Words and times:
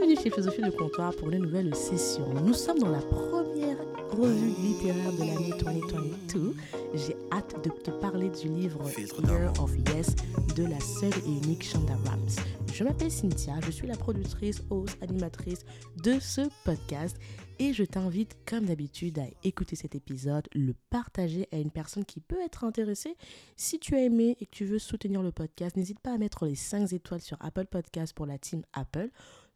Bienvenue 0.00 0.22
chez 0.22 0.30
Philosophie 0.30 0.62
de 0.62 0.70
Comptoir 0.70 1.14
pour 1.14 1.30
une 1.30 1.42
nouvelle 1.42 1.74
session. 1.74 2.26
Nous 2.42 2.54
sommes 2.54 2.78
dans 2.78 2.88
la 2.88 3.02
première 3.02 3.76
revue 4.10 4.54
littéraire 4.62 5.12
de 5.12 5.18
l'année 5.18 5.52
2022. 5.58 6.54
J'ai 6.94 7.14
hâte 7.30 7.62
de 7.62 7.68
te 7.68 7.90
parler 7.90 8.30
du 8.30 8.48
livre 8.48 8.80
Year 8.98 9.52
of 9.60 9.76
Yes 9.92 10.16
de 10.56 10.64
la 10.64 10.80
seule 10.80 11.12
et 11.26 11.44
unique 11.44 11.62
Shonda 11.62 11.96
Rhimes. 11.96 12.30
Je 12.72 12.82
m'appelle 12.82 13.10
Cynthia, 13.10 13.60
je 13.60 13.70
suis 13.70 13.86
la 13.86 13.96
productrice, 13.98 14.62
host, 14.70 14.96
animatrice 15.02 15.66
de 16.02 16.18
ce 16.18 16.48
podcast 16.64 17.18
et 17.58 17.74
je 17.74 17.84
t'invite 17.84 18.38
comme 18.46 18.64
d'habitude 18.64 19.18
à 19.18 19.26
écouter 19.44 19.76
cet 19.76 19.94
épisode, 19.94 20.48
le 20.54 20.72
partager 20.88 21.46
à 21.52 21.58
une 21.58 21.70
personne 21.70 22.06
qui 22.06 22.20
peut 22.20 22.40
être 22.42 22.64
intéressée. 22.64 23.18
Si 23.54 23.78
tu 23.78 23.94
as 23.96 24.04
aimé 24.04 24.38
et 24.40 24.46
que 24.46 24.50
tu 24.50 24.64
veux 24.64 24.78
soutenir 24.78 25.20
le 25.22 25.30
podcast, 25.30 25.76
n'hésite 25.76 26.00
pas 26.00 26.14
à 26.14 26.16
mettre 26.16 26.46
les 26.46 26.54
5 26.54 26.90
étoiles 26.94 27.20
sur 27.20 27.36
Apple 27.40 27.66
Podcast 27.66 28.14
pour 28.14 28.24
la 28.24 28.38
team 28.38 28.62
Apple 28.72 29.10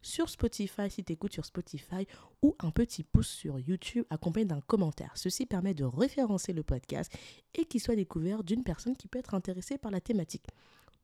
sur 0.05 0.29
Spotify 0.29 0.89
si 0.89 1.03
tu 1.03 1.11
écoutes 1.13 1.33
sur 1.33 1.45
Spotify 1.45 2.07
ou 2.41 2.55
un 2.59 2.69
petit 2.69 3.03
pouce 3.03 3.27
sur 3.27 3.59
YouTube 3.59 4.05
accompagné 4.11 4.45
d'un 4.45 4.61
commentaire. 4.61 5.11
Ceci 5.15 5.47
permet 5.47 5.73
de 5.73 5.83
référencer 5.83 6.53
le 6.53 6.63
podcast 6.63 7.11
et 7.55 7.65
qu'il 7.65 7.81
soit 7.81 7.95
découvert 7.95 8.43
d'une 8.43 8.63
personne 8.63 8.95
qui 8.95 9.07
peut 9.07 9.17
être 9.17 9.33
intéressée 9.33 9.79
par 9.79 9.89
la 9.91 9.99
thématique. 9.99 10.45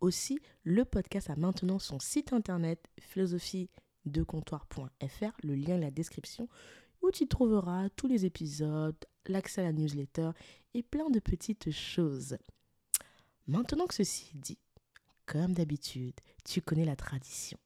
Aussi, 0.02 0.40
le 0.64 0.86
podcast 0.86 1.32
a 1.32 1.36
maintenant 1.36 1.80
son 1.80 2.00
site 2.00 2.32
internet 2.32 2.88
philosophiedecomptoir.fr, 3.00 5.32
le 5.44 5.56
lien 5.56 5.78
est 5.78 5.82
la 5.82 5.92
description, 5.92 6.48
où 7.02 7.10
tu 7.10 7.28
trouveras 7.28 7.90
tous 7.96 8.08
les 8.08 8.26
épisodes, 8.26 9.04
l'accès 9.26 9.62
à 9.62 9.64
la 9.66 9.74
newsletter 9.74 10.30
et 10.76 10.84
plein 10.84 11.10
de 11.10 11.20
petites 11.20 11.72
choses. 11.72 12.38
Maintenant 13.48 13.88
que 13.88 13.96
ceci 13.96 14.32
est 14.36 14.40
dit, 14.40 14.60
comme 15.26 15.54
d'habitude, 15.54 16.14
tu 16.46 16.62
connais 16.62 16.86
la 16.86 16.96
tradition 16.96 17.58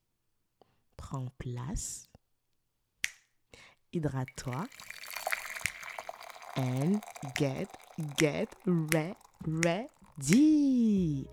prends 0.98 1.28
place, 1.38 2.10
hydrate-toi, 3.94 4.68
and 6.58 7.00
get, 7.36 7.68
get 8.18 8.48
re, 8.66 9.16
ready. 9.48 11.28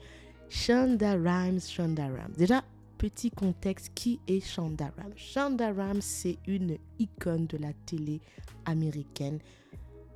Shonda 0.48 1.16
Rhimes, 1.16 1.60
Shonda 1.60 2.06
Rhimes. 2.08 2.34
Déjà, 2.36 2.62
petit 2.98 3.30
contexte, 3.30 3.92
qui 3.94 4.20
est 4.28 4.40
Shonda 4.40 4.92
Rhimes? 4.98 5.16
Shonda 5.16 5.72
Rhimes, 5.72 6.02
c'est 6.02 6.38
une 6.46 6.76
icône 6.98 7.46
de 7.46 7.56
la 7.56 7.72
télé 7.86 8.20
américaine. 8.66 9.38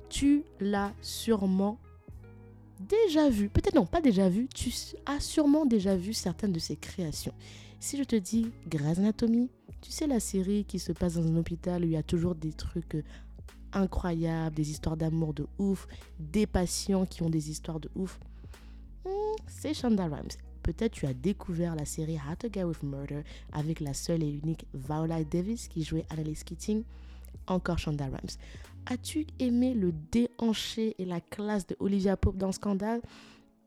Tu 0.09 0.43
l'as 0.59 0.93
sûrement 1.01 1.79
déjà 2.79 3.29
vu, 3.29 3.49
peut-être 3.49 3.75
non, 3.75 3.85
pas 3.85 4.01
déjà 4.01 4.29
vu, 4.29 4.47
tu 4.53 4.71
as 5.05 5.19
sûrement 5.19 5.65
déjà 5.65 5.95
vu 5.95 6.13
certaines 6.13 6.53
de 6.53 6.59
ses 6.59 6.75
créations. 6.75 7.33
Si 7.79 7.95
je 7.97 8.03
te 8.03 8.15
dis 8.15 8.51
Grey's 8.67 8.97
Anatomy, 8.97 9.49
tu 9.81 9.91
sais 9.91 10.07
la 10.07 10.19
série 10.19 10.65
qui 10.65 10.79
se 10.79 10.91
passe 10.91 11.13
dans 11.13 11.27
un 11.27 11.35
hôpital 11.37 11.83
où 11.83 11.85
il 11.85 11.91
y 11.91 11.97
a 11.97 12.03
toujours 12.03 12.33
des 12.33 12.51
trucs 12.51 12.95
euh, 12.95 13.03
incroyables, 13.71 14.55
des 14.55 14.71
histoires 14.71 14.97
d'amour 14.97 15.33
de 15.33 15.47
ouf, 15.59 15.87
des 16.19 16.47
patients 16.47 17.05
qui 17.05 17.21
ont 17.21 17.29
des 17.29 17.51
histoires 17.51 17.79
de 17.79 17.89
ouf. 17.95 18.19
Hmm, 19.05 19.35
c'est 19.45 19.75
Shonda 19.75 20.05
Rhimes. 20.05 20.35
Peut-être 20.63 20.93
tu 20.93 21.05
as 21.05 21.13
découvert 21.13 21.75
la 21.75 21.85
série 21.85 22.15
How 22.17 22.35
to 22.35 22.47
Get 22.51 22.63
With 22.63 22.81
Murder 22.83 23.21
avec 23.53 23.79
la 23.79 23.93
seule 23.93 24.23
et 24.23 24.29
unique 24.29 24.65
Viola 24.73 25.23
Davis 25.23 25.67
qui 25.67 25.83
jouait 25.83 26.05
Annalise 26.09 26.43
Keating. 26.43 26.83
Encore 27.45 27.77
Shonda 27.77 28.05
Rhimes. 28.05 28.37
As-tu 28.87 29.27
aimé 29.39 29.73
le 29.73 29.93
déhanché 30.11 30.95
et 30.97 31.05
la 31.05 31.21
classe 31.21 31.67
de 31.67 31.75
Olivia 31.79 32.17
Pope 32.17 32.37
dans 32.37 32.51
Scandale? 32.51 33.01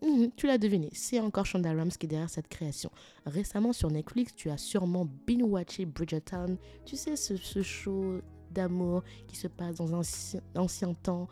Mhm, 0.02 0.30
tu 0.34 0.46
l'as 0.46 0.56
deviné, 0.56 0.88
c'est 0.94 1.20
encore 1.20 1.44
Shonda 1.44 1.70
Rhimes 1.72 1.90
qui 1.90 2.06
est 2.06 2.08
derrière 2.08 2.30
cette 2.30 2.48
création. 2.48 2.90
Récemment 3.26 3.72
sur 3.72 3.90
Netflix, 3.90 4.34
tu 4.34 4.48
as 4.48 4.56
sûrement 4.56 5.06
binge 5.26 5.42
watché 5.42 5.84
Bridgerton. 5.84 6.56
Tu 6.86 6.96
sais, 6.96 7.16
ce, 7.16 7.62
show 7.62 8.20
d'amour 8.50 9.02
qui 9.26 9.36
se 9.36 9.46
passe 9.46 9.76
dans 9.76 9.94
un 9.94 10.02
ancien 10.56 10.94
temps. 10.94 11.28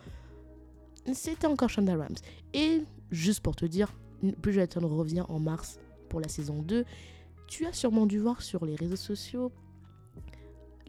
C'était 1.15 1.47
encore 1.47 1.71
Shonda 1.71 1.95
Rhimes. 1.95 2.17
Et 2.53 2.83
juste 3.11 3.41
pour 3.41 3.57
te 3.57 3.65
dire, 3.65 3.95
Bridgerton 4.23 4.87
revient 4.87 5.25
en 5.29 5.39
mars 5.39 5.79
pour 6.11 6.21
la 6.21 6.29
saison 6.29 6.61
2. 6.61 6.85
Tu 7.47 7.65
as 7.65 7.73
sûrement 7.73 8.05
dû 8.05 8.19
voir 8.19 8.43
sur 8.43 8.67
les 8.67 8.77
réseaux 8.77 8.97
sociaux 8.97 9.51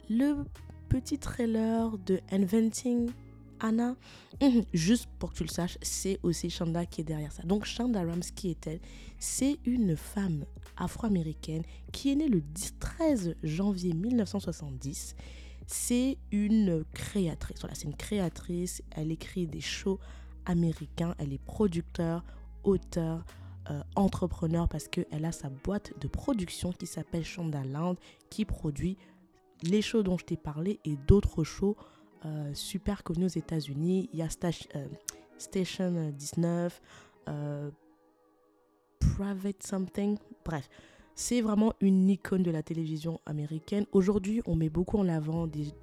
le 0.09 0.43
petit 0.89 1.19
trailer 1.19 1.97
de 1.99 2.19
Inventing 2.31 3.11
Anna, 3.59 3.95
mhm, 4.41 4.63
juste 4.73 5.07
pour 5.19 5.31
que 5.31 5.37
tu 5.37 5.43
le 5.43 5.49
saches, 5.49 5.77
c'est 5.81 6.19
aussi 6.23 6.49
Shanda 6.49 6.85
qui 6.85 7.01
est 7.01 7.03
derrière 7.03 7.31
ça. 7.31 7.43
Donc 7.43 7.65
Shanda 7.65 8.01
Rams, 8.01 8.21
qui 8.35 8.49
est-elle 8.49 8.79
C'est 9.19 9.59
une 9.65 9.95
femme 9.95 10.45
afro-américaine 10.77 11.63
qui 11.91 12.11
est 12.11 12.15
née 12.15 12.27
le 12.27 12.41
13 12.79 13.35
janvier 13.43 13.93
1970. 13.93 15.15
C'est 15.67 16.17
une 16.31 16.83
créatrice. 16.93 17.59
Voilà, 17.59 17.75
c'est 17.75 17.85
une 17.85 17.95
créatrice. 17.95 18.81
Elle 18.91 19.11
écrit 19.11 19.45
des 19.45 19.61
shows 19.61 19.99
américains. 20.45 21.13
Elle 21.19 21.33
est 21.33 21.43
producteur, 21.43 22.23
auteur, 22.63 23.23
euh, 23.69 23.81
entrepreneur 23.95 24.67
parce 24.67 24.87
qu'elle 24.87 25.25
a 25.25 25.31
sa 25.31 25.49
boîte 25.49 25.93
de 25.99 26.07
production 26.07 26.71
qui 26.71 26.87
s'appelle 26.87 27.23
Shonda 27.23 27.63
Land 27.63 27.97
qui 28.31 28.43
produit 28.43 28.97
les 29.61 29.83
shows 29.83 30.01
dont 30.01 30.17
je 30.17 30.25
t'ai 30.25 30.37
parlé 30.37 30.79
et 30.85 30.95
d'autres 30.95 31.43
shows 31.43 31.75
euh, 32.25 32.53
super 32.53 33.03
connu 33.03 33.25
aux 33.25 33.27
États-Unis. 33.27 34.09
Il 34.11 34.19
y 34.19 34.21
a 34.21 34.27
euh, 34.75 34.85
Station 35.37 36.11
19, 36.17 36.81
euh, 37.29 37.71
Private 38.99 39.63
Something, 39.63 40.17
bref. 40.43 40.69
C'est 41.15 41.41
vraiment 41.41 41.73
une 41.81 42.09
icône 42.09 42.43
de 42.43 42.51
la 42.51 42.63
télévision 42.63 43.19
américaine. 43.25 43.85
Aujourd'hui, 43.91 44.41
on 44.45 44.55
met 44.55 44.69
beaucoup 44.69 44.97
en 44.97 45.07
avant 45.09 45.47
des, 45.47 45.73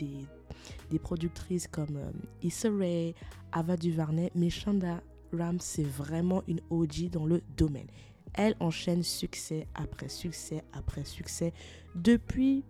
des, 0.91 0.99
productrices 0.99 1.69
comme 1.69 1.99
Issa 2.43 2.71
Rae, 2.71 3.13
Ava 3.53 3.77
DuVernay, 3.77 4.31
mais 4.35 4.49
Shonda 4.49 5.03
Rhimes, 5.33 5.61
c'est 5.61 5.85
vraiment 5.85 6.43
une 6.49 6.61
OG 6.71 7.11
dans 7.11 7.27
le 7.27 7.43
domaine. 7.57 7.87
Elle 8.33 8.57
enchaîne 8.61 9.03
succès 9.03 9.67
après 9.75 10.09
succès 10.09 10.63
après 10.73 11.05
succès 11.05 11.53
depuis 11.95 12.65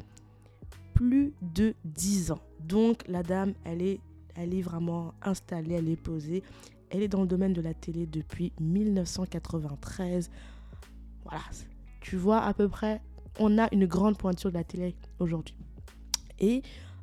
plus 0.97 1.34
de 1.43 1.75
10 1.84 2.33
ans. 2.33 2.41
Donc 2.61 3.07
la 3.07 3.23
dame, 3.23 3.53
elle 3.65 3.83
est, 3.83 4.01
elle 4.34 4.55
est 4.55 4.62
vraiment 4.62 5.12
installée, 5.23 5.75
elle 5.75 5.89
est 5.89 6.01
posée. 6.01 6.43
Elle 6.91 7.03
est 7.03 7.09
dans 7.09 7.21
le 7.21 7.27
domaine 7.27 7.53
de 7.53 7.61
la 7.61 7.75
télé 7.75 8.07
depuis 8.07 8.53
1993. 8.61 10.31
Voilà, 11.25 11.43
tu 12.01 12.17
vois 12.17 12.41
à 12.41 12.55
peu 12.55 12.69
près, 12.69 13.03
on 13.39 13.59
a 13.59 13.69
une 13.73 13.87
grande 13.87 14.17
pointure 14.17 14.51
de 14.51 14.56
la 14.56 14.65
télé 14.65 14.97
aujourd'hui. 15.19 15.56
Et 16.39 16.62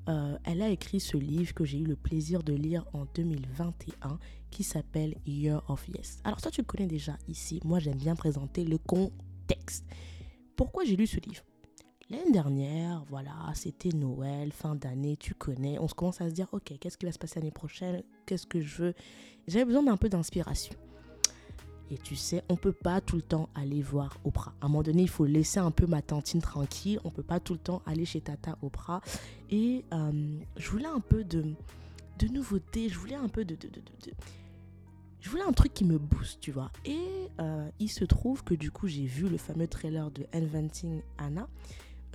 euh, 0.09 0.37
elle 0.43 0.61
a 0.61 0.69
écrit 0.69 0.99
ce 0.99 1.15
livre 1.17 1.53
que 1.53 1.63
j'ai 1.63 1.79
eu 1.79 1.85
le 1.85 1.95
plaisir 1.95 2.41
de 2.41 2.53
lire 2.53 2.85
en 2.93 3.05
2021 3.13 4.17
qui 4.49 4.63
s'appelle 4.63 5.15
Year 5.25 5.63
of 5.69 5.87
Yes. 5.87 6.19
Alors 6.23 6.39
ça 6.39 6.49
tu 6.49 6.63
connais 6.63 6.87
déjà 6.87 7.17
ici, 7.27 7.59
moi 7.63 7.79
j'aime 7.79 7.97
bien 7.97 8.15
présenter 8.15 8.65
le 8.65 8.77
contexte. 8.77 9.85
Pourquoi 10.55 10.83
j'ai 10.83 10.95
lu 10.95 11.07
ce 11.07 11.19
livre? 11.19 11.43
L'année 12.13 12.31
dernière, 12.31 13.03
voilà, 13.09 13.33
c'était 13.55 13.89
Noël, 13.89 14.51
fin 14.51 14.75
d'année, 14.75 15.17
tu 15.17 15.33
connais. 15.33 15.79
On 15.79 15.87
se 15.87 15.95
commence 15.95 16.21
à 16.21 16.29
se 16.29 16.33
dire, 16.35 16.47
ok, 16.51 16.73
qu'est-ce 16.79 16.95
qui 16.95 17.07
va 17.07 17.11
se 17.11 17.17
passer 17.17 17.39
l'année 17.39 17.49
prochaine 17.49 18.03
Qu'est-ce 18.27 18.45
que 18.45 18.61
je 18.61 18.83
veux 18.83 18.93
J'avais 19.47 19.65
besoin 19.65 19.81
d'un 19.81 19.97
peu 19.97 20.09
d'inspiration. 20.09 20.75
Et 21.89 21.97
tu 21.97 22.15
sais, 22.15 22.43
on 22.49 22.55
peut 22.55 22.71
pas 22.71 23.01
tout 23.01 23.15
le 23.15 23.23
temps 23.23 23.49
aller 23.55 23.81
voir 23.81 24.19
Oprah. 24.25 24.53
À 24.61 24.65
un 24.65 24.67
moment 24.67 24.83
donné, 24.83 25.01
il 25.01 25.09
faut 25.09 25.25
laisser 25.25 25.57
un 25.57 25.71
peu 25.71 25.87
ma 25.87 26.03
tantine 26.03 26.39
tranquille. 26.39 26.99
On 27.03 27.09
peut 27.09 27.23
pas 27.23 27.39
tout 27.39 27.53
le 27.53 27.59
temps 27.59 27.81
aller 27.87 28.05
chez 28.05 28.21
Tata 28.21 28.59
Oprah. 28.61 29.01
Et 29.49 29.83
euh, 29.91 30.37
je 30.55 30.69
voulais 30.69 30.85
un 30.85 30.99
peu 30.99 31.23
de, 31.23 31.43
de 32.19 32.27
nouveauté. 32.27 32.89
Je 32.89 32.99
voulais 32.99 33.15
un 33.15 33.27
peu 33.27 33.43
de, 33.43 33.55
de, 33.55 33.69
de, 33.69 33.79
de 33.79 34.11
je 35.19 35.29
voulais 35.29 35.43
un 35.43 35.53
truc 35.53 35.73
qui 35.73 35.85
me 35.85 35.97
booste, 35.97 36.41
tu 36.41 36.51
vois. 36.51 36.69
Et 36.85 37.31
euh, 37.39 37.69
il 37.79 37.89
se 37.89 38.03
trouve 38.03 38.43
que 38.43 38.53
du 38.53 38.69
coup, 38.69 38.87
j'ai 38.87 39.05
vu 39.05 39.27
le 39.27 39.37
fameux 39.37 39.67
trailer 39.67 40.11
de 40.11 40.27
Inventing 40.33 41.01
Anna. 41.17 41.47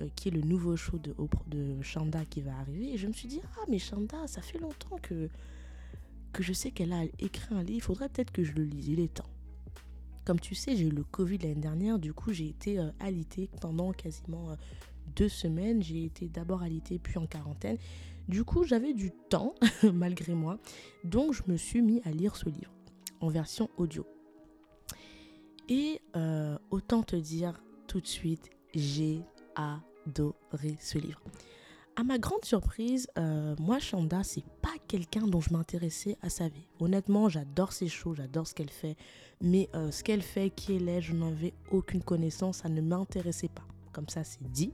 Euh, 0.01 0.07
qui 0.15 0.29
est 0.29 0.31
le 0.31 0.41
nouveau 0.41 0.75
show 0.75 0.97
de, 0.97 1.81
Shanda 1.81 2.25
qui 2.25 2.41
va 2.41 2.57
arriver. 2.57 2.93
Et 2.93 2.97
je 2.97 3.07
me 3.07 3.13
suis 3.13 3.27
dit, 3.27 3.41
ah, 3.43 3.65
mais 3.69 3.79
Shanda, 3.79 4.27
ça 4.27 4.41
fait 4.41 4.59
longtemps 4.59 4.97
que, 5.01 5.29
que 6.33 6.43
je 6.43 6.53
sais 6.53 6.71
qu'elle 6.71 6.93
a 6.93 7.03
écrit 7.19 7.53
un 7.53 7.63
livre. 7.63 7.77
Il 7.77 7.81
faudrait 7.81 8.09
peut-être 8.09 8.31
que 8.31 8.43
je 8.43 8.53
le 8.53 8.63
lise. 8.63 8.87
Il 8.87 8.99
est 8.99 9.13
temps. 9.13 9.29
Comme 10.25 10.39
tu 10.39 10.55
sais, 10.55 10.75
j'ai 10.75 10.85
eu 10.85 10.91
le 10.91 11.03
Covid 11.03 11.39
l'année 11.39 11.55
dernière. 11.55 11.99
Du 11.99 12.13
coup, 12.13 12.31
j'ai 12.31 12.47
été 12.47 12.79
euh, 12.79 12.91
pendant 13.59 13.91
quasiment 13.91 14.51
euh, 14.51 14.55
deux 15.15 15.29
semaines. 15.29 15.81
J'ai 15.81 16.05
été 16.05 16.27
d'abord 16.27 16.61
alitée, 16.61 16.99
puis 16.99 17.17
en 17.17 17.25
quarantaine. 17.25 17.77
Du 18.27 18.43
coup, 18.43 18.63
j'avais 18.63 18.93
du 18.93 19.11
temps, 19.29 19.55
malgré 19.93 20.33
moi. 20.33 20.59
Donc, 21.03 21.33
je 21.33 21.43
me 21.47 21.57
suis 21.57 21.81
mis 21.81 22.01
à 22.05 22.11
lire 22.11 22.35
ce 22.35 22.47
livre 22.47 22.71
en 23.21 23.29
version 23.29 23.69
audio. 23.77 24.05
Et 25.67 26.01
autant 26.71 27.03
te 27.03 27.15
dire 27.15 27.61
tout 27.87 28.01
de 28.01 28.07
suite, 28.07 28.49
j'ai 28.73 29.21
ce 30.79 30.97
livre. 30.97 31.21
À 31.95 32.03
ma 32.03 32.17
grande 32.17 32.45
surprise, 32.45 33.07
euh, 33.17 33.55
moi, 33.59 33.79
Chanda, 33.79 34.23
c'est 34.23 34.45
pas 34.61 34.73
quelqu'un 34.87 35.27
dont 35.27 35.41
je 35.41 35.51
m'intéressais 35.51 36.17
à 36.21 36.29
sa 36.29 36.47
vie. 36.47 36.65
Honnêtement, 36.79 37.27
j'adore 37.27 37.73
ses 37.73 37.89
shows, 37.89 38.13
j'adore 38.13 38.47
ce 38.47 38.53
qu'elle 38.53 38.69
fait. 38.69 38.95
Mais 39.41 39.69
euh, 39.75 39.91
ce 39.91 40.03
qu'elle 40.03 40.21
fait, 40.21 40.49
qui 40.49 40.77
elle 40.77 40.87
est, 40.87 41.01
je 41.01 41.13
n'avais 41.13 41.53
aucune 41.71 42.01
connaissance, 42.01 42.59
ça 42.59 42.69
ne 42.69 42.79
m'intéressait 42.79 43.49
pas. 43.49 43.65
Comme 43.91 44.07
ça, 44.07 44.23
c'est 44.23 44.49
dit. 44.49 44.71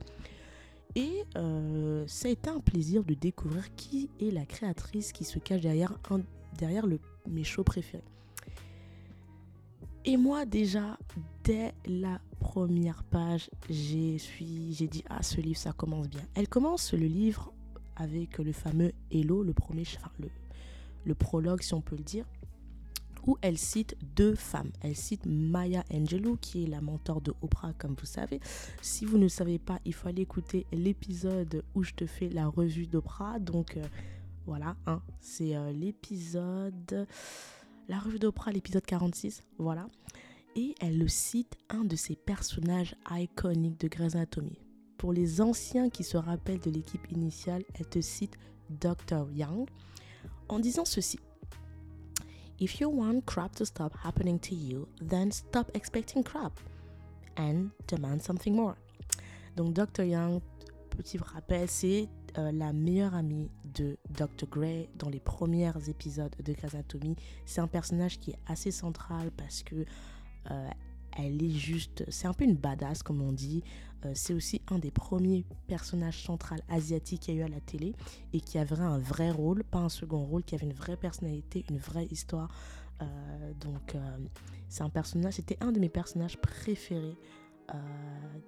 Et 0.94 1.24
euh, 1.36 2.04
ça 2.06 2.28
a 2.28 2.30
été 2.30 2.48
un 2.48 2.60
plaisir 2.60 3.02
de 3.02 3.14
découvrir 3.14 3.74
qui 3.74 4.08
est 4.20 4.30
la 4.30 4.46
créatrice 4.46 5.12
qui 5.12 5.24
se 5.24 5.40
cache 5.40 5.62
derrière, 5.62 5.98
un, 6.10 6.20
derrière 6.56 6.86
le, 6.86 7.00
mes 7.28 7.44
shows 7.44 7.64
préférés. 7.64 8.04
Et 10.04 10.16
moi 10.16 10.46
déjà, 10.46 10.96
dès 11.42 11.74
la 11.86 12.20
première 12.38 13.04
page, 13.04 13.50
j'ai 13.68 14.18
dit, 14.88 15.04
ah 15.08 15.22
ce 15.22 15.40
livre, 15.40 15.58
ça 15.58 15.72
commence 15.72 16.08
bien. 16.08 16.22
Elle 16.34 16.48
commence 16.48 16.92
le 16.92 17.06
livre 17.06 17.52
avec 17.96 18.38
le 18.38 18.52
fameux 18.52 18.92
Hello, 19.10 19.42
le 19.42 19.52
premier, 19.52 19.84
le 21.04 21.14
prologue 21.14 21.62
si 21.62 21.74
on 21.74 21.80
peut 21.80 21.96
le 21.96 22.02
dire 22.02 22.26
où 23.26 23.36
elle 23.42 23.58
cite 23.58 23.96
deux 24.14 24.34
femmes. 24.34 24.70
Elle 24.80 24.96
cite 24.96 25.26
Maya 25.26 25.84
Angelou, 25.92 26.36
qui 26.40 26.64
est 26.64 26.66
la 26.66 26.80
mentor 26.80 27.20
de 27.20 27.34
Oprah, 27.42 27.72
comme 27.76 27.94
vous 27.98 28.06
savez. 28.06 28.40
Si 28.80 29.04
vous 29.04 29.18
ne 29.18 29.28
savez 29.28 29.58
pas, 29.58 29.80
il 29.84 29.94
faut 29.94 30.08
aller 30.08 30.22
écouter 30.22 30.66
l'épisode 30.72 31.64
où 31.74 31.82
je 31.82 31.92
te 31.92 32.06
fais 32.06 32.28
la 32.28 32.46
revue 32.46 32.86
d'Oprah. 32.86 33.38
Donc 33.38 33.76
euh, 33.76 33.84
voilà, 34.46 34.76
hein, 34.86 35.02
c'est 35.20 35.56
euh, 35.56 35.72
l'épisode, 35.72 37.06
la 37.88 37.98
revue 37.98 38.18
d'Oprah, 38.18 38.52
l'épisode 38.52 38.84
46. 38.86 39.42
Voilà. 39.58 39.86
Et 40.58 40.74
elle 40.80 40.98
le 40.98 41.06
cite 41.06 41.54
un 41.68 41.84
de 41.84 41.96
ses 41.96 42.16
personnages 42.16 42.96
iconiques 43.10 43.78
de 43.78 43.88
Grey's 43.88 44.14
Anatomy. 44.14 44.58
Pour 44.96 45.12
les 45.12 45.42
anciens 45.42 45.90
qui 45.90 46.02
se 46.02 46.16
rappellent 46.16 46.60
de 46.60 46.70
l'équipe 46.70 47.12
initiale, 47.12 47.62
elle 47.74 47.86
te 47.86 48.00
cite 48.00 48.38
Dr. 48.70 49.30
Young 49.34 49.68
en 50.48 50.58
disant 50.58 50.86
ceci. 50.86 51.18
If 52.58 52.80
you 52.80 52.88
want 52.88 53.20
crap 53.26 53.54
to 53.56 53.66
stop 53.66 53.92
happening 54.02 54.38
to 54.40 54.54
you, 54.54 54.88
then 55.06 55.30
stop 55.30 55.70
expecting 55.74 56.24
crap 56.24 56.58
and 57.36 57.68
demand 57.86 58.22
something 58.22 58.54
more. 58.54 58.76
Donc 59.56 59.74
Dr. 59.74 60.04
Young, 60.04 60.40
petit 60.88 61.18
rappel, 61.18 61.68
c'est 61.68 62.08
euh, 62.38 62.50
la 62.52 62.72
meilleure 62.72 63.14
amie 63.14 63.50
de 63.74 63.98
Dr. 64.08 64.46
Gray 64.50 64.88
dans 64.96 65.10
les 65.10 65.20
premiers 65.20 65.70
épisodes 65.86 66.34
de 66.42 66.52
Grey's 66.54 66.74
Anatomy. 66.74 67.14
C'est 67.44 67.60
un 67.60 67.68
personnage 67.68 68.18
qui 68.18 68.30
est 68.30 68.38
assez 68.46 68.70
central 68.70 69.30
parce 69.36 69.62
que 69.62 69.84
elle 71.18 71.42
est 71.42 71.50
juste, 71.50 72.04
c'est 72.08 72.26
un 72.26 72.34
peu 72.34 72.44
une 72.44 72.56
badass 72.56 73.02
comme 73.02 73.22
on 73.22 73.32
dit. 73.32 73.62
Euh, 74.04 74.12
c'est 74.14 74.34
aussi 74.34 74.60
un 74.68 74.78
des 74.78 74.90
premiers 74.90 75.44
personnages 75.66 76.22
centrales 76.22 76.62
asiatiques 76.68 77.22
qu'il 77.22 77.34
y 77.34 77.38
a 77.38 77.40
eu 77.40 77.44
à 77.44 77.48
la 77.48 77.60
télé 77.60 77.94
et 78.32 78.40
qui 78.40 78.58
avait 78.58 78.78
un 78.78 78.98
vrai 78.98 79.30
rôle, 79.30 79.64
pas 79.64 79.78
un 79.78 79.88
second 79.88 80.24
rôle, 80.24 80.42
qui 80.42 80.54
avait 80.54 80.66
une 80.66 80.74
vraie 80.74 80.96
personnalité, 80.96 81.64
une 81.70 81.78
vraie 81.78 82.06
histoire. 82.06 82.50
Euh, 83.02 83.52
donc 83.60 83.94
euh, 83.94 84.18
c'est 84.68 84.82
un 84.82 84.90
personnage, 84.90 85.34
c'était 85.34 85.56
un 85.60 85.72
de 85.72 85.80
mes 85.80 85.88
personnages 85.88 86.38
préférés 86.38 87.16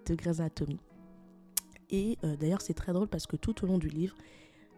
de 0.07 0.15
Grey's 0.15 0.39
Anatomy. 0.39 0.79
Et 1.91 2.19
d'ailleurs 2.39 2.61
c'est 2.61 2.75
très 2.75 2.93
drôle 2.93 3.09
parce 3.09 3.27
que 3.27 3.35
tout 3.35 3.65
au 3.65 3.67
long 3.67 3.79
du 3.79 3.89
livre, 3.89 4.15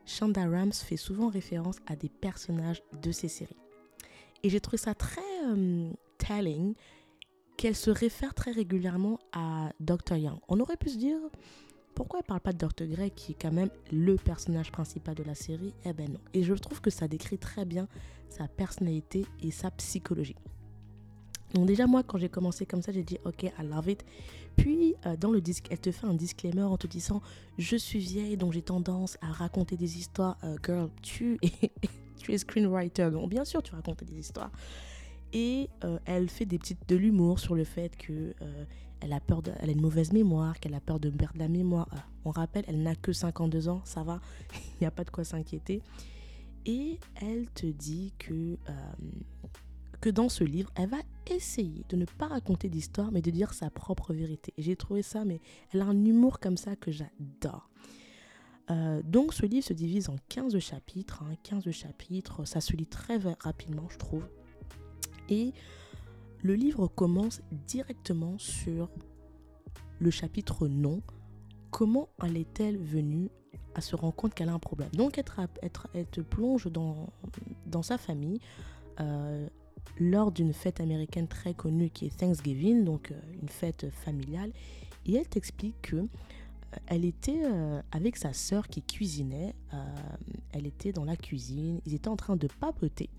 Shonda 0.06 0.46
Rhimes 0.46 0.72
fait 0.72 0.96
souvent 0.96 1.28
référence 1.28 1.76
à 1.86 1.94
des 1.94 2.08
personnages 2.08 2.82
de 3.02 3.12
ces 3.12 3.28
séries. 3.28 3.58
Et 4.42 4.48
j'ai 4.48 4.60
trouvé 4.60 4.78
ça 4.78 4.94
très 4.94 5.20
telling 6.16 6.74
qu'elle 7.60 7.76
se 7.76 7.90
réfère 7.90 8.32
très 8.32 8.52
régulièrement 8.52 9.18
à 9.34 9.70
Dr. 9.80 10.16
Young. 10.16 10.38
On 10.48 10.60
aurait 10.60 10.78
pu 10.78 10.88
se 10.88 10.96
dire, 10.96 11.18
pourquoi 11.94 12.20
elle 12.20 12.24
parle 12.24 12.40
pas 12.40 12.54
de 12.54 12.56
Dr. 12.56 12.86
Grey 12.86 13.10
qui 13.10 13.32
est 13.32 13.36
quand 13.38 13.52
même 13.52 13.68
le 13.92 14.16
personnage 14.16 14.72
principal 14.72 15.14
de 15.14 15.24
la 15.24 15.34
série? 15.34 15.74
Eh 15.84 15.92
ben 15.92 16.10
non. 16.10 16.20
Et 16.32 16.42
je 16.42 16.54
trouve 16.54 16.80
que 16.80 16.88
ça 16.88 17.06
décrit 17.06 17.36
très 17.36 17.66
bien 17.66 17.86
sa 18.30 18.48
personnalité 18.48 19.26
et 19.42 19.50
sa 19.50 19.70
psychologie. 19.72 20.36
Donc 21.52 21.66
déjà 21.66 21.86
moi 21.86 22.02
quand 22.02 22.16
j'ai 22.16 22.30
commencé 22.30 22.64
comme 22.64 22.80
ça 22.80 22.92
j'ai 22.92 23.02
dit 23.02 23.18
ok 23.26 23.42
I 23.42 23.52
love 23.62 23.90
it. 23.90 24.06
Puis 24.56 24.94
euh, 25.04 25.18
dans 25.18 25.30
le 25.30 25.42
disque 25.42 25.66
elle 25.68 25.80
te 25.80 25.90
fait 25.92 26.06
un 26.06 26.14
disclaimer 26.14 26.62
en 26.62 26.78
te 26.78 26.86
disant 26.86 27.20
je 27.58 27.76
suis 27.76 27.98
vieille 27.98 28.38
donc 28.38 28.54
j'ai 28.54 28.62
tendance 28.62 29.18
à 29.20 29.26
raconter 29.32 29.76
des 29.76 29.98
histoires. 29.98 30.38
Euh, 30.44 30.56
girl 30.64 30.88
tu 31.02 31.38
es, 31.42 31.70
tu 32.16 32.32
es 32.32 32.38
screenwriter 32.38 33.10
donc 33.10 33.28
bien 33.28 33.44
sûr 33.44 33.62
tu 33.62 33.74
racontes 33.74 34.02
des 34.02 34.18
histoires. 34.18 34.50
Et 35.32 35.68
euh, 35.84 35.98
elle 36.06 36.28
fait 36.28 36.46
des 36.46 36.58
petites 36.58 36.88
de 36.88 36.96
l'humour 36.96 37.38
sur 37.38 37.54
le 37.54 37.64
fait 37.64 37.96
que 37.96 38.34
euh, 38.42 38.64
elle 39.00 39.12
a 39.12 39.20
peur 39.20 39.42
de, 39.42 39.52
elle 39.60 39.70
a 39.70 39.72
une 39.72 39.80
mauvaise 39.80 40.12
mémoire, 40.12 40.58
qu'elle 40.58 40.74
a 40.74 40.80
peur 40.80 40.98
de 40.98 41.08
perdre 41.10 41.38
la 41.38 41.48
mémoire. 41.48 41.88
Ah, 41.92 42.04
on 42.24 42.30
rappelle, 42.30 42.64
elle 42.66 42.82
n'a 42.82 42.96
que 42.96 43.12
52 43.12 43.68
ans, 43.68 43.80
ça 43.84 44.02
va, 44.02 44.20
il 44.54 44.80
n'y 44.80 44.86
a 44.86 44.90
pas 44.90 45.04
de 45.04 45.10
quoi 45.10 45.24
s'inquiéter. 45.24 45.82
Et 46.66 46.98
elle 47.20 47.48
te 47.50 47.66
dit 47.66 48.12
que, 48.18 48.58
euh, 48.68 48.92
que 50.00 50.10
dans 50.10 50.28
ce 50.28 50.44
livre, 50.44 50.70
elle 50.74 50.88
va 50.88 50.98
essayer 51.30 51.84
de 51.88 51.96
ne 51.96 52.04
pas 52.04 52.26
raconter 52.26 52.68
d'histoire, 52.68 53.12
mais 53.12 53.22
de 53.22 53.30
dire 53.30 53.54
sa 53.54 53.70
propre 53.70 54.12
vérité. 54.12 54.52
J'ai 54.58 54.76
trouvé 54.76 55.02
ça, 55.02 55.24
mais 55.24 55.40
elle 55.72 55.80
a 55.80 55.86
un 55.86 56.04
humour 56.04 56.40
comme 56.40 56.56
ça 56.56 56.74
que 56.74 56.90
j'adore. 56.90 57.70
donc 59.04 59.32
ce 59.32 59.46
livre 59.46 59.64
se 59.64 59.72
divise 59.72 60.08
en 60.08 60.16
15 60.28 60.58
chapitres, 60.58 61.24
15 61.44 61.66
hein, 61.66 61.70
chapitres, 61.70 62.44
ça 62.44 62.60
se 62.60 62.72
lit 62.76 62.86
très 62.86 63.18
rapidement 63.40 63.88
je 63.88 63.96
trouve. 63.96 64.28
Et 65.30 65.52
le 66.42 66.54
livre 66.54 66.88
commence 66.88 67.40
directement 67.66 68.36
sur 68.38 68.90
le 69.98 70.10
chapitre 70.10 70.68
non. 70.68 71.02
Comment 71.70 72.08
en 72.18 72.34
est-elle 72.34 72.76
venue 72.76 73.30
à 73.74 73.80
se 73.80 73.94
rendre 73.94 74.14
compte 74.14 74.34
qu'elle 74.34 74.48
a 74.48 74.54
un 74.54 74.58
problème? 74.58 74.90
Donc 74.92 75.22
elle, 75.94 76.06
te 76.06 76.20
plonge 76.20 76.66
dans, 76.66 77.08
dans 77.66 77.82
sa 77.82 77.96
famille 77.96 78.40
euh, 79.00 79.46
lors 79.98 80.32
d'une 80.32 80.52
fête 80.52 80.80
américaine 80.80 81.28
très 81.28 81.54
connue 81.54 81.90
qui 81.90 82.06
est 82.06 82.16
Thanksgiving, 82.16 82.84
donc 82.84 83.12
euh, 83.12 83.20
une 83.40 83.48
fête 83.48 83.90
familiale. 83.90 84.52
Et 85.06 85.14
elle 85.14 85.28
t'explique 85.28 85.80
que 85.82 85.96
euh, 85.96 86.06
elle 86.86 87.04
était 87.04 87.42
avec 87.92 88.16
sa 88.16 88.32
sœur 88.32 88.68
qui 88.68 88.82
cuisinait. 88.82 89.54
elle 90.52 90.66
était 90.66 90.92
dans 90.92 91.04
la 91.04 91.16
cuisine. 91.16 91.80
Ils 91.84 91.94
étaient 91.94 92.08
en 92.08 92.16
train 92.16 92.36
de 92.36 92.46
papoter. 92.46 93.10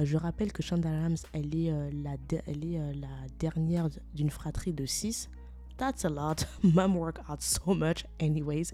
Euh, 0.00 0.04
je 0.04 0.16
rappelle 0.16 0.52
que 0.52 0.62
Shonda 0.62 0.90
Rhimes, 0.90 1.16
elle 1.32 1.54
est, 1.54 1.70
euh, 1.70 1.90
la, 2.02 2.16
elle 2.46 2.64
est 2.64 2.78
euh, 2.78 2.92
la 2.94 3.28
dernière 3.38 3.88
d'une 4.14 4.30
fratrie 4.30 4.72
de 4.72 4.86
6. 4.86 5.30
That's 5.76 6.04
a 6.04 6.08
lot. 6.08 6.46
Mom 6.62 6.96
work 6.96 7.18
out 7.28 7.40
so 7.40 7.74
much 7.74 8.04
anyways. 8.20 8.72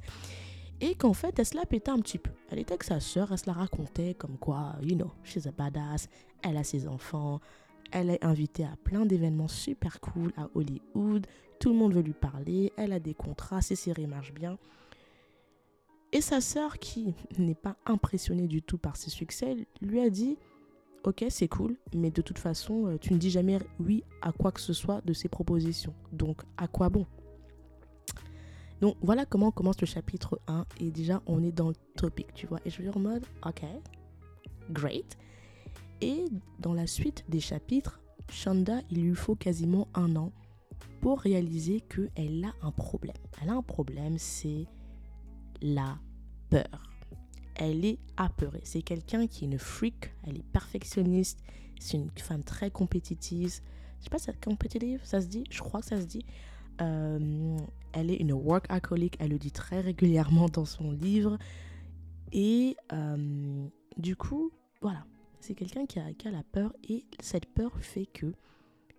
Et 0.81 0.95
qu'en 0.95 1.13
fait, 1.13 1.39
elle 1.39 1.47
se 1.47 1.57
la 1.57 1.67
pétait 1.67 1.91
un 1.91 1.99
petit 1.99 2.19
peu. 2.19 2.31
Elle 2.51 2.61
était 2.61 2.73
avec 2.73 2.85
sa 2.85 3.01
sœur, 3.01 3.33
elle 3.33 3.39
se 3.39 3.47
la 3.47 3.53
racontait 3.53 4.15
comme 4.15 4.39
quoi, 4.39 4.77
you 4.83 4.95
know, 4.95 5.11
she's 5.25 5.47
a 5.47 5.51
badass, 5.51 6.09
elle 6.43 6.57
a 6.57 6.63
ses 6.63 6.87
enfants, 6.87 7.41
elle 7.91 8.11
est 8.11 8.25
invitée 8.25 8.65
à 8.65 8.77
plein 8.85 9.05
d'événements 9.05 9.49
super 9.49 10.01
cool 10.01 10.33
à 10.37 10.49
Hollywood, 10.55 11.27
tout 11.59 11.71
le 11.71 11.75
monde 11.75 11.95
veut 11.95 12.03
lui 12.03 12.13
parler, 12.13 12.73
elle 12.77 12.93
a 12.93 13.01
des 13.01 13.15
contrats, 13.15 13.61
ses 13.61 13.75
séries 13.75 14.07
marchent 14.07 14.35
bien. 14.35 14.57
Et 16.13 16.21
sa 16.21 16.41
sœur, 16.41 16.79
qui 16.79 17.15
n'est 17.39 17.55
pas 17.55 17.77
impressionnée 17.85 18.47
du 18.47 18.63
tout 18.63 18.79
par 18.79 18.97
ses 18.97 19.11
succès, 19.11 19.57
lui 19.83 20.01
a 20.01 20.11
dit 20.11 20.39
ok, 21.05 21.25
c'est 21.31 21.49
cool, 21.49 21.77
mais 21.95 22.11
de 22.11 22.23
toute 22.23 22.39
façon, 22.39 22.87
euh, 22.87 22.99
tu 22.99 23.13
ne 23.13 23.19
dis 23.19 23.31
jamais 23.31 23.59
oui 23.81 24.05
à 24.23 24.33
quoi 24.33 24.53
que 24.53 24.61
ce 24.61 24.73
soit 24.73 25.01
de 25.05 25.13
ces 25.13 25.29
propositions. 25.29 25.95
Donc, 26.13 26.43
à 26.57 26.69
quoi 26.69 26.89
bon? 26.89 27.07
Donc, 28.81 28.97
voilà 29.01 29.27
comment 29.27 29.51
commence 29.51 29.81
le 29.81 29.87
chapitre 29.87 30.41
1. 30.47 30.65
Et 30.81 30.91
déjà, 30.91 31.23
on 31.27 31.43
est 31.43 31.53
dans 31.53 31.69
le 31.69 31.75
topic, 31.97 32.33
tu 32.35 32.47
vois. 32.47 32.61
Et 32.65 32.71
je 32.71 32.83
vais 32.83 32.91
en 32.91 33.01
mode, 33.01 33.25
ok, 33.45 33.63
great. 34.71 35.19
Et 36.01 36.27
dans 36.61 36.75
la 36.75 36.87
suite 36.87 37.25
des 37.29 37.41
chapitres, 37.41 38.01
Shanda, 38.31 38.81
il 38.91 39.03
lui 39.03 39.15
faut 39.15 39.35
quasiment 39.35 39.89
un 39.95 40.15
an 40.17 40.33
pour 41.01 41.21
réaliser 41.21 41.81
qu'elle 41.81 42.45
a 42.45 42.67
un 42.67 42.71
problème. 42.71 43.17
Elle 43.43 43.51
a 43.51 43.55
un 43.55 43.63
problème, 43.63 44.17
c'est 44.19 44.67
la 45.61 45.99
peur 46.51 46.88
elle 47.59 47.85
est 47.85 47.99
apeurée. 48.17 48.61
C'est 48.65 48.83
quelqu'un 48.83 49.27
qui 49.27 49.45
est 49.45 49.49
une 49.49 49.59
freak, 49.59 50.13
elle 50.27 50.39
est 50.39 50.47
perfectionniste, 50.53 51.41
c'est 51.79 51.97
une 51.97 52.11
femme 52.17 52.43
très 52.43 52.71
compétitive. 52.71 53.61
Je 53.99 54.05
sais 54.05 54.11
pas 54.11 54.19
si 54.19 54.27
c'est 54.27 54.45
compétitive, 54.45 55.01
ça 55.03 55.21
se 55.21 55.27
dit, 55.27 55.45
je 55.51 55.61
crois 55.61 55.81
que 55.81 55.87
ça 55.87 56.01
se 56.01 56.07
dit. 56.07 56.25
Euh, 56.81 57.59
elle 57.93 58.11
est 58.11 58.17
une 58.17 58.33
work 58.33 58.67
alcoolique, 58.69 59.17
elle 59.19 59.31
le 59.31 59.39
dit 59.39 59.51
très 59.51 59.81
régulièrement 59.81 60.49
dans 60.49 60.65
son 60.65 60.93
livre. 60.93 61.39
Et 62.33 62.77
euh, 62.93 63.67
du 63.97 64.15
coup, 64.15 64.53
voilà, 64.81 65.05
c'est 65.41 65.55
quelqu'un 65.55 65.87
qui 65.87 65.99
a 65.99 66.31
la 66.31 66.43
peur 66.53 66.73
et 66.89 67.05
cette 67.21 67.47
peur 67.47 67.73
fait 67.81 68.07
que 68.07 68.33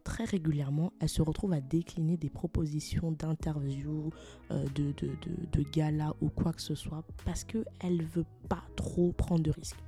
très 0.03 0.25
régulièrement, 0.25 0.93
elle 0.99 1.09
se 1.09 1.21
retrouve 1.21 1.53
à 1.53 1.61
décliner 1.61 2.17
des 2.17 2.29
propositions 2.29 3.11
d'interview, 3.11 4.11
euh, 4.51 4.63
de, 4.75 4.93
de, 4.93 5.11
de, 5.51 5.69
gala 5.71 6.13
ou 6.21 6.29
quoi 6.29 6.53
que 6.53 6.61
ce 6.61 6.75
soit 6.75 7.03
parce 7.25 7.43
qu'elle 7.43 7.97
ne 7.97 8.03
veut 8.03 8.25
pas 8.47 8.63
trop 8.75 9.11
prendre 9.11 9.43
de 9.43 9.51
risques. 9.51 9.83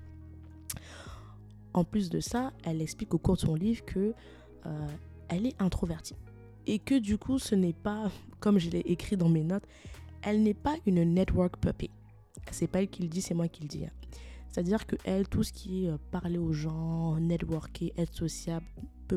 En 1.73 1.83
plus 1.83 2.09
de 2.09 2.19
ça, 2.19 2.51
elle 2.63 2.81
explique 2.81 3.13
au 3.13 3.17
cours 3.17 3.35
de 3.35 3.41
son 3.41 3.55
livre 3.55 3.83
que 3.85 4.13
euh, 4.65 4.87
elle 5.29 5.45
est 5.45 5.59
introvertie 5.61 6.15
et 6.67 6.79
que 6.79 6.99
du 6.99 7.17
coup, 7.17 7.39
ce 7.39 7.55
n'est 7.55 7.73
pas, 7.73 8.11
comme 8.39 8.59
je 8.59 8.69
l'ai 8.69 8.79
écrit 8.79 9.17
dans 9.17 9.29
mes 9.29 9.43
notes, 9.43 9.65
elle 10.23 10.43
n'est 10.43 10.53
pas 10.53 10.75
une 10.85 11.03
network 11.03 11.57
puppy. 11.57 11.89
C'est 12.51 12.67
pas 12.67 12.81
elle 12.81 12.89
qui 12.89 13.03
le 13.03 13.07
dit, 13.07 13.21
c'est 13.21 13.33
moi 13.33 13.47
qui 13.47 13.63
le 13.63 13.67
dis. 13.67 13.85
Hein. 13.85 13.91
C'est-à-dire 14.51 14.85
que 14.85 14.97
elle, 15.05 15.27
tout 15.27 15.43
ce 15.43 15.53
qui 15.53 15.85
est 15.85 15.89
euh, 15.89 15.97
parler 16.11 16.37
aux 16.37 16.51
gens, 16.51 17.15
networker, 17.17 17.93
être 17.97 18.13
sociable, 18.13 18.65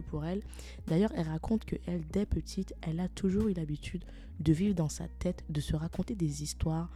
pour 0.01 0.25
elle. 0.25 0.43
D'ailleurs, 0.87 1.13
elle 1.15 1.29
raconte 1.29 1.65
que 1.65 1.77
elle, 1.87 2.07
dès 2.09 2.27
petite, 2.27 2.75
elle 2.83 3.01
a 3.01 3.09
toujours 3.09 3.49
eu 3.49 3.53
l'habitude 3.53 4.05
de 4.41 4.53
vivre 4.53 4.75
dans 4.75 4.89
sa 4.89 5.09
tête, 5.09 5.45
de 5.49 5.61
se 5.61 5.77
raconter 5.77 6.15
des 6.15 6.43
histoires 6.43 6.91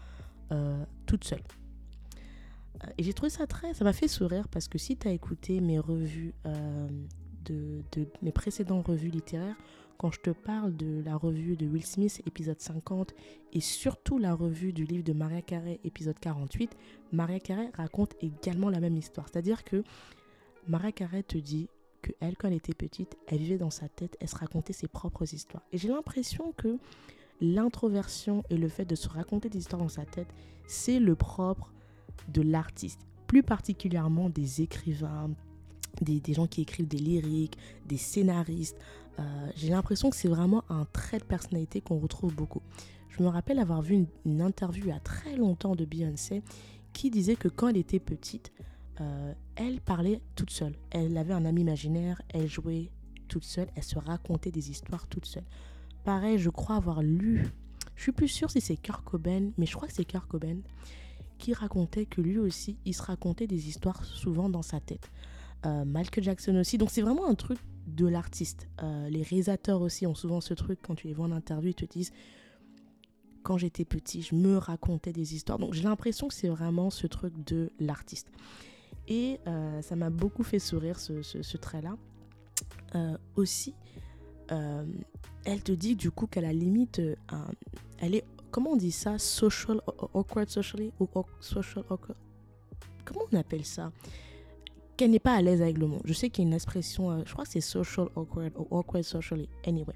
toute 1.04 1.24
seule. 1.24 1.42
Et 2.96 3.02
j'ai 3.02 3.12
trouvé 3.12 3.28
ça 3.28 3.46
très... 3.46 3.74
Ça 3.74 3.84
m'a 3.84 3.92
fait 3.92 4.08
sourire 4.08 4.48
parce 4.48 4.66
que 4.66 4.78
si 4.78 4.96
tu 4.96 5.06
as 5.08 5.12
écouté 5.12 5.60
mes 5.60 5.78
revues, 5.78 6.32
de, 7.44 7.82
de, 7.92 8.06
mes 8.22 8.32
précédentes 8.32 8.86
revues 8.86 9.10
littéraires, 9.10 9.56
quand 9.98 10.12
je 10.12 10.20
te 10.20 10.30
parle 10.30 10.76
de 10.76 11.02
la 11.04 11.16
revue 11.16 11.56
de 11.56 11.66
Will 11.66 11.84
Smith, 11.84 12.22
épisode 12.24 12.60
50, 12.60 13.14
et 13.52 13.60
surtout 13.60 14.18
la 14.18 14.32
revue 14.32 14.72
du 14.72 14.84
livre 14.84 15.02
de 15.02 15.12
Maria 15.12 15.42
Carey, 15.42 15.80
épisode 15.82 16.18
48, 16.20 16.76
Maria 17.12 17.40
Carey 17.40 17.68
raconte 17.74 18.14
également 18.20 18.70
la 18.70 18.78
même 18.78 18.96
histoire. 18.96 19.26
C'est-à-dire 19.28 19.64
que 19.64 19.82
Maria 20.68 20.92
Carey 20.92 21.24
te 21.24 21.36
dit 21.36 21.68
que 22.02 22.12
elle, 22.20 22.36
quand 22.36 22.48
elle 22.48 22.54
était 22.54 22.74
petite, 22.74 23.16
elle 23.26 23.38
vivait 23.38 23.58
dans 23.58 23.70
sa 23.70 23.88
tête, 23.88 24.16
elle 24.20 24.28
se 24.28 24.36
racontait 24.36 24.72
ses 24.72 24.88
propres 24.88 25.34
histoires. 25.34 25.62
Et 25.72 25.78
j'ai 25.78 25.88
l'impression 25.88 26.52
que 26.56 26.78
l'introversion 27.40 28.42
et 28.50 28.56
le 28.56 28.68
fait 28.68 28.84
de 28.84 28.94
se 28.94 29.08
raconter 29.08 29.48
des 29.48 29.58
histoires 29.58 29.82
dans 29.82 29.88
sa 29.88 30.04
tête, 30.04 30.28
c'est 30.66 30.98
le 30.98 31.14
propre 31.14 31.72
de 32.28 32.42
l'artiste, 32.42 33.00
plus 33.26 33.42
particulièrement 33.42 34.28
des 34.28 34.62
écrivains, 34.62 35.30
des, 36.02 36.34
gens 36.34 36.46
qui 36.46 36.62
écrivent 36.62 36.88
des 36.88 36.98
lyriques, 36.98 37.56
des 37.86 37.96
scénaristes, 37.96 38.76
euh, 39.18 39.22
j'ai 39.56 39.70
l'impression 39.70 40.10
que 40.10 40.16
c'est 40.16 40.28
vraiment 40.28 40.64
un 40.68 40.84
trait 40.92 41.18
de 41.18 41.24
personnalité 41.24 41.80
qu'on 41.80 41.98
retrouve 41.98 42.34
beaucoup. 42.34 42.62
Je 43.08 43.22
me 43.22 43.28
rappelle 43.28 43.58
avoir 43.58 43.82
vu 43.82 44.06
une, 44.24 44.42
interview 44.42 44.84
il 44.84 44.90
y 44.90 44.92
a 44.92 45.00
très 45.00 45.36
longtemps 45.36 45.74
de 45.74 45.84
Beyoncé 45.84 46.42
qui 46.92 47.10
disait 47.10 47.36
que 47.36 47.48
quand 47.48 47.68
elle 47.68 47.76
était 47.76 47.98
petite, 47.98 48.52
euh, 49.00 49.32
elle 49.58 49.80
parlait 49.80 50.22
toute 50.36 50.50
seule. 50.50 50.74
Elle 50.90 51.18
avait 51.18 51.34
un 51.34 51.44
ami 51.44 51.60
imaginaire, 51.62 52.22
elle 52.30 52.46
jouait 52.46 52.90
toute 53.26 53.44
seule, 53.44 53.68
elle 53.74 53.82
se 53.82 53.98
racontait 53.98 54.52
des 54.52 54.70
histoires 54.70 55.06
toute 55.08 55.26
seule. 55.26 55.44
Pareil, 56.04 56.38
je 56.38 56.48
crois 56.48 56.76
avoir 56.76 57.02
lu, 57.02 57.44
je 57.96 58.02
suis 58.04 58.12
plus 58.12 58.28
sûre 58.28 58.50
si 58.50 58.60
c'est 58.60 58.76
Kurt 58.76 59.04
Cobain, 59.04 59.50
mais 59.58 59.66
je 59.66 59.74
crois 59.74 59.88
que 59.88 59.94
c'est 59.94 60.04
Kurt 60.04 60.26
Cobain 60.26 60.60
qui 61.38 61.52
racontait 61.52 62.06
que 62.06 62.20
lui 62.20 62.38
aussi, 62.38 62.78
il 62.84 62.94
se 62.94 63.02
racontait 63.02 63.46
des 63.46 63.68
histoires 63.68 64.04
souvent 64.04 64.48
dans 64.48 64.62
sa 64.62 64.80
tête. 64.80 65.10
Euh, 65.66 65.84
Michael 65.84 66.24
Jackson 66.24 66.54
aussi. 66.56 66.78
Donc 66.78 66.90
c'est 66.90 67.02
vraiment 67.02 67.28
un 67.28 67.34
truc 67.34 67.58
de 67.86 68.06
l'artiste. 68.06 68.68
Euh, 68.82 69.08
les 69.08 69.22
réalisateurs 69.22 69.80
aussi 69.80 70.06
ont 70.06 70.14
souvent 70.14 70.40
ce 70.40 70.54
truc 70.54 70.78
quand 70.82 70.94
tu 70.94 71.08
les 71.08 71.14
vois 71.14 71.26
en 71.26 71.32
interview, 71.32 71.70
ils 71.70 71.74
te 71.74 71.84
disent 71.84 72.12
quand 73.42 73.56
j'étais 73.56 73.84
petit, 73.84 74.22
je 74.22 74.34
me 74.34 74.56
racontais 74.56 75.12
des 75.12 75.34
histoires. 75.34 75.58
Donc 75.58 75.74
j'ai 75.74 75.82
l'impression 75.82 76.28
que 76.28 76.34
c'est 76.34 76.48
vraiment 76.48 76.90
ce 76.90 77.06
truc 77.06 77.32
de 77.44 77.72
l'artiste. 77.80 78.30
Et 79.08 79.40
euh, 79.46 79.82
ça 79.82 79.96
m'a 79.96 80.10
beaucoup 80.10 80.44
fait 80.44 80.58
sourire 80.58 81.00
ce, 81.00 81.56
trait-là. 81.56 81.96
Euh, 82.94 83.16
aussi, 83.36 83.74
elle 84.48 85.62
te 85.62 85.72
dit 85.72 85.96
du 85.96 86.10
coup 86.10 86.26
qu'à 86.26 86.40
la 86.40 86.52
limite, 86.52 87.00
elle 87.98 88.14
est, 88.14 88.24
comment 88.50 88.72
on 88.72 88.76
dit 88.76 88.92
ça, 88.92 89.18
social 89.18 89.80
awkward 90.14 90.48
socially? 90.48 90.92
Ou 91.00 91.08
social 91.40 91.84
awkward? 91.90 92.16
Comment 93.04 93.24
on 93.32 93.36
appelle 93.36 93.64
ça? 93.64 93.92
Qu'elle 94.96 95.12
n'est 95.12 95.18
pas 95.18 95.34
à 95.34 95.42
l'aise 95.42 95.62
avec 95.62 95.78
le 95.78 95.86
monde. 95.86 96.02
Je 96.04 96.12
sais 96.12 96.28
qu'il 96.28 96.44
y 96.44 96.46
a 96.46 96.48
une 96.48 96.54
expression, 96.54 97.10
euh, 97.10 97.22
je 97.24 97.32
crois 97.32 97.44
que 97.44 97.50
c'est 97.50 97.60
social 97.60 98.08
awkward 98.16 98.52
ou 98.58 98.66
awkward 98.70 99.04
socially. 99.04 99.48
Anyway, 99.66 99.94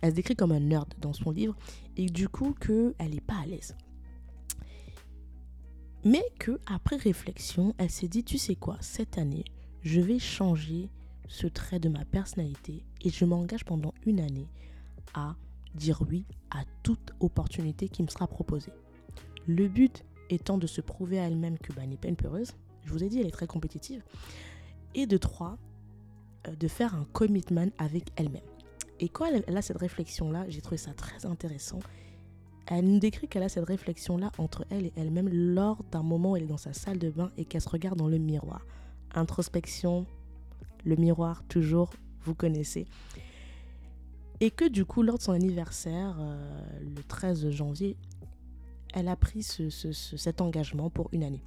elle 0.00 0.10
se 0.10 0.16
décrit 0.16 0.34
comme 0.34 0.52
un 0.52 0.60
nerd 0.60 0.92
dans 1.00 1.12
son 1.12 1.30
livre 1.30 1.56
et 1.96 2.06
du 2.06 2.28
coup 2.28 2.54
qu'elle 2.54 2.94
n'est 2.98 3.20
pas 3.20 3.38
à 3.42 3.46
l'aise. 3.46 3.74
Mais 6.04 6.24
que 6.38 6.58
après 6.66 6.96
réflexion, 6.96 7.74
elle 7.78 7.90
s'est 7.90 8.08
dit, 8.08 8.24
tu 8.24 8.38
sais 8.38 8.54
quoi, 8.54 8.76
cette 8.80 9.18
année, 9.18 9.44
je 9.82 10.00
vais 10.00 10.18
changer 10.18 10.88
ce 11.28 11.46
trait 11.46 11.78
de 11.78 11.88
ma 11.88 12.04
personnalité 12.04 12.82
et 13.02 13.10
je 13.10 13.24
m'engage 13.24 13.64
pendant 13.64 13.94
une 14.04 14.20
année 14.20 14.48
à 15.14 15.36
dire 15.74 16.02
oui 16.08 16.24
à 16.50 16.64
toute 16.82 17.12
opportunité 17.20 17.88
qui 17.88 18.02
me 18.02 18.08
sera 18.08 18.26
proposée. 18.26 18.72
Le 19.46 19.68
but 19.68 20.04
étant 20.28 20.58
de 20.58 20.66
se 20.66 20.80
prouver 20.80 21.18
à 21.20 21.26
elle-même 21.26 21.58
que 21.58 21.72
bah, 21.72 21.86
n'est 21.86 21.96
pas 21.96 22.08
une 22.08 22.16
peureuse, 22.16 22.52
je 22.84 22.92
vous 22.92 23.04
ai 23.04 23.08
dit, 23.08 23.20
elle 23.20 23.26
est 23.26 23.32
très 23.32 23.46
compétitive. 23.46 24.02
Et 24.94 25.06
de 25.06 25.16
trois, 25.16 25.58
euh, 26.48 26.56
de 26.56 26.68
faire 26.68 26.94
un 26.94 27.04
commitment 27.12 27.70
avec 27.78 28.10
elle-même. 28.16 28.42
Et 28.98 29.08
quand 29.08 29.26
elle, 29.26 29.56
a 29.56 29.62
cette 29.62 29.78
réflexion-là, 29.78 30.46
j'ai 30.48 30.60
trouvé 30.60 30.76
ça 30.76 30.92
très 30.92 31.24
intéressant. 31.24 31.78
Elle 32.66 32.86
nous 32.86 32.98
décrit 32.98 33.28
qu'elle 33.28 33.42
a 33.42 33.48
cette 33.48 33.66
réflexion-là 33.66 34.30
entre 34.38 34.64
elle 34.70 34.86
et 34.86 34.92
elle-même 34.96 35.28
lors 35.28 35.82
d'un 35.90 36.02
moment 36.02 36.32
où 36.32 36.36
elle 36.36 36.44
est 36.44 36.46
dans 36.46 36.56
sa 36.56 36.72
salle 36.72 36.98
de 36.98 37.10
bain 37.10 37.30
et 37.36 37.44
qu'elle 37.44 37.60
se 37.60 37.68
regarde 37.68 37.98
dans 37.98 38.08
le 38.08 38.18
miroir. 38.18 38.64
Introspection, 39.14 40.06
le 40.84 40.96
miroir, 40.96 41.42
toujours, 41.48 41.90
vous 42.22 42.34
connaissez. 42.34 42.86
Et 44.40 44.50
que 44.50 44.68
du 44.68 44.84
coup, 44.84 45.02
lors 45.02 45.18
de 45.18 45.22
son 45.22 45.32
anniversaire, 45.32 46.16
euh, 46.20 46.80
le 46.80 47.02
13 47.02 47.50
janvier, 47.50 47.96
elle 48.94 49.08
a 49.08 49.16
pris 49.16 49.42
cet 49.42 50.40
engagement 50.40 50.90
pour 50.90 51.08
une 51.12 51.24
année. 51.24 51.42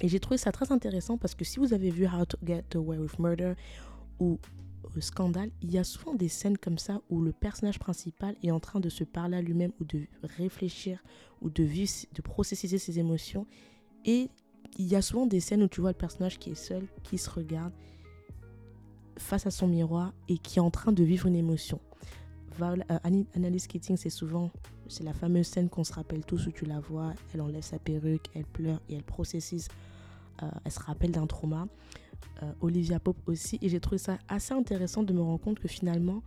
Et 0.00 0.08
j'ai 0.08 0.20
trouvé 0.20 0.36
ça 0.36 0.52
très 0.52 0.72
intéressant 0.72 1.16
parce 1.16 1.34
que 1.34 1.44
si 1.44 1.58
vous 1.58 1.72
avez 1.72 1.90
vu 1.90 2.06
How 2.06 2.26
to 2.26 2.38
Get 2.44 2.64
Away 2.74 2.98
with 2.98 3.18
Murder 3.18 3.54
ou 4.20 4.38
euh, 4.96 5.00
Scandale, 5.00 5.50
il 5.62 5.70
y 5.70 5.78
a 5.78 5.84
souvent 5.84 6.14
des 6.14 6.28
scènes 6.28 6.58
comme 6.58 6.78
ça 6.78 7.00
où 7.10 7.20
le 7.20 7.32
personnage 7.32 7.78
principal 7.78 8.36
est 8.42 8.50
en 8.50 8.60
train 8.60 8.80
de 8.80 8.88
se 8.88 9.04
parler 9.04 9.36
à 9.36 9.42
lui-même 9.42 9.72
ou 9.80 9.84
de 9.84 10.06
réfléchir 10.22 11.02
ou 11.42 11.50
de 11.50 11.62
vivre, 11.62 11.92
de 12.14 12.22
processer 12.22 12.78
ses 12.78 12.98
émotions. 12.98 13.46
Et 14.04 14.30
il 14.78 14.86
y 14.86 14.96
a 14.96 15.02
souvent 15.02 15.26
des 15.26 15.40
scènes 15.40 15.62
où 15.62 15.68
tu 15.68 15.80
vois 15.80 15.90
le 15.90 15.96
personnage 15.96 16.38
qui 16.38 16.50
est 16.50 16.54
seul, 16.54 16.86
qui 17.02 17.18
se 17.18 17.30
regarde 17.30 17.72
face 19.18 19.46
à 19.46 19.50
son 19.50 19.66
miroir 19.66 20.12
et 20.28 20.38
qui 20.38 20.58
est 20.58 20.62
en 20.62 20.70
train 20.70 20.92
de 20.92 21.02
vivre 21.02 21.26
une 21.26 21.36
émotion. 21.36 21.80
Euh, 22.60 22.76
Annalise 23.34 23.66
Keating, 23.66 23.96
c'est 23.96 24.10
souvent, 24.10 24.50
c'est 24.88 25.04
la 25.04 25.12
fameuse 25.12 25.46
scène 25.46 25.68
qu'on 25.68 25.84
se 25.84 25.92
rappelle 25.92 26.24
tous 26.24 26.46
où 26.46 26.52
tu 26.52 26.64
la 26.64 26.80
vois, 26.80 27.12
elle 27.34 27.42
enlève 27.42 27.62
sa 27.62 27.78
perruque, 27.78 28.30
elle 28.34 28.46
pleure 28.46 28.80
et 28.88 28.94
elle 28.94 29.02
processe, 29.02 29.68
euh, 30.42 30.46
elle 30.64 30.72
se 30.72 30.80
rappelle 30.80 31.10
d'un 31.10 31.26
trauma. 31.26 31.68
Euh, 32.42 32.52
Olivia 32.60 33.00
Pope 33.00 33.16
aussi, 33.26 33.58
et 33.62 33.68
j'ai 33.68 33.80
trouvé 33.80 33.98
ça 33.98 34.18
assez 34.28 34.52
intéressant 34.52 35.02
de 35.02 35.12
me 35.12 35.22
rendre 35.22 35.40
compte 35.40 35.58
que 35.58 35.68
finalement, 35.68 36.22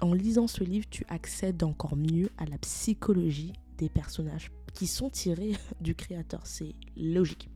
en 0.00 0.14
lisant 0.14 0.46
ce 0.46 0.64
livre, 0.64 0.86
tu 0.90 1.04
accèdes 1.08 1.62
encore 1.62 1.96
mieux 1.96 2.30
à 2.38 2.46
la 2.46 2.56
psychologie 2.58 3.52
des 3.76 3.88
personnages 3.88 4.50
qui 4.72 4.86
sont 4.86 5.10
tirés 5.10 5.52
du 5.80 5.94
créateur. 5.94 6.40
C'est 6.44 6.74
logique. 6.96 7.50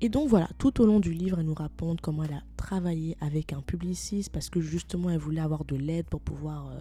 Et 0.00 0.08
donc 0.08 0.28
voilà, 0.28 0.48
tout 0.58 0.80
au 0.80 0.86
long 0.86 1.00
du 1.00 1.12
livre, 1.12 1.40
elle 1.40 1.46
nous 1.46 1.54
raconte 1.54 2.00
comment 2.00 2.24
elle 2.24 2.32
a 2.32 2.42
travaillé 2.56 3.16
avec 3.20 3.52
un 3.52 3.60
publiciste 3.60 4.30
parce 4.30 4.48
que 4.48 4.60
justement, 4.60 5.10
elle 5.10 5.18
voulait 5.18 5.40
avoir 5.40 5.64
de 5.64 5.76
l'aide 5.76 6.06
pour 6.06 6.20
pouvoir... 6.20 6.68
Euh, 6.70 6.80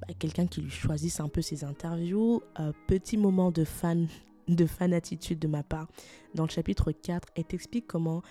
bah, 0.00 0.14
quelqu'un 0.16 0.46
qui 0.46 0.60
lui 0.60 0.70
choisisse 0.70 1.18
un 1.18 1.28
peu 1.28 1.42
ses 1.42 1.64
interviews. 1.64 2.40
petit 2.86 3.16
moment 3.16 3.50
de 3.50 3.64
fan 3.64 4.06
de 4.48 4.66
fan 4.66 4.92
attitude 4.92 5.38
de 5.38 5.48
ma 5.48 5.62
part. 5.62 5.88
Dans 6.34 6.44
le 6.44 6.50
chapitre 6.50 6.92
4, 6.92 7.28
elle 7.34 7.44
t'explique 7.44 7.86
comment 7.86 8.22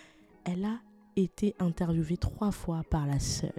elle 0.45 0.65
a 0.65 0.79
été 1.15 1.55
interviewée 1.59 2.17
trois 2.17 2.51
fois 2.51 2.83
par 2.89 3.07
la 3.07 3.19
seule 3.19 3.51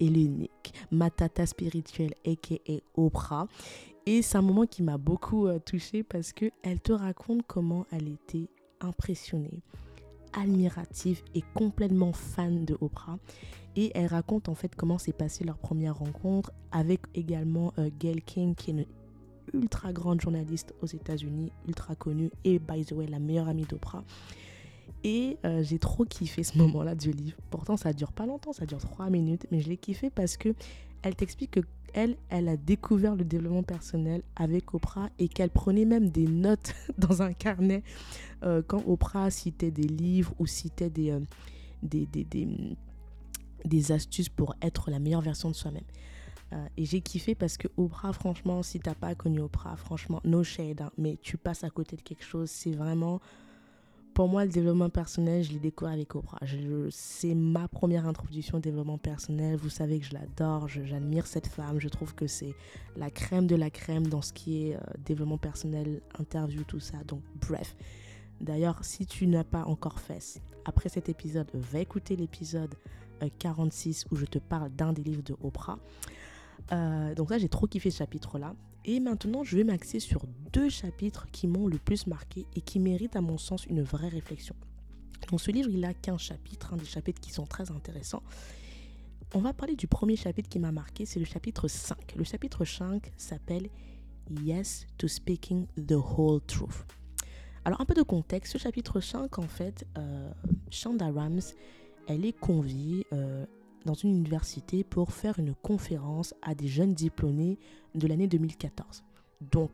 et 0.00 0.08
l'unique, 0.08 0.72
ma 0.90 1.10
tata 1.10 1.46
spirituelle, 1.46 2.14
a.k.a. 2.26 2.80
Oprah. 2.96 3.46
Et 4.06 4.22
c'est 4.22 4.38
un 4.38 4.42
moment 4.42 4.66
qui 4.66 4.82
m'a 4.82 4.98
beaucoup 4.98 5.46
euh, 5.46 5.58
touchée 5.58 6.02
parce 6.02 6.32
qu'elle 6.32 6.80
te 6.82 6.92
raconte 6.92 7.42
comment 7.46 7.86
elle 7.92 8.08
était 8.08 8.48
impressionnée 8.80 9.62
admirative 10.32 11.22
et 11.34 11.42
complètement 11.54 12.12
fan 12.12 12.64
de 12.64 12.76
Oprah. 12.80 13.18
Et 13.76 13.90
elle 13.94 14.06
raconte 14.06 14.48
en 14.48 14.54
fait 14.54 14.74
comment 14.74 14.98
s'est 14.98 15.12
passée 15.12 15.44
leur 15.44 15.58
première 15.58 15.98
rencontre 15.98 16.52
avec 16.72 17.00
également 17.14 17.72
euh, 17.78 17.90
Gail 17.98 18.22
King, 18.22 18.54
qui 18.54 18.70
est 18.70 18.74
une 18.74 18.86
ultra 19.52 19.92
grande 19.92 20.20
journaliste 20.20 20.74
aux 20.82 20.86
États-Unis, 20.86 21.52
ultra 21.66 21.94
connue 21.94 22.30
et 22.44 22.58
by 22.58 22.84
the 22.84 22.92
way 22.92 23.06
la 23.06 23.18
meilleure 23.18 23.48
amie 23.48 23.64
d'Oprah. 23.64 24.04
Et 25.04 25.38
euh, 25.44 25.62
j'ai 25.62 25.78
trop 25.78 26.04
kiffé 26.04 26.44
ce 26.44 26.56
moment-là 26.58 26.94
du 26.94 27.10
livre. 27.10 27.36
Pourtant, 27.50 27.76
ça 27.76 27.92
dure 27.92 28.12
pas 28.12 28.26
longtemps, 28.26 28.52
ça 28.52 28.66
dure 28.66 28.78
trois 28.78 29.10
minutes, 29.10 29.46
mais 29.50 29.60
je 29.60 29.68
l'ai 29.68 29.76
kiffé 29.76 30.10
parce 30.10 30.36
que 30.36 30.54
elle 31.02 31.16
t'explique 31.16 31.52
que 31.52 31.60
elle, 31.94 32.16
elle 32.30 32.48
a 32.48 32.56
découvert 32.56 33.16
le 33.16 33.24
développement 33.24 33.62
personnel 33.62 34.22
avec 34.36 34.72
Oprah 34.74 35.10
et 35.18 35.28
qu'elle 35.28 35.50
prenait 35.50 35.84
même 35.84 36.08
des 36.08 36.26
notes 36.26 36.74
dans 36.98 37.22
un 37.22 37.32
carnet 37.32 37.82
euh, 38.44 38.62
quand 38.66 38.82
Oprah 38.86 39.30
citait 39.30 39.70
des 39.70 39.86
livres 39.86 40.32
ou 40.38 40.46
citait 40.46 40.90
des, 40.90 41.10
euh, 41.10 41.20
des, 41.82 42.06
des, 42.06 42.24
des, 42.24 42.48
des, 43.64 43.92
astuces 43.92 44.28
pour 44.28 44.54
être 44.62 44.90
la 44.90 44.98
meilleure 44.98 45.20
version 45.20 45.50
de 45.50 45.54
soi-même. 45.54 45.84
Euh, 46.52 46.66
et 46.76 46.84
j'ai 46.84 47.00
kiffé 47.00 47.34
parce 47.34 47.56
que 47.56 47.68
Oprah, 47.76 48.12
franchement, 48.12 48.62
si 48.62 48.78
t'as 48.78 48.94
pas 48.94 49.14
connu 49.14 49.40
Oprah, 49.40 49.76
franchement, 49.76 50.20
no 50.24 50.44
shade, 50.44 50.82
hein, 50.82 50.90
mais 50.98 51.18
tu 51.22 51.36
passes 51.36 51.64
à 51.64 51.70
côté 51.70 51.96
de 51.96 52.02
quelque 52.02 52.24
chose, 52.24 52.50
c'est 52.50 52.72
vraiment 52.72 53.20
pour 54.14 54.28
moi, 54.28 54.44
le 54.44 54.50
développement 54.50 54.90
personnel, 54.90 55.42
je 55.42 55.52
l'ai 55.52 55.58
découvert 55.58 55.94
avec 55.94 56.14
Oprah. 56.14 56.38
C'est 56.90 57.34
ma 57.34 57.66
première 57.66 58.06
introduction 58.06 58.58
au 58.58 58.60
développement 58.60 58.98
personnel. 58.98 59.56
Vous 59.56 59.70
savez 59.70 60.00
que 60.00 60.04
je 60.04 60.12
l'adore, 60.12 60.68
j'admire 60.68 61.26
cette 61.26 61.46
femme. 61.46 61.80
Je 61.80 61.88
trouve 61.88 62.14
que 62.14 62.26
c'est 62.26 62.54
la 62.96 63.10
crème 63.10 63.46
de 63.46 63.56
la 63.56 63.70
crème 63.70 64.06
dans 64.06 64.20
ce 64.20 64.34
qui 64.34 64.68
est 64.68 64.76
euh, 64.76 64.80
développement 65.04 65.38
personnel, 65.38 66.02
interview, 66.18 66.62
tout 66.64 66.80
ça. 66.80 66.98
Donc, 67.06 67.22
bref. 67.48 67.74
D'ailleurs, 68.40 68.84
si 68.84 69.06
tu 69.06 69.26
n'as 69.26 69.44
pas 69.44 69.64
encore 69.64 70.00
fait, 70.00 70.42
après 70.66 70.88
cet 70.88 71.08
épisode, 71.08 71.48
va 71.54 71.78
écouter 71.78 72.16
l'épisode 72.16 72.74
46 73.38 74.04
euh, 74.04 74.08
où 74.10 74.16
je 74.16 74.26
te 74.26 74.38
parle 74.38 74.70
d'un 74.70 74.92
des 74.92 75.02
livres 75.02 75.22
de 75.22 75.36
Oprah. 75.42 75.78
Euh, 76.70 77.14
donc 77.14 77.30
là, 77.30 77.38
j'ai 77.38 77.48
trop 77.48 77.66
kiffé 77.66 77.90
ce 77.90 77.98
chapitre-là. 77.98 78.54
Et 78.84 79.00
maintenant, 79.00 79.44
je 79.44 79.56
vais 79.56 79.64
m'axer 79.64 80.00
sur 80.00 80.24
deux 80.52 80.68
chapitres 80.68 81.26
qui 81.30 81.46
m'ont 81.46 81.66
le 81.66 81.78
plus 81.78 82.06
marqué 82.06 82.46
et 82.56 82.60
qui 82.60 82.80
méritent 82.80 83.16
à 83.16 83.20
mon 83.20 83.38
sens 83.38 83.64
une 83.66 83.82
vraie 83.82 84.08
réflexion. 84.08 84.56
Dans 85.30 85.38
ce 85.38 85.50
livre, 85.50 85.70
il 85.70 85.84
a 85.84 85.94
15 85.94 86.20
chapitres, 86.20 86.76
des 86.76 86.84
chapitres 86.84 87.20
qui 87.20 87.30
sont 87.30 87.46
très 87.46 87.70
intéressants. 87.70 88.22
On 89.34 89.40
va 89.40 89.52
parler 89.52 89.76
du 89.76 89.86
premier 89.86 90.16
chapitre 90.16 90.48
qui 90.48 90.58
m'a 90.58 90.72
marqué, 90.72 91.06
c'est 91.06 91.20
le 91.20 91.24
chapitre 91.24 91.68
5. 91.68 92.16
Le 92.16 92.24
chapitre 92.24 92.64
5 92.64 93.12
s'appelle 93.16 93.68
Yes 94.42 94.86
to 94.98 95.08
Speaking 95.08 95.66
the 95.76 95.92
Whole 95.92 96.40
Truth. 96.42 96.84
Alors 97.64 97.80
un 97.80 97.84
peu 97.84 97.94
de 97.94 98.02
contexte, 98.02 98.52
ce 98.52 98.58
chapitre 98.58 99.00
5 99.00 99.38
en 99.38 99.48
fait, 99.48 99.86
euh, 99.96 100.30
Shonda 100.70 101.10
Rams, 101.10 101.40
elle 102.08 102.26
est 102.26 102.38
conviée 102.38 103.06
euh, 103.12 103.46
dans 103.84 103.94
une 103.94 104.10
université 104.10 104.84
pour 104.84 105.12
faire 105.12 105.38
une 105.38 105.54
conférence 105.54 106.34
à 106.42 106.54
des 106.54 106.68
jeunes 106.68 106.94
diplômés 106.94 107.58
de 107.94 108.06
l'année 108.06 108.28
2014. 108.28 109.04
Donc 109.50 109.70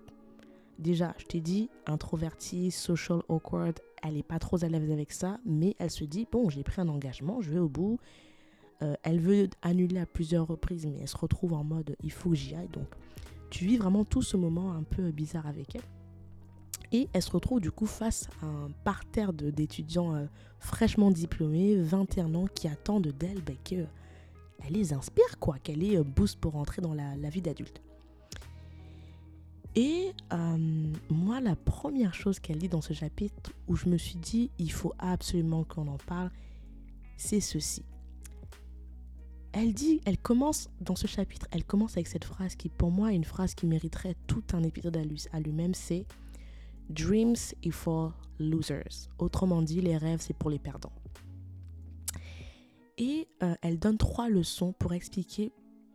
déjà, 0.79 1.15
je 1.19 1.25
t'ai 1.25 1.41
dit, 1.41 1.69
introvertie, 1.87 2.71
social 2.71 3.21
awkward, 3.29 3.79
elle 4.03 4.15
n'est 4.15 4.23
pas 4.23 4.39
trop 4.39 4.63
à 4.65 4.69
l'aise 4.69 4.91
avec 4.91 5.13
ça, 5.13 5.39
mais 5.45 5.75
elle 5.79 5.91
se 5.91 6.05
dit, 6.05 6.27
bon, 6.31 6.49
j'ai 6.51 6.63
pris 6.63 6.81
un 6.81 6.89
engagement, 6.89 7.41
je 7.41 7.51
vais 7.51 7.59
au 7.59 7.69
bout. 7.69 7.99
Euh, 8.83 8.95
elle 9.03 9.19
veut 9.19 9.49
annuler 9.63 9.99
à 9.99 10.07
plusieurs 10.07 10.47
reprises, 10.47 10.87
mais 10.87 10.99
elle 11.01 11.09
se 11.09 11.17
retrouve 11.17 11.53
en 11.53 11.65
mode, 11.65 11.97
il 12.03 12.13
faut 12.13 12.31
que 12.31 12.37
j'y 12.37 12.55
aille. 12.55 12.69
Donc, 12.69 12.87
tu 13.51 13.65
vis 13.65 13.77
vraiment 13.77 14.05
tout 14.05 14.23
ce 14.23 14.37
moment 14.37 14.73
un 14.73 14.85
peu 14.85 15.11
bizarre 15.11 15.47
avec 15.47 15.75
elle. 15.75 15.83
Et 16.93 17.09
elle 17.13 17.23
se 17.23 17.31
retrouve 17.31 17.61
du 17.61 17.71
coup 17.71 17.87
face 17.87 18.29
à 18.43 18.47
un 18.47 18.71
parterre 18.85 19.33
d'étudiants 19.33 20.15
euh, 20.15 20.27
fraîchement 20.59 21.11
diplômés, 21.11 21.77
21 21.77 22.35
ans, 22.35 22.47
qui 22.47 22.67
attendent 22.67 23.09
d'elle 23.09 23.43
bah, 23.43 23.53
qu'elle 23.63 23.89
les 24.71 24.93
inspire, 24.93 25.39
quoi, 25.39 25.59
qu'elle 25.59 25.83
ait 25.83 25.99
euh, 25.99 26.03
boost 26.03 26.39
pour 26.41 26.57
entrer 26.57 26.81
dans 26.81 26.95
la, 26.95 27.15
vie 27.29 27.43
d'adulte. 27.43 27.83
Et 29.75 30.13
euh, 30.33 30.93
moi, 31.11 31.41
la 31.41 31.57
première 31.57 32.15
chose 32.15 32.41
qu'elle 32.41 32.59
dit 32.59 32.69
dans 32.69 32.81
ce 32.81 32.95
chapitre, 32.95 33.53
où 33.69 33.77
je 33.77 33.89
me 33.89 33.99
suis 33.99 34.17
dit, 34.17 34.51
il 34.59 34.73
faut 34.73 34.95
absolument 34.99 35.65
qu'on 35.65 35.89
en 35.89 35.99
parle, 35.99 36.31
c'est 37.19 37.41
ceci. 37.41 37.85
Elle 39.53 39.75
dit, 39.75 40.01
elle 40.05 40.19
commence 40.19 40.71
dans 40.81 40.97
ce 40.97 41.07
chapitre, 41.07 41.47
elle 41.51 41.65
commence 41.65 41.93
avec 41.93 42.07
cette 42.07 42.25
phrase 42.25 42.55
qui, 42.55 42.71
pour 42.71 42.91
moi, 42.91 43.13
est 43.13 43.17
une 43.17 43.25
phrase 43.25 43.55
qui 43.55 43.67
mériterait 43.67 44.17
tout 44.27 44.45
un 44.53 44.63
épisode 44.63 44.97
à 45.33 45.41
lui-même, 45.41 45.75
c'est 45.75 46.07
Dreams 46.89 47.55
is 47.63 47.73
for 47.73 48.15
losers. 48.39 49.09
Autrement 49.19 49.63
dit, 49.63 49.81
les 49.81 49.97
rêves, 49.97 50.21
c'est 50.21 50.37
pour 50.37 50.51
les 50.51 50.59
perdants. 50.59 50.93
Et 52.97 53.29
euh, 53.43 53.55
elle 53.63 53.79
donne 53.79 53.99
trois 53.99 54.29
leçons 54.29 54.73
pour 54.73 54.93
expliquer 54.93 55.53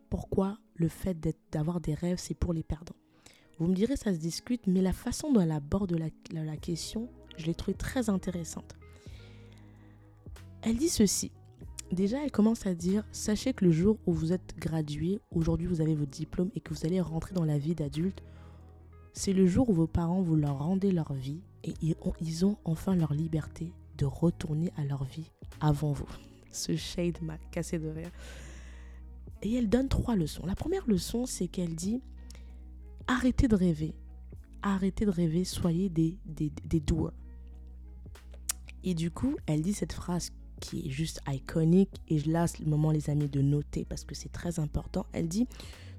pourquoi 0.09 0.57
le 0.75 0.87
fait 0.87 1.17
d'avoir 1.51 1.81
des 1.81 1.93
rêves, 1.93 2.17
c'est 2.17 2.33
pour 2.35 2.53
les 2.53 2.63
perdants. 2.63 2.95
Vous 3.59 3.67
me 3.67 3.75
direz, 3.75 3.95
ça 3.95 4.13
se 4.13 4.19
discute, 4.19 4.67
mais 4.67 4.81
la 4.81 4.93
façon 4.93 5.31
dont 5.31 5.41
elle 5.41 5.51
aborde 5.51 5.97
la, 5.97 6.07
la 6.43 6.57
question, 6.57 7.09
je 7.37 7.45
l'ai 7.45 7.55
trouvée 7.55 7.77
très 7.77 8.09
intéressante. 8.09 8.75
Elle 10.61 10.77
dit 10.77 10.89
ceci. 10.89 11.31
Déjà, 11.91 12.23
elle 12.23 12.31
commence 12.31 12.65
à 12.65 12.73
dire, 12.73 13.05
sachez 13.11 13.53
que 13.53 13.65
le 13.65 13.71
jour 13.71 13.97
où 14.05 14.13
vous 14.13 14.33
êtes 14.33 14.55
gradué, 14.57 15.19
aujourd'hui 15.29 15.67
vous 15.67 15.81
avez 15.81 15.93
votre 15.93 16.11
diplôme 16.11 16.49
et 16.55 16.61
que 16.61 16.73
vous 16.73 16.85
allez 16.85 17.01
rentrer 17.01 17.35
dans 17.35 17.45
la 17.45 17.57
vie 17.57 17.75
d'adulte, 17.75 18.23
c'est 19.13 19.33
le 19.33 19.47
jour 19.47 19.69
où 19.69 19.73
vos 19.73 19.87
parents 19.87 20.21
vous 20.21 20.35
leur 20.35 20.57
rendez 20.57 20.91
leur 20.91 21.13
vie 21.13 21.41
et 21.63 21.73
ils 21.81 21.95
ont, 22.01 22.13
ils 22.19 22.45
ont 22.45 22.57
enfin 22.65 22.95
leur 22.95 23.13
liberté 23.13 23.71
de 23.97 24.05
retourner 24.05 24.73
à 24.75 24.83
leur 24.83 25.03
vie 25.03 25.31
avant 25.61 25.91
vous. 25.91 26.09
Ce 26.51 26.75
shade 26.75 27.21
m'a 27.21 27.37
cassé 27.51 27.79
de 27.79 27.87
rire. 27.87 28.11
Et 29.43 29.53
elle 29.55 29.69
donne 29.69 29.87
trois 29.87 30.15
leçons. 30.15 30.45
La 30.45 30.55
première 30.55 30.87
leçon, 30.87 31.25
c'est 31.25 31.47
qu'elle 31.47 31.75
dit 31.75 32.01
arrêtez 33.07 33.47
de 33.47 33.55
rêver. 33.55 33.93
Arrêtez 34.61 35.05
de 35.05 35.11
rêver, 35.11 35.43
soyez 35.43 35.89
des, 35.89 36.17
des, 36.25 36.51
des 36.65 36.79
doers. 36.79 37.13
Et 38.83 38.93
du 38.93 39.11
coup, 39.11 39.35
elle 39.45 39.61
dit 39.61 39.73
cette 39.73 39.93
phrase 39.93 40.31
qui 40.59 40.87
est 40.87 40.89
juste 40.89 41.21
iconique, 41.27 41.89
et 42.07 42.19
je 42.19 42.29
laisse 42.29 42.59
le 42.59 42.65
moment, 42.65 42.91
les 42.91 43.09
amis, 43.09 43.27
de 43.27 43.41
noter 43.41 43.85
parce 43.85 44.05
que 44.05 44.15
c'est 44.15 44.31
très 44.31 44.59
important. 44.59 45.05
Elle 45.11 45.27
dit 45.27 45.47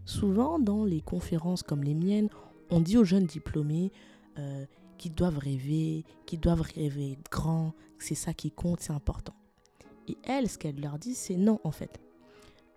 souvent 0.07 0.59
dans 0.59 0.85
les 0.85 1.03
conférences 1.03 1.63
comme 1.63 1.85
les 1.85 1.95
miennes, 1.95 2.31
on 2.75 2.81
dit 2.81 2.99
aux 2.99 3.05
jeunes 3.05 3.27
diplômés 3.27 3.93
euh, 4.37 4.67
qu'ils 4.99 5.15
doivent 5.15 5.39
rêver, 5.39 6.05
qu'ils 6.27 6.41
doivent 6.41 6.63
rêver 6.63 7.17
grand, 7.31 7.73
c'est 8.01 8.17
ça 8.17 8.35
qui 8.35 8.51
compte, 8.51 8.81
c'est 8.81 8.93
important. 8.93 9.35
Et 10.09 10.19
elle, 10.25 10.49
ce 10.51 10.59
qu'elle 10.59 10.81
leur 10.81 10.99
dit, 10.99 11.15
c'est 11.15 11.37
non, 11.37 11.61
en 11.63 11.71
fait. 11.71 12.01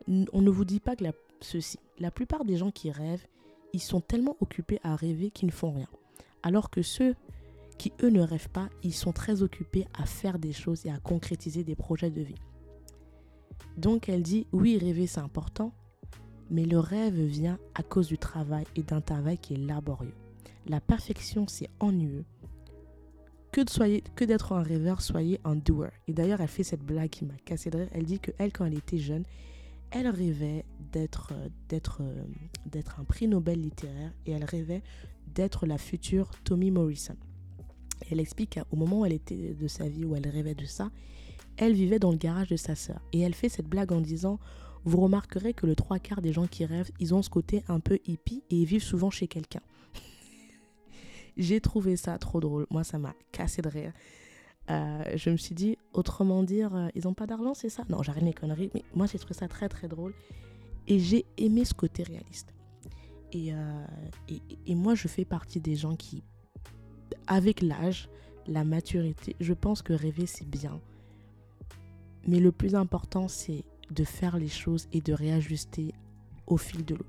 On 0.08 0.42
ne 0.42 0.50
vous 0.52 0.66
dit 0.66 0.80
pas 0.80 0.96
que 0.96 1.04
ceci. 1.42 1.80
La 1.98 2.12
plupart 2.12 2.46
des 2.46 2.58
gens 2.58 2.70
qui 2.70 2.92
rêvent, 2.92 3.26
ils 3.74 3.82
sont 3.82 4.00
tellement 4.00 4.38
occupés 4.40 4.80
à 4.84 4.96
rêver 4.96 5.32
qu'ils 5.32 5.48
ne 5.48 5.52
font 5.52 5.72
rien. 5.72 5.90
Alors 6.44 6.70
que 6.70 6.84
ceux 6.84 7.16
qui, 7.80 7.92
eux, 8.04 8.10
ne 8.10 8.22
rêvent 8.22 8.50
pas, 8.50 8.70
ils 8.84 8.94
sont 8.94 9.14
très 9.14 9.42
occupés 9.42 9.88
à 9.98 10.06
faire 10.06 10.38
des 10.38 10.54
choses 10.54 10.86
et 10.86 10.92
à 10.92 11.00
concrétiser 11.00 11.64
des 11.64 11.76
projets 11.76 12.12
de 12.12 12.22
vie. 12.22 12.40
Donc 13.78 14.10
elle 14.10 14.22
dit, 14.22 14.46
oui, 14.52 14.78
rêver, 14.78 15.08
c'est 15.08 15.20
important, 15.22 15.74
mais 16.50 16.66
le 16.66 16.80
rêve 16.80 17.20
vient 17.20 17.60
à 17.76 17.84
cause 17.84 18.08
du 18.08 18.18
travail 18.18 18.66
et 18.76 18.84
d'un 18.84 19.02
travail 19.02 19.38
qui 19.38 19.54
est 19.54 19.58
laborieux. 19.58 20.14
La 20.68 20.82
perfection, 20.82 21.48
c'est 21.48 21.70
ennuyeux. 21.80 22.26
Que, 23.52 24.26
d'être 24.26 24.52
un 24.52 24.62
rêveur, 24.62 25.02
soyez 25.02 25.40
un 25.44 25.56
doer. 25.56 25.90
Et 26.08 26.14
d'ailleurs, 26.14 26.42
elle 26.42 26.48
fait 26.48 26.64
cette 26.64 26.84
blague 26.84 27.10
qui 27.10 27.26
m'a 27.26 27.34
cassé 27.44 27.72
de 27.72 27.80
rire. 27.80 27.90
Elle 27.92 28.06
dit 28.06 28.20
que 28.20 28.32
elle, 28.38 28.52
quand 28.52 28.66
elle 28.66 28.78
était 28.78 29.00
jeune, 29.00 29.24
elle 29.90 30.08
rêvait 30.08 30.64
d'être 30.92 31.34
euh, 31.34 31.50
d'être 31.70 32.02
euh, 32.02 32.24
d'être 32.66 33.00
un 33.00 33.04
prix 33.04 33.28
Nobel 33.28 33.60
littéraire 33.60 34.12
et 34.26 34.32
elle 34.32 34.44
rêvait 34.44 34.84
d'être 35.34 35.66
la 35.66 35.78
future 35.78 36.30
Tommy 36.44 36.72
Morrison. 36.72 37.16
Elle 38.12 38.20
explique 38.20 38.60
qu'au 38.60 38.76
moment 38.76 39.00
où 39.00 39.06
elle 39.06 39.14
était 39.14 39.54
de 39.54 39.68
sa 39.68 39.88
vie 39.88 40.06
où 40.06 40.16
elle 40.16 40.28
rêvait 40.28 40.56
de 40.56 40.66
ça, 40.66 40.92
elle 41.56 41.74
vivait 41.74 42.00
dans 42.00 42.12
le 42.12 42.18
garage 42.18 42.50
de 42.50 42.58
sa 42.58 42.76
sœur 42.76 43.02
et 43.12 43.22
elle 43.22 43.34
fait 43.34 43.50
cette 43.50 43.68
blague 43.68 43.92
en 43.92 44.02
disant 44.02 44.40
vous 44.86 45.02
remarquerez 45.02 45.54
que 45.54 45.66
le 45.66 45.76
trois 45.76 46.00
quarts 46.00 46.22
des 46.22 46.34
gens 46.34 46.48
qui 46.48 46.66
rêvent, 46.66 46.92
ils 47.00 47.14
ont 47.14 47.22
ce 47.22 47.30
côté 47.30 47.64
un 47.68 47.80
peu 47.80 48.00
hippie 48.06 48.44
et 48.50 48.56
ils 48.56 48.66
vivent 48.66 48.84
souvent 48.84 49.10
chez 49.10 49.28
quelqu'un. 49.28 49.62
J'ai 51.38 51.62
trouvé 51.62 51.98
ça 51.98 52.18
trop 52.18 52.40
drôle. 52.40 52.68
Moi, 52.70 52.84
ça 52.84 52.98
m'a 52.98 53.14
cassé 53.32 53.62
de 53.62 53.70
rire. 53.70 53.94
Euh, 54.70 55.04
je 55.16 55.30
me 55.30 55.38
suis 55.38 55.56
dit, 55.56 55.78
autrement 55.94 56.44
dire, 56.44 56.76
euh, 56.76 56.88
ils 56.94 57.06
n'ont 57.06 57.14
pas 57.14 57.26
d'argent, 57.26 57.54
c'est 57.54 57.70
ça? 57.70 57.84
Non, 57.90 58.04
j'arrête 58.04 58.24
mes 58.24 58.34
conneries, 58.34 58.70
mais 58.74 58.84
moi 58.94 59.06
j'ai 59.06 59.18
trouvé 59.18 59.34
ça 59.34 59.48
très 59.48 59.70
très 59.70 59.88
drôle. 59.88 60.14
Et 60.88 61.00
j'ai 61.00 61.26
aimé 61.38 61.64
ce 61.66 61.74
côté 61.74 62.04
réaliste. 62.04 62.54
Et, 63.32 63.54
euh, 63.54 63.86
et, 64.30 64.42
et, 64.68 64.76
moi, 64.76 64.96
je 64.96 65.10
fais 65.10 65.26
partie 65.26 65.60
des 65.60 65.76
gens 65.76 65.98
qui, 65.98 66.24
avec 67.28 67.62
l'âge, 67.62 68.10
la 68.48 68.64
maturité, 68.64 69.36
je 69.42 69.54
pense 69.54 69.82
que 69.82 69.92
rêver 69.92 70.26
c'est 70.26 70.48
bien. 70.48 70.80
Mais 72.26 72.40
le 72.40 72.54
plus 72.54 72.76
important, 72.76 73.28
c'est 73.28 73.64
de 73.92 74.04
faire 74.04 74.38
les 74.38 74.48
choses 74.48 74.88
et 74.92 75.02
de 75.02 75.14
réajuster 75.14 75.94
au 76.46 76.58
fil 76.58 76.86
de 76.86 76.96
l'eau. 76.96 77.06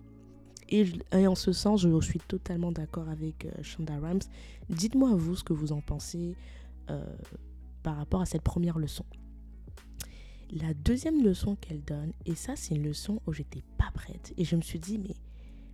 Et, 0.71 1.27
en 1.27 1.35
ce 1.35 1.53
sens, 1.53 1.83
je 1.83 2.01
suis 2.01 2.19
totalement 2.19 2.73
d'accord 2.73 3.09
avec 3.09 3.47
euh, 3.47 3.63
Shonda 3.63 3.95
Rhimes. 3.99 4.21
Dites-moi 4.69 5.15
vous 5.15 5.35
ce 5.35 5.45
que 5.45 5.55
vous 5.55 5.73
en 5.73 5.81
pensez 5.81 6.37
euh, 6.91 7.03
par 7.83 7.97
rapport 7.97 8.21
à 8.21 8.27
cette 8.27 8.43
première 8.43 8.79
leçon. 8.79 9.05
La 10.51 10.75
deuxième 10.75 11.23
leçon 11.23 11.57
qu'elle 11.57 11.83
donne, 11.83 12.13
et 12.27 12.35
ça 12.35 12.55
c'est 12.57 12.75
une 12.75 12.83
leçon 12.83 13.21
où 13.27 13.33
j'étais 13.33 13.63
pas 13.77 13.91
prête, 13.93 14.33
et 14.37 14.45
je 14.45 14.57
me 14.57 14.63
suis 14.63 14.79
dit, 14.79 14.99
mais 14.99 15.15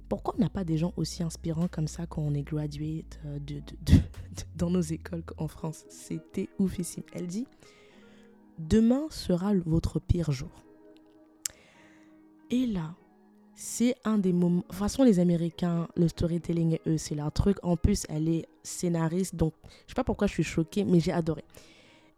pourquoi 0.09 0.35
on 0.37 0.41
n'a 0.41 0.51
pas 0.51 0.65
des 0.65 0.77
gens 0.77 0.93
aussi 0.97 1.23
inspirants 1.23 1.69
comme 1.69 1.89
ça 1.89 2.07
quand 2.07 2.23
on 2.23 2.35
est 2.35 2.43
graduate 2.43 3.21
euh, 3.25 3.39
de, 3.39 3.63
dans 4.57 4.71
nos 4.71 4.81
écoles 4.81 5.25
en 5.39 5.49
France? 5.49 5.85
C'était 5.89 6.49
oufissime. 6.59 7.05
Elle 7.13 7.27
dit, 7.27 7.47
demain 8.59 9.07
sera 9.11 9.55
votre 9.55 9.99
pire 10.01 10.31
jour. 10.31 10.51
Et 12.51 12.67
là, 12.67 12.95
c'est 13.55 13.95
un 14.05 14.19
des 14.19 14.33
moments. 14.33 14.61
De 14.61 14.63
toute 14.63 14.75
façon, 14.75 15.05
les 15.05 15.21
Américains, 15.21 15.89
le 15.97 16.09
storytelling, 16.09 16.79
eux, 16.87 16.99
c'est 16.99 17.15
leur 17.15 17.33
truc. 17.33 17.57
En 17.63 17.77
plus, 17.77 18.05
elle 18.09 18.29
est 18.29 18.47
scénariste, 18.63 19.37
donc 19.37 19.55
je 19.87 19.91
sais 19.91 19.95
pas 19.95 20.05
pourquoi 20.05 20.27
je 20.27 20.33
suis 20.33 20.45
choquée, 20.45 20.85
mais 20.85 21.01
j'ai 21.01 21.13
adoré. 21.13 21.45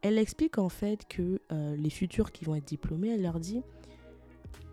Elle 0.02 0.18
explique 0.18 0.58
en 0.58 0.68
fait 0.68 1.06
que 1.08 1.40
euh, 1.52 1.76
les 1.76 1.90
futurs 1.90 2.32
qui 2.32 2.44
vont 2.44 2.54
être 2.54 2.66
diplômés, 2.66 3.08
elle 3.08 3.22
leur 3.22 3.40
dit 3.40 3.62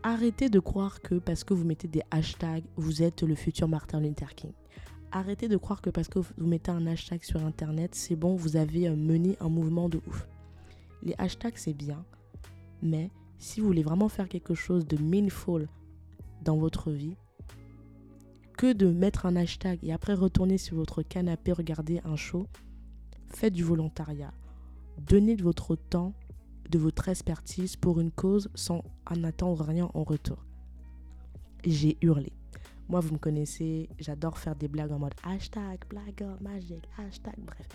arrêtez 0.03 0.49
de 0.49 0.59
croire 0.59 1.01
que 1.01 1.15
parce 1.15 1.43
que 1.43 1.53
vous 1.53 1.65
mettez 1.65 1.87
des 1.87 2.01
hashtags, 2.11 2.65
vous 2.75 3.01
êtes 3.01 3.23
le 3.23 3.35
futur 3.35 3.67
Martin 3.67 4.01
Luther 4.01 4.35
King. 4.35 4.51
Arrêtez 5.11 5.47
de 5.47 5.57
croire 5.57 5.81
que 5.81 5.89
parce 5.89 6.07
que 6.07 6.19
vous 6.19 6.33
mettez 6.37 6.71
un 6.71 6.85
hashtag 6.87 7.23
sur 7.23 7.43
Internet, 7.45 7.95
c'est 7.95 8.15
bon, 8.15 8.35
vous 8.35 8.57
avez 8.57 8.89
euh, 8.89 8.95
mené 8.95 9.37
un 9.39 9.49
mouvement 9.49 9.89
de 9.89 10.01
ouf. 10.07 10.27
Les 11.03 11.15
hashtags, 11.17 11.57
c'est 11.57 11.73
bien, 11.73 12.05
mais 12.81 13.09
si 13.43 13.59
vous 13.59 13.67
voulez 13.67 13.83
vraiment 13.83 14.07
faire 14.07 14.29
quelque 14.29 14.55
chose 14.55 14.87
de 14.87 14.97
meaningful 14.97 15.67
dans 16.43 16.55
votre 16.55 16.91
vie, 16.91 17.17
que 18.57 18.71
de 18.71 18.89
mettre 18.89 19.25
un 19.25 19.35
hashtag 19.35 19.79
et 19.83 19.91
après 19.91 20.13
retourner 20.13 20.57
sur 20.57 20.77
votre 20.77 21.01
canapé, 21.01 21.51
regarder 21.51 21.99
un 22.05 22.15
show, 22.15 22.47
faites 23.27 23.53
du 23.53 23.63
volontariat. 23.63 24.33
Donnez 24.97 25.35
de 25.35 25.43
votre 25.43 25.75
temps, 25.75 26.13
de 26.69 26.79
votre 26.79 27.09
expertise 27.09 27.75
pour 27.75 27.99
une 27.99 28.11
cause 28.11 28.49
sans 28.55 28.81
en 29.05 29.23
attendre 29.25 29.65
rien 29.65 29.89
en 29.93 30.03
retour. 30.03 30.45
J'ai 31.65 31.97
hurlé. 32.01 32.31
Moi, 32.87 33.01
vous 33.01 33.13
me 33.13 33.19
connaissez, 33.19 33.89
j'adore 33.99 34.37
faire 34.37 34.55
des 34.55 34.69
blagues 34.69 34.91
en 34.93 34.99
mode 34.99 35.15
hashtag, 35.23 35.81
blague 35.89 36.25
magique, 36.39 36.87
hashtag, 36.97 37.35
bref. 37.39 37.67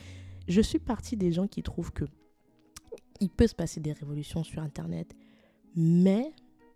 Je 0.47 0.63
suis 0.63 0.79
partie 0.79 1.17
des 1.19 1.31
gens 1.31 1.47
qui 1.47 1.63
trouvent 1.63 1.93
que 1.93 2.05
il 3.21 3.29
peut 3.29 3.47
se 3.47 3.55
passer 3.55 3.81
des 3.81 3.93
révolutions 3.93 4.45
sur 4.45 4.63
Internet, 4.63 5.15
mais, 5.77 6.33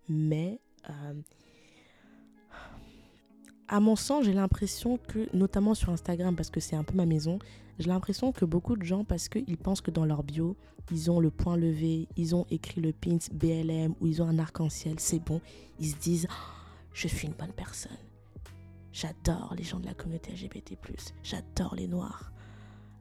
mais, 0.09 0.61
euh, 0.89 1.15
à 3.69 3.81
mon 3.81 3.97
sens, 3.97 4.25
j'ai 4.25 4.35
l'impression 4.35 4.99
que, 4.99 5.35
notamment 5.35 5.75
sur 5.75 5.91
Instagram, 5.91 6.37
parce 6.37 6.51
que 6.51 6.61
c'est 6.61 6.77
un 6.77 6.85
peu 6.85 6.95
ma 6.95 7.07
maison, 7.07 7.39
j'ai 7.79 7.89
l'impression 7.89 8.33
que 8.33 8.45
beaucoup 8.45 8.77
de 8.77 8.83
gens, 8.83 9.05
parce 9.05 9.29
qu'ils 9.29 9.57
pensent 9.57 9.81
que 9.81 9.91
dans 9.91 10.05
leur 10.05 10.23
bio, 10.23 10.57
ils 10.91 11.11
ont 11.11 11.21
le 11.21 11.31
point 11.31 11.57
levé, 11.57 12.09
ils 12.17 12.35
ont 12.35 12.47
écrit 12.51 12.81
le 12.81 12.93
pins 12.93 13.19
BLM 13.33 13.95
ou 14.01 14.07
ils 14.07 14.21
ont 14.21 14.29
un 14.29 14.39
arc-en-ciel, 14.39 14.97
c'est 14.99 15.21
bon, 15.21 15.41
ils 15.79 15.91
se 15.91 15.97
disent 15.97 16.27
oh, 16.31 16.35
Je 16.93 17.09
suis 17.09 17.27
une 17.27 17.35
bonne 17.35 17.53
personne. 17.53 17.97
J'adore 18.93 19.55
les 19.57 19.65
gens 19.65 19.81
de 19.81 19.87
la 19.87 19.95
communauté 19.95 20.33
LGBT, 20.33 20.77
j'adore 21.23 21.75
les 21.75 21.89
noirs. 21.89 22.31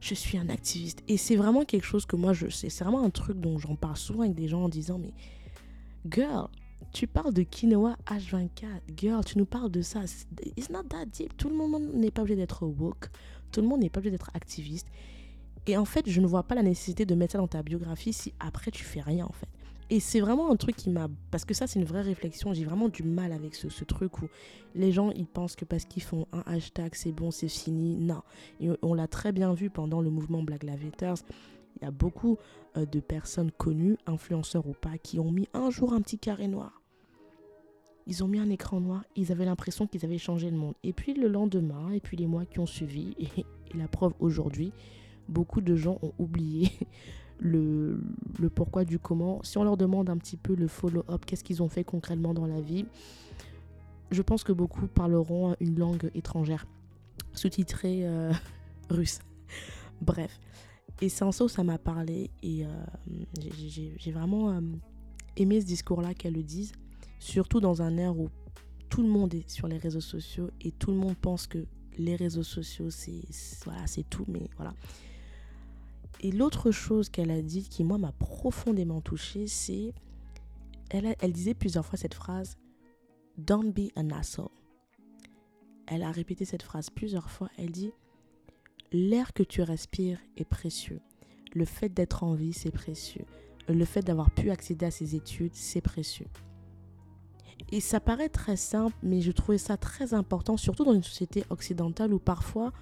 Je 0.00 0.14
suis 0.14 0.38
un 0.38 0.48
activiste. 0.48 1.02
Et 1.06 1.16
c'est 1.16 1.36
vraiment 1.36 1.64
quelque 1.64 1.84
chose 1.84 2.06
que 2.06 2.16
moi 2.16 2.32
je 2.32 2.48
sais. 2.48 2.70
C'est 2.70 2.82
vraiment 2.82 3.04
un 3.04 3.10
truc 3.10 3.38
dont 3.38 3.58
j'en 3.58 3.76
parle 3.76 3.96
souvent 3.96 4.22
avec 4.22 4.34
des 4.34 4.48
gens 4.48 4.64
en 4.64 4.68
disant 4.68 4.98
Mais, 4.98 5.12
girl, 6.08 6.48
tu 6.92 7.06
parles 7.06 7.32
de 7.32 7.42
quinoa 7.42 7.96
H24. 8.06 8.66
Girl, 8.96 9.24
tu 9.24 9.38
nous 9.38 9.46
parles 9.46 9.70
de 9.70 9.82
ça. 9.82 10.00
It's 10.56 10.70
not 10.70 10.84
that 10.84 11.06
deep. 11.06 11.36
Tout 11.36 11.48
le 11.48 11.54
monde 11.54 11.90
n'est 11.94 12.10
pas 12.10 12.22
obligé 12.22 12.36
d'être 12.36 12.66
woke. 12.66 13.08
Tout 13.50 13.60
le 13.60 13.68
monde 13.68 13.80
n'est 13.80 13.90
pas 13.90 13.98
obligé 13.98 14.12
d'être 14.12 14.30
activiste. 14.34 14.88
Et 15.66 15.76
en 15.76 15.84
fait, 15.84 16.08
je 16.08 16.20
ne 16.20 16.26
vois 16.26 16.42
pas 16.42 16.54
la 16.54 16.62
nécessité 16.62 17.06
de 17.06 17.14
mettre 17.14 17.32
ça 17.32 17.38
dans 17.38 17.48
ta 17.48 17.62
biographie 17.62 18.12
si 18.12 18.34
après 18.40 18.70
tu 18.70 18.84
fais 18.84 19.00
rien 19.00 19.26
en 19.26 19.32
fait. 19.32 19.48
Et 19.90 20.00
c'est 20.00 20.20
vraiment 20.20 20.50
un 20.50 20.56
truc 20.56 20.74
qui 20.76 20.88
m'a... 20.88 21.08
Parce 21.30 21.44
que 21.44 21.52
ça, 21.52 21.66
c'est 21.66 21.78
une 21.78 21.84
vraie 21.84 22.00
réflexion. 22.00 22.54
J'ai 22.54 22.64
vraiment 22.64 22.88
du 22.88 23.02
mal 23.02 23.30
avec 23.30 23.54
ce, 23.54 23.68
ce, 23.68 23.84
truc 23.84 24.22
où 24.22 24.28
les 24.74 24.90
gens, 24.90 25.10
ils 25.10 25.26
pensent 25.26 25.54
que 25.54 25.66
parce 25.66 25.84
qu'ils 25.84 26.02
font 26.02 26.26
un 26.32 26.42
hashtag, 26.46 26.94
c'est 26.94 27.12
bon, 27.12 27.30
c'est 27.30 27.48
fini. 27.48 27.96
Non. 27.98 28.22
On 28.80 28.94
l'a 28.94 29.06
très 29.06 29.32
bien 29.32 29.52
vu 29.52 29.68
pendant 29.68 30.00
le 30.00 30.08
mouvement 30.08 30.42
Black 30.42 30.62
Lives. 30.62 30.90
Il 31.82 31.86
y 31.86 31.88
a 31.88 31.90
beaucoup 31.90 32.38
euh, 32.76 32.86
de 32.86 33.00
personnes 33.00 33.50
connues, 33.50 33.98
influenceurs 34.06 34.68
ou 34.68 34.72
pas, 34.72 34.98
qui 34.98 35.18
ont 35.18 35.32
mis 35.32 35.48
un 35.52 35.68
jour 35.68 35.92
un 35.92 36.00
petit 36.00 36.16
carré 36.16 36.46
noir. 36.46 36.80
Ils 38.06 38.22
ont 38.22 38.28
mis 38.28 38.38
un 38.38 38.50
écran 38.50 38.80
noir, 38.80 39.04
ils 39.16 39.32
avaient 39.32 39.44
l'impression 39.44 39.88
qu'ils 39.88 40.04
avaient 40.04 40.18
changé 40.18 40.48
le 40.48 40.56
monde. 40.56 40.74
Et 40.84 40.92
puis 40.92 41.12
le 41.12 41.26
lendemain, 41.26 41.90
et 41.90 41.98
puis 41.98 42.16
les 42.16 42.28
mois 42.28 42.46
qui 42.46 42.60
ont 42.60 42.66
suivi, 42.66 43.16
et, 43.18 43.44
la 43.76 43.88
preuve 43.88 44.12
aujourd'hui, 44.20 44.72
beaucoup 45.28 45.60
de 45.60 45.74
gens 45.74 45.98
ont 46.02 46.12
oublié 46.20 46.70
le, 47.40 47.98
pourquoi 48.54 48.84
du 48.84 49.00
comment. 49.00 49.42
Si 49.42 49.58
on 49.58 49.64
leur 49.64 49.76
demande 49.76 50.08
un 50.08 50.18
petit 50.18 50.36
peu 50.36 50.54
le 50.54 50.68
follow-up, 50.68 51.24
qu'est-ce 51.26 51.42
qu'ils 51.42 51.64
ont 51.64 51.68
fait 51.68 51.82
concrètement 51.82 52.32
dans 52.32 52.46
la 52.46 52.60
vie, 52.60 52.86
je 54.12 54.22
pense 54.22 54.44
que 54.44 54.52
beaucoup 54.52 54.86
parleront 54.86 55.56
une 55.58 55.80
langue 55.80 56.12
étrangère, 56.14 56.64
sous-titrée 57.32 58.06
euh, 58.06 58.32
russe. 58.88 59.18
Bref. 60.00 60.38
Et 61.00 61.08
en 61.22 61.32
ça 61.32 61.44
où 61.44 61.48
ça 61.48 61.64
m'a 61.64 61.78
parlé 61.78 62.30
et 62.42 62.64
euh, 62.64 62.68
j'ai 63.40 64.12
vraiment 64.12 64.50
euh, 64.50 64.60
aimé 65.36 65.60
ce 65.60 65.66
discours-là 65.66 66.14
qu'elle 66.14 66.34
le 66.34 66.42
dise 66.42 66.72
Surtout 67.18 67.60
dans 67.60 67.82
un 67.82 67.96
air 67.98 68.18
où 68.18 68.28
tout 68.88 69.02
le 69.02 69.08
monde 69.08 69.34
est 69.34 69.48
sur 69.48 69.68
les 69.68 69.78
réseaux 69.78 70.00
sociaux 70.00 70.50
et 70.60 70.70
tout 70.70 70.90
le 70.90 70.96
monde 70.96 71.16
pense 71.16 71.46
que 71.46 71.66
les 71.98 72.16
réseaux 72.16 72.42
sociaux, 72.42 72.90
c'est 72.90 73.22
voilà, 73.64 73.84
tout, 74.10 74.24
mais 74.28 74.48
voilà. 74.56 74.74
Et 76.20 76.30
l'autre 76.30 76.70
chose 76.70 77.08
qu'elle 77.08 77.30
a 77.30 77.42
dit 77.42 77.68
qui, 77.68 77.84
moi, 77.84 77.98
m'a 77.98 78.12
profondément 78.12 79.00
touchée, 79.00 79.46
c'est. 79.46 79.92
Elle, 80.90 81.16
elle 81.20 81.32
disait 81.32 81.54
plusieurs 81.54 81.86
fois 81.86 81.98
cette 81.98 82.14
phrase 82.14 82.56
Don't 83.38 83.72
be 83.72 83.90
an 83.96 84.10
asshole. 84.10 84.50
Elle 85.86 86.02
a 86.02 86.10
répété 86.10 86.44
cette 86.44 86.62
phrase 86.62 86.90
plusieurs 86.90 87.30
fois. 87.30 87.48
Elle 87.56 87.70
dit 87.70 87.92
L'air 88.92 89.32
que 89.32 89.42
tu 89.42 89.62
respires 89.62 90.18
est 90.36 90.44
précieux. 90.44 91.00
Le 91.54 91.64
fait 91.64 91.88
d'être 91.88 92.24
en 92.24 92.34
vie, 92.34 92.52
c'est 92.52 92.70
précieux. 92.70 93.24
Le 93.68 93.84
fait 93.86 94.02
d'avoir 94.02 94.30
pu 94.30 94.50
accéder 94.50 94.84
à 94.84 94.90
ses 94.90 95.14
études, 95.14 95.54
c'est 95.54 95.80
précieux. 95.80 96.26
Et 97.70 97.80
ça 97.80 98.00
paraît 98.00 98.28
très 98.28 98.56
simple, 98.56 98.94
mais 99.02 99.22
je 99.22 99.32
trouvais 99.32 99.56
ça 99.56 99.78
très 99.78 100.12
important, 100.12 100.58
surtout 100.58 100.84
dans 100.84 100.92
une 100.92 101.02
société 101.02 101.44
occidentale 101.48 102.12
où 102.12 102.18
parfois 102.18 102.72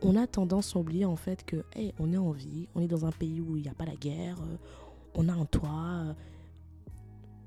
on 0.00 0.14
a 0.14 0.28
tendance 0.28 0.76
à 0.76 0.78
oublier 0.78 1.04
en 1.04 1.16
fait 1.16 1.44
que 1.44 1.64
hey, 1.74 1.92
on 1.98 2.12
est 2.12 2.18
en 2.18 2.30
vie, 2.30 2.68
on 2.76 2.80
est 2.80 2.86
dans 2.86 3.04
un 3.04 3.10
pays 3.10 3.40
où 3.40 3.56
il 3.56 3.62
n'y 3.62 3.68
a 3.68 3.74
pas 3.74 3.84
la 3.84 3.96
guerre, 3.96 4.36
euh, 4.42 4.56
on 5.14 5.28
a 5.28 5.32
un 5.32 5.44
toit. 5.44 6.04
Euh. 6.04 6.12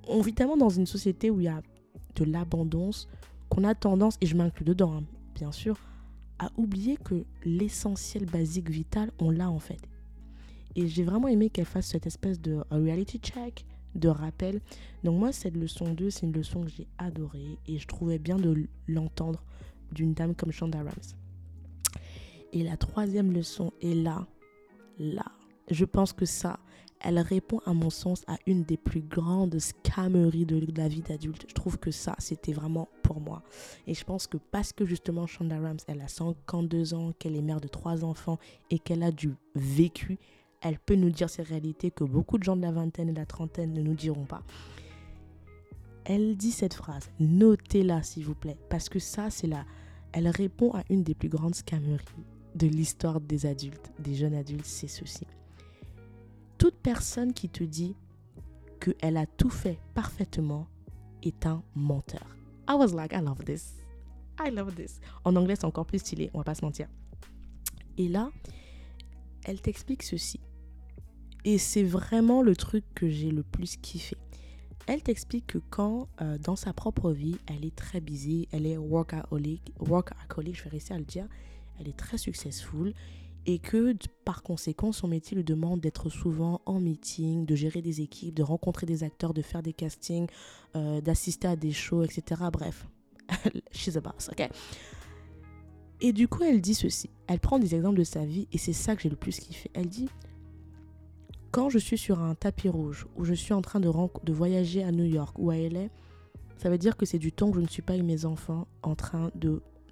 on 0.10 0.20
vit 0.20 0.34
tellement 0.34 0.58
dans 0.58 0.70
une 0.70 0.86
société 0.86 1.30
où 1.30 1.40
il 1.40 1.46
y 1.46 1.50
a 1.50 1.62
de 2.16 2.26
l'abondance 2.26 3.08
qu'on 3.48 3.64
a 3.64 3.74
tendance, 3.74 4.18
et 4.20 4.26
je 4.26 4.36
m'inclus 4.36 4.66
dedans 4.66 4.98
hein, 4.98 5.04
bien 5.34 5.54
sûr, 5.54 5.78
à 6.42 6.52
oublier 6.58 6.98
que 6.98 7.24
l'essentiel 7.46 8.26
basique 8.26 8.70
vital, 8.70 9.12
on 9.20 9.30
l'a 9.30 9.50
en 9.50 9.60
fait. 9.60 9.80
Et 10.76 10.88
j'ai 10.88 11.04
vraiment 11.04 11.28
aimé 11.28 11.50
qu'elle 11.50 11.66
fasse 11.66 11.86
cette 11.86 12.08
espèce 12.08 12.42
de 12.42 12.64
reality 12.72 13.20
check 13.20 13.64
de 13.94 14.08
rappel. 14.08 14.60
Donc 15.04 15.20
moi, 15.20 15.32
cette 15.32 15.56
leçon 15.56 15.94
2, 15.94 16.10
c'est 16.10 16.26
une 16.26 16.34
leçon 16.34 16.64
que 16.64 16.70
j'ai 16.70 16.88
adorée 16.98 17.60
et 17.68 17.78
je 17.78 17.88
trouvais 17.88 18.18
bien 18.18 18.38
de 18.38 18.68
l'entendre 18.88 19.44
d'une 19.92 20.14
dame 20.14 20.34
comme 20.34 20.52
Shonda 20.52 20.80
Rhimes. 20.80 21.16
Et 22.54 22.64
la 22.64 22.76
troisième 22.76 23.32
leçon 23.32 23.72
est 23.82 23.94
là, 23.94 24.26
là. 24.98 25.26
Je 25.70 25.86
pense 25.86 26.12
que 26.12 26.26
ça, 26.26 26.60
elle 27.02 27.20
répond 27.20 27.60
à 27.66 27.74
mon 27.74 27.92
sens 27.92 28.24
à 28.28 28.38
une 28.48 28.64
des 28.64 28.78
plus 28.78 29.02
grandes 29.02 29.60
scameries 29.60 30.46
de 30.46 30.66
la 30.76 30.88
vie 30.88 31.02
d'adulte. 31.02 31.46
Je 31.48 31.54
trouve 31.54 31.78
que 31.78 31.92
ça, 31.92 32.16
c'était 32.18 32.54
vraiment 32.54 32.90
moi. 33.20 33.44
Et 33.88 33.94
je 33.94 34.04
pense 34.04 34.28
que 34.28 34.38
parce 34.38 34.74
que 34.74 34.86
justement 34.86 35.28
Shonda 35.28 35.58
Rhimes, 35.58 35.78
elle 35.88 36.02
a 36.02 36.08
52 36.08 36.94
ans, 36.94 37.14
qu'elle 37.18 37.36
est 37.36 37.42
mère 37.42 37.62
de 37.62 37.68
trois 37.68 38.04
enfants 38.04 38.40
et 38.70 38.80
qu'elle 38.80 39.04
a 39.04 39.12
du 39.12 39.36
vécu, 39.56 40.18
elle 40.62 40.80
peut 40.80 40.96
nous 40.96 41.10
dire 41.10 41.30
ces 41.30 41.42
réalités 41.42 41.92
que 41.92 42.04
beaucoup 42.04 42.38
de 42.38 42.44
gens 42.44 42.56
de 42.56 42.62
la 42.62 42.72
vingtaine 42.72 43.10
et 43.10 43.14
de 43.14 43.18
la 43.18 43.26
trentaine 43.26 43.74
ne 43.74 43.82
nous 43.82 43.96
diront 43.96 44.26
pas. 44.26 44.44
Elle 46.06 46.36
dit 46.36 46.52
cette 46.52 46.74
phrase, 46.74 47.12
notez-la 47.20 48.04
s'il 48.04 48.26
vous 48.26 48.36
plaît, 48.36 48.58
parce 48.70 48.90
que 48.90 49.00
ça, 49.00 49.30
c'est 49.30 49.48
là. 49.48 49.66
Elle 50.14 50.28
répond 50.28 50.74
à 50.74 50.84
une 50.90 51.04
des 51.04 51.16
plus 51.16 51.30
grandes 51.30 51.56
scameries 51.56 52.06
de 52.56 52.68
l'histoire 52.68 53.22
des 53.22 53.46
adultes, 53.46 53.92
des 54.00 54.16
jeunes 54.16 54.34
adultes, 54.34 54.66
c'est 54.66 54.88
ceci. 54.88 55.26
Toute 56.58 56.76
personne 56.76 57.34
qui 57.34 57.50
te 57.50 57.64
dit 57.64 57.96
qu'elle 58.80 59.18
a 59.18 59.26
tout 59.26 59.50
fait 59.50 59.80
parfaitement 59.94 60.68
est 61.24 61.46
un 61.46 61.64
menteur. 61.76 62.36
I 62.68 62.76
was 62.76 62.94
like, 62.94 63.14
I 63.14 63.22
love 63.22 63.44
this. 63.44 63.74
I 64.40 64.50
love 64.50 64.76
this. 64.76 65.00
En 65.24 65.36
anglais, 65.36 65.56
c'est 65.56 65.66
encore 65.66 65.86
plus 65.86 66.00
stylé, 66.00 66.30
on 66.34 66.40
va 66.40 66.44
pas 66.44 66.56
se 66.56 66.64
mentir. 66.64 66.88
Et 67.98 68.08
là, 68.08 68.32
elle 69.44 69.62
t'explique 69.62 70.04
ceci. 70.04 70.40
Et 71.44 71.58
c'est 71.58 71.84
vraiment 71.84 72.42
le 72.42 72.56
truc 72.56 72.84
que 72.96 73.10
j'ai 73.10 73.32
le 73.32 73.44
plus 73.44 73.78
kiffé. 73.78 74.16
Elle 74.88 75.02
t'explique 75.02 75.48
que 75.48 75.58
quand, 75.58 76.08
euh, 76.22 76.38
dans 76.38 76.56
sa 76.56 76.74
propre 76.74 77.12
vie, 77.12 77.38
elle 77.48 77.66
est 77.66 77.76
très 77.76 78.02
busy, 78.02 78.48
elle 78.52 78.66
est 78.66 78.78
workaholic, 78.78 79.74
workaholic, 79.80 80.56
je 80.56 80.64
vais 80.64 80.70
réussir 80.72 80.96
à 80.96 81.00
le 81.00 81.06
dire, 81.06 81.28
elle 81.80 81.88
est 81.88 81.98
très 81.98 82.18
successful 82.18 82.94
et 83.46 83.60
que 83.60 83.96
par 84.26 84.44
conséquent, 84.44 84.92
son 84.92 85.08
métier 85.08 85.36
lui 85.36 85.44
demande 85.44 85.82
d'être 85.82 86.10
souvent 86.10 86.62
en 86.66 86.80
meeting, 86.80 87.46
de 87.46 87.56
gérer 87.56 87.82
des 87.82 88.02
équipes, 88.02 88.36
de 88.36 88.44
rencontrer 88.44 88.86
des 88.86 89.04
acteurs, 89.04 89.34
de 89.34 89.42
faire 89.42 89.64
des 89.64 89.74
castings, 89.74 90.28
euh, 90.76 91.02
d'assister 91.02 91.48
à 91.48 91.56
des 91.56 91.72
shows, 91.72 92.04
etc. 92.04 92.44
Bref, 92.52 92.88
she's 93.72 93.98
a 93.98 94.02
boss, 94.02 94.30
ok? 94.32 94.50
Et 96.02 96.14
du 96.14 96.28
coup, 96.28 96.44
elle 96.44 96.62
dit 96.62 96.74
ceci. 96.74 97.10
Elle 97.28 97.40
prend 97.40 97.60
des 97.60 97.76
exemples 97.76 98.00
de 98.00 98.04
sa 98.04 98.26
vie 98.26 98.48
et 98.52 98.58
c'est 98.58 98.74
ça 98.74 98.96
que 98.96 99.02
j'ai 99.02 99.10
le 99.10 99.16
plus 99.16 99.40
kiffé. 99.40 99.70
Elle 99.74 99.88
dit 99.88 100.10
quand 101.52 101.70
je 101.70 101.78
suis 101.78 101.98
sur 101.98 102.22
un 102.22 102.34
tapis 102.34 102.70
rouge 102.70 103.08
ou 103.18 103.26
je 103.26 103.34
suis 103.34 103.54
en 103.54 103.62
train 103.62 103.80
de, 103.80 103.90
voyager 104.32 104.84
à 104.84 104.92
New 104.92 105.04
York 105.04 105.38
ou 105.38 105.52
à 105.52 105.58
LA, 105.58 105.88
ça 106.58 106.70
veut 106.70 106.78
dire 106.78 106.96
que 106.96 107.06
c'est 107.06 107.20
du 107.20 107.32
temps 107.32 107.50
que 107.52 107.58
je 107.58 107.62
ne 107.62 107.68
suis 107.68 107.82
pas 107.82 107.94
avec 107.94 108.06
mes 108.06 108.26
enfants 108.26 108.68
en 108.84 108.96
train 108.96 109.32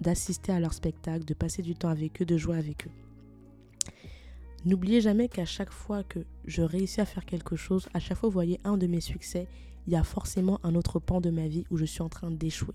d'assister 0.00 0.52
à 0.52 0.60
leur 0.60 0.72
spectacle, 0.72 1.24
de 1.24 1.34
passer 1.34 1.62
du 1.62 1.74
temps 1.74 1.90
avec 1.90 2.22
eux, 2.22 2.24
de 2.24 2.36
jouer 2.36 2.56
avec 2.56 2.86
eux. 2.86 2.90
N'oubliez 4.64 5.00
jamais 5.00 5.28
qu'à 5.28 5.46
chaque 5.46 5.72
fois 5.72 6.04
que 6.04 6.20
je 6.44 6.62
réussis 6.62 7.00
à 7.00 7.06
faire 7.06 7.24
quelque 7.24 7.56
chose, 7.56 7.88
à 7.94 8.00
chaque 8.00 8.18
fois 8.18 8.28
vous 8.28 8.34
voyez 8.34 8.60
un 8.64 8.76
de 8.76 8.86
mes 8.86 9.00
succès, 9.00 9.48
il 9.86 9.92
y 9.92 9.96
a 9.96 10.04
forcément 10.04 10.60
un 10.62 10.74
autre 10.74 10.98
pan 10.98 11.20
de 11.20 11.30
ma 11.30 11.48
vie 11.48 11.64
où 11.70 11.76
je 11.76 11.84
suis 11.84 12.02
en 12.02 12.08
train 12.08 12.30
d'échouer. 12.30 12.74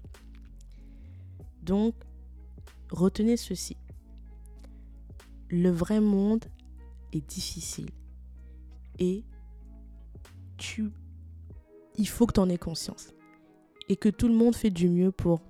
Donc, 1.61 1.93
retenez 2.89 3.37
ceci. 3.37 3.77
Le 5.49 5.69
vrai 5.69 5.99
monde 5.99 6.45
est 7.13 7.27
difficile 7.27 7.89
et 8.97 9.23
tu 10.57 10.91
il 11.97 12.07
faut 12.07 12.25
que 12.25 12.33
tu 12.33 12.39
en 12.39 12.49
aies 12.49 12.57
conscience 12.57 13.13
et 13.89 13.95
que 13.95 14.09
tout 14.09 14.27
le 14.27 14.33
monde 14.33 14.55
fait 14.55 14.69
du 14.69 14.89
mieux 14.89 15.11
pour 15.11 15.41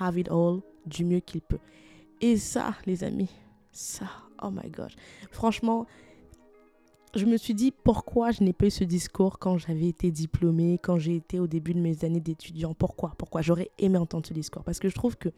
have 0.00 0.18
it 0.18 0.28
all 0.30 0.60
du 0.86 1.04
mieux 1.04 1.20
qu'il 1.20 1.42
peut. 1.42 1.60
Et 2.20 2.36
ça, 2.36 2.74
les 2.86 3.04
amis, 3.04 3.30
ça, 3.70 4.06
oh 4.42 4.50
my 4.50 4.70
gosh. 4.70 4.94
Franchement, 5.30 5.86
je 7.14 7.26
me 7.26 7.36
suis 7.36 7.54
dit 7.54 7.72
pourquoi 7.72 8.30
je 8.30 8.42
n'ai 8.42 8.52
pas 8.52 8.66
eu 8.66 8.70
ce 8.70 8.84
discours 8.84 9.38
quand 9.38 9.58
j'avais 9.58 9.88
été 9.88 10.10
diplômée, 10.10 10.78
quand 10.82 10.98
j'ai 10.98 11.16
été 11.16 11.38
au 11.38 11.46
début 11.46 11.74
de 11.74 11.80
mes 11.80 12.04
années 12.04 12.20
d'étudiant? 12.20 12.74
Pourquoi? 12.74 13.14
Pourquoi? 13.18 13.42
J'aurais 13.42 13.70
aimé 13.78 13.98
entendre 13.98 14.26
ce 14.26 14.32
discours 14.32 14.64
Parce 14.64 14.78
que 14.78 14.88
je 14.88 14.94
trouve 14.94 15.16
que 15.16 15.28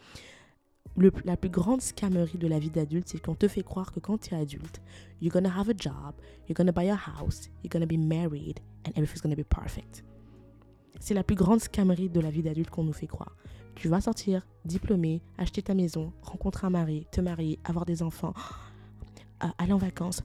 la 1.25 1.37
plus 1.37 1.51
grande 1.51 1.81
scammerie 1.81 2.39
de 2.39 2.47
la 2.47 2.59
vie 2.59 2.71
d'adulte, 2.71 3.09
c'est 3.09 3.21
qu'on 3.21 3.35
te 3.35 3.49
fait 3.49 3.65
croire 3.65 3.91
que 3.93 3.99
quand 3.99 4.19
tu 4.19 4.35
es 4.35 4.39
adulte, 4.39 4.81
you're 5.21 5.33
gonna 5.33 5.53
have 5.53 5.69
a 5.69 5.75
job, 5.77 6.15
you're 6.49 6.55
gonna 6.55 6.73
buy 6.73 6.89
a 6.89 6.95
house, 6.95 7.51
you're 7.63 7.71
gonna 7.71 7.87
be 7.87 7.99
married, 7.99 8.61
and 8.87 8.91
everything's 8.91 9.23
gonna 9.23 9.35
be 9.35 9.45
perfect. 9.45 10.05
C'est 11.01 11.15
la 11.15 11.25
plus 11.25 11.35
grande 11.35 11.61
scammerie 11.61 12.09
de 12.09 12.21
la 12.21 12.31
vie 12.31 12.43
d'adulte 12.43 12.71
qu'on 12.71 12.85
nous 12.85 12.93
fait 12.93 13.09
croire. 13.09 13.37
Tu 13.75 13.89
vas 13.89 14.01
sortir, 14.01 14.47
diplômé, 14.65 15.21
acheter 15.37 15.63
ta 15.63 15.75
maison, 15.75 16.13
rencontrer 16.23 16.69
un 16.69 16.71
mari, 16.71 17.07
te 17.11 17.21
marier, 17.21 17.59
avoir 17.65 17.85
des 17.85 18.03
enfants, 18.03 18.33
aller 19.59 19.73
en 19.73 19.79
vacances, 19.79 20.23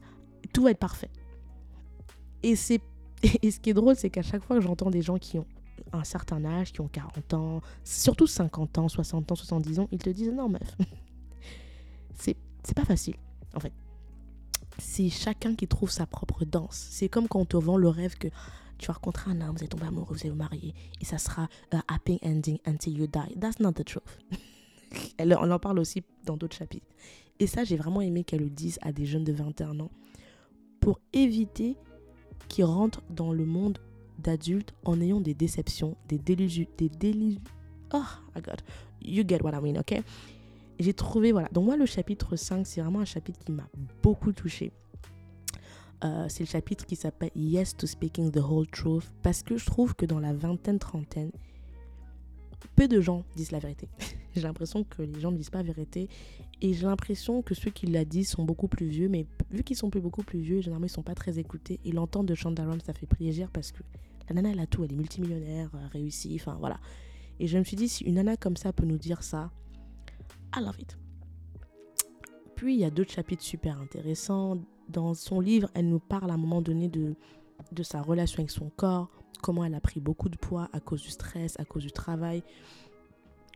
tout 0.52 0.62
va 0.62 0.70
être 0.70 0.78
parfait. 0.78 1.10
Et, 2.42 2.56
c'est, 2.56 2.80
et 3.42 3.50
ce 3.50 3.60
qui 3.60 3.70
est 3.70 3.74
drôle, 3.74 3.96
c'est 3.96 4.10
qu'à 4.10 4.22
chaque 4.22 4.44
fois 4.44 4.56
que 4.56 4.62
j'entends 4.62 4.90
des 4.90 5.02
gens 5.02 5.18
qui 5.18 5.38
ont 5.38 5.46
un 5.92 6.04
certain 6.04 6.44
âge, 6.44 6.72
qui 6.72 6.80
ont 6.80 6.88
40 6.88 7.34
ans, 7.34 7.60
surtout 7.84 8.26
50 8.26 8.78
ans, 8.78 8.88
60 8.88 9.32
ans, 9.32 9.34
70 9.34 9.80
ans, 9.80 9.88
ils 9.92 9.98
te 9.98 10.10
disent 10.10 10.32
non, 10.32 10.48
meuf, 10.48 10.76
c'est, 12.14 12.36
c'est 12.62 12.76
pas 12.76 12.84
facile, 12.84 13.16
en 13.54 13.60
fait. 13.60 13.72
C'est 14.78 15.10
chacun 15.10 15.54
qui 15.54 15.68
trouve 15.68 15.90
sa 15.90 16.06
propre 16.06 16.44
danse. 16.44 16.88
C'est 16.90 17.08
comme 17.08 17.28
quand 17.28 17.40
on 17.40 17.44
te 17.44 17.56
vend 17.56 17.76
le 17.76 17.88
rêve 17.88 18.16
que 18.16 18.28
tu 18.78 18.86
vas 18.86 18.94
rencontrer 18.94 19.30
un 19.30 19.40
homme, 19.42 19.50
vous 19.50 19.58
allez 19.58 19.68
tomber 19.68 19.86
amoureux, 19.86 20.14
vous 20.14 20.20
allez 20.20 20.30
vous 20.30 20.36
marier, 20.36 20.74
et 21.00 21.04
ça 21.04 21.18
sera 21.18 21.48
un 21.72 21.82
happy 21.88 22.18
ending 22.22 22.58
until 22.66 22.96
you 22.96 23.06
die. 23.06 23.38
That's 23.38 23.60
not 23.60 23.72
the 23.72 23.84
truth. 23.84 24.18
On 25.20 25.50
en 25.50 25.58
parle 25.58 25.78
aussi 25.78 26.02
d'autres 26.36 26.56
chapitres. 26.56 26.86
Et 27.38 27.46
ça, 27.46 27.64
j'ai 27.64 27.76
vraiment 27.76 28.00
aimé 28.00 28.24
qu'elle 28.24 28.40
le 28.40 28.50
dise 28.50 28.78
à 28.82 28.92
des 28.92 29.06
jeunes 29.06 29.24
de 29.24 29.32
21 29.32 29.80
ans 29.80 29.90
pour 30.80 31.00
éviter 31.12 31.76
qu'ils 32.48 32.64
rentrent 32.64 33.02
dans 33.10 33.32
le 33.32 33.44
monde 33.44 33.78
d'adultes 34.18 34.74
en 34.84 35.00
ayant 35.00 35.20
des 35.20 35.34
déceptions, 35.34 35.96
des 36.08 36.18
délusions, 36.18 36.66
des 36.76 36.88
délusions. 36.88 37.40
Oh 37.92 38.02
my 38.34 38.42
god, 38.42 38.60
you 39.02 39.24
get 39.26 39.42
what 39.42 39.52
I 39.52 39.60
mean, 39.62 39.78
ok? 39.78 40.02
J'ai 40.78 40.94
trouvé, 40.94 41.32
voilà. 41.32 41.48
Donc, 41.52 41.66
moi, 41.66 41.76
le 41.76 41.86
chapitre 41.86 42.36
5, 42.36 42.66
c'est 42.66 42.80
vraiment 42.80 43.00
un 43.00 43.04
chapitre 43.04 43.38
qui 43.44 43.52
m'a 43.52 43.68
beaucoup 44.02 44.32
touché. 44.32 44.72
Euh, 46.02 46.26
c'est 46.28 46.44
le 46.44 46.48
chapitre 46.48 46.86
qui 46.86 46.96
s'appelle 46.96 47.30
Yes 47.34 47.76
to 47.76 47.86
Speaking 47.86 48.30
the 48.30 48.38
Whole 48.38 48.66
Truth 48.66 49.12
parce 49.22 49.42
que 49.42 49.58
je 49.58 49.66
trouve 49.66 49.94
que 49.94 50.06
dans 50.06 50.18
la 50.18 50.32
vingtaine, 50.32 50.78
trentaine, 50.78 51.30
peu 52.68 52.88
de 52.88 53.00
gens 53.00 53.24
disent 53.36 53.52
la 53.52 53.58
vérité. 53.58 53.88
j'ai 54.34 54.42
l'impression 54.42 54.84
que 54.84 55.02
les 55.02 55.20
gens 55.20 55.30
ne 55.30 55.36
disent 55.36 55.50
pas 55.50 55.58
la 55.58 55.64
vérité 55.72 56.08
et 56.62 56.72
j'ai 56.72 56.86
l'impression 56.86 57.42
que 57.42 57.54
ceux 57.54 57.70
qui 57.70 57.86
la 57.86 58.04
disent 58.04 58.30
sont 58.30 58.44
beaucoup 58.44 58.68
plus 58.68 58.86
vieux, 58.86 59.08
mais 59.08 59.26
vu 59.50 59.62
qu'ils 59.62 59.76
sont 59.76 59.90
plus 59.90 60.00
beaucoup 60.00 60.22
plus 60.22 60.40
vieux, 60.40 60.60
généralement 60.60 60.86
ils 60.86 60.90
sont 60.90 61.02
pas 61.02 61.14
très 61.14 61.38
écoutés 61.38 61.80
et 61.84 61.92
l'entente 61.92 62.26
de 62.26 62.34
Shonda 62.34 62.64
ça 62.84 62.92
fait 62.92 63.06
plaisir 63.06 63.50
parce 63.50 63.72
que 63.72 63.82
la 64.28 64.34
nana 64.34 64.50
elle 64.50 64.60
a 64.60 64.66
tout, 64.66 64.84
elle 64.84 64.92
est 64.92 64.96
multimillionnaire, 64.96 65.70
réussie, 65.92 66.36
enfin 66.40 66.56
voilà. 66.60 66.78
Et 67.38 67.46
je 67.46 67.58
me 67.58 67.64
suis 67.64 67.76
dit 67.76 67.88
si 67.88 68.04
une 68.04 68.14
nana 68.14 68.36
comme 68.36 68.56
ça 68.56 68.72
peut 68.72 68.86
nous 68.86 68.98
dire 68.98 69.22
ça, 69.22 69.50
I 70.54 70.60
love 70.60 70.78
it. 70.78 70.96
Puis 72.54 72.74
il 72.74 72.80
y 72.80 72.84
a 72.84 72.90
d'autres 72.90 73.12
chapitres 73.12 73.42
super 73.42 73.80
intéressants. 73.80 74.58
Dans 74.88 75.14
son 75.14 75.40
livre, 75.40 75.70
elle 75.74 75.88
nous 75.88 76.00
parle 76.00 76.30
à 76.30 76.34
un 76.34 76.36
moment 76.36 76.60
donné 76.60 76.88
de, 76.88 77.14
de 77.72 77.82
sa 77.82 78.02
relation 78.02 78.40
avec 78.40 78.50
son 78.50 78.70
corps, 78.70 79.10
comment 79.42 79.64
elle 79.64 79.74
a 79.74 79.80
pris 79.80 80.00
beaucoup 80.00 80.28
de 80.28 80.36
poids 80.36 80.68
à 80.72 80.80
cause 80.80 81.02
du 81.02 81.10
stress, 81.10 81.58
à 81.58 81.64
cause 81.64 81.82
du 81.82 81.92
travail, 81.92 82.42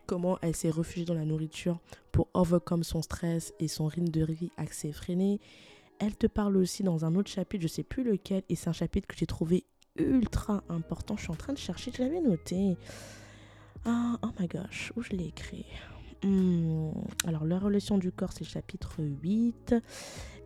comment 0.05 0.37
elle 0.41 0.55
s'est 0.55 0.69
réfugiée 0.69 1.05
dans 1.05 1.13
la 1.13 1.25
nourriture 1.25 1.79
pour 2.11 2.27
overcome 2.33 2.83
son 2.83 3.01
stress 3.01 3.53
et 3.59 3.67
son 3.67 3.87
rythme 3.87 4.09
de 4.09 4.25
vie 4.25 4.51
assez 4.57 4.89
effréné. 4.89 5.39
Elle 5.99 6.15
te 6.15 6.27
parle 6.27 6.57
aussi 6.57 6.83
dans 6.83 7.05
un 7.05 7.15
autre 7.15 7.29
chapitre, 7.29 7.63
je 7.63 7.67
sais 7.67 7.83
plus 7.83 8.03
lequel, 8.03 8.43
et 8.49 8.55
c'est 8.55 8.69
un 8.69 8.73
chapitre 8.73 9.07
que 9.07 9.15
j'ai 9.17 9.25
trouvé 9.25 9.65
ultra 9.97 10.63
important. 10.69 11.15
Je 11.15 11.23
suis 11.23 11.31
en 11.31 11.35
train 11.35 11.53
de 11.53 11.57
chercher, 11.57 11.91
je 11.95 12.01
l'avais 12.03 12.21
noté. 12.21 12.77
Ah, 13.85 14.17
oh 14.23 14.29
my 14.39 14.47
gosh, 14.47 14.91
où 14.95 15.01
je 15.01 15.11
l'ai 15.11 15.27
écrit? 15.27 15.65
Hmm, 16.23 16.89
Alors, 17.25 17.45
la 17.45 17.59
relation 17.59 17.97
du 17.97 18.11
corps, 18.11 18.33
c'est 18.33 18.43
le 18.43 18.49
chapitre 18.49 18.95
8. 18.99 19.75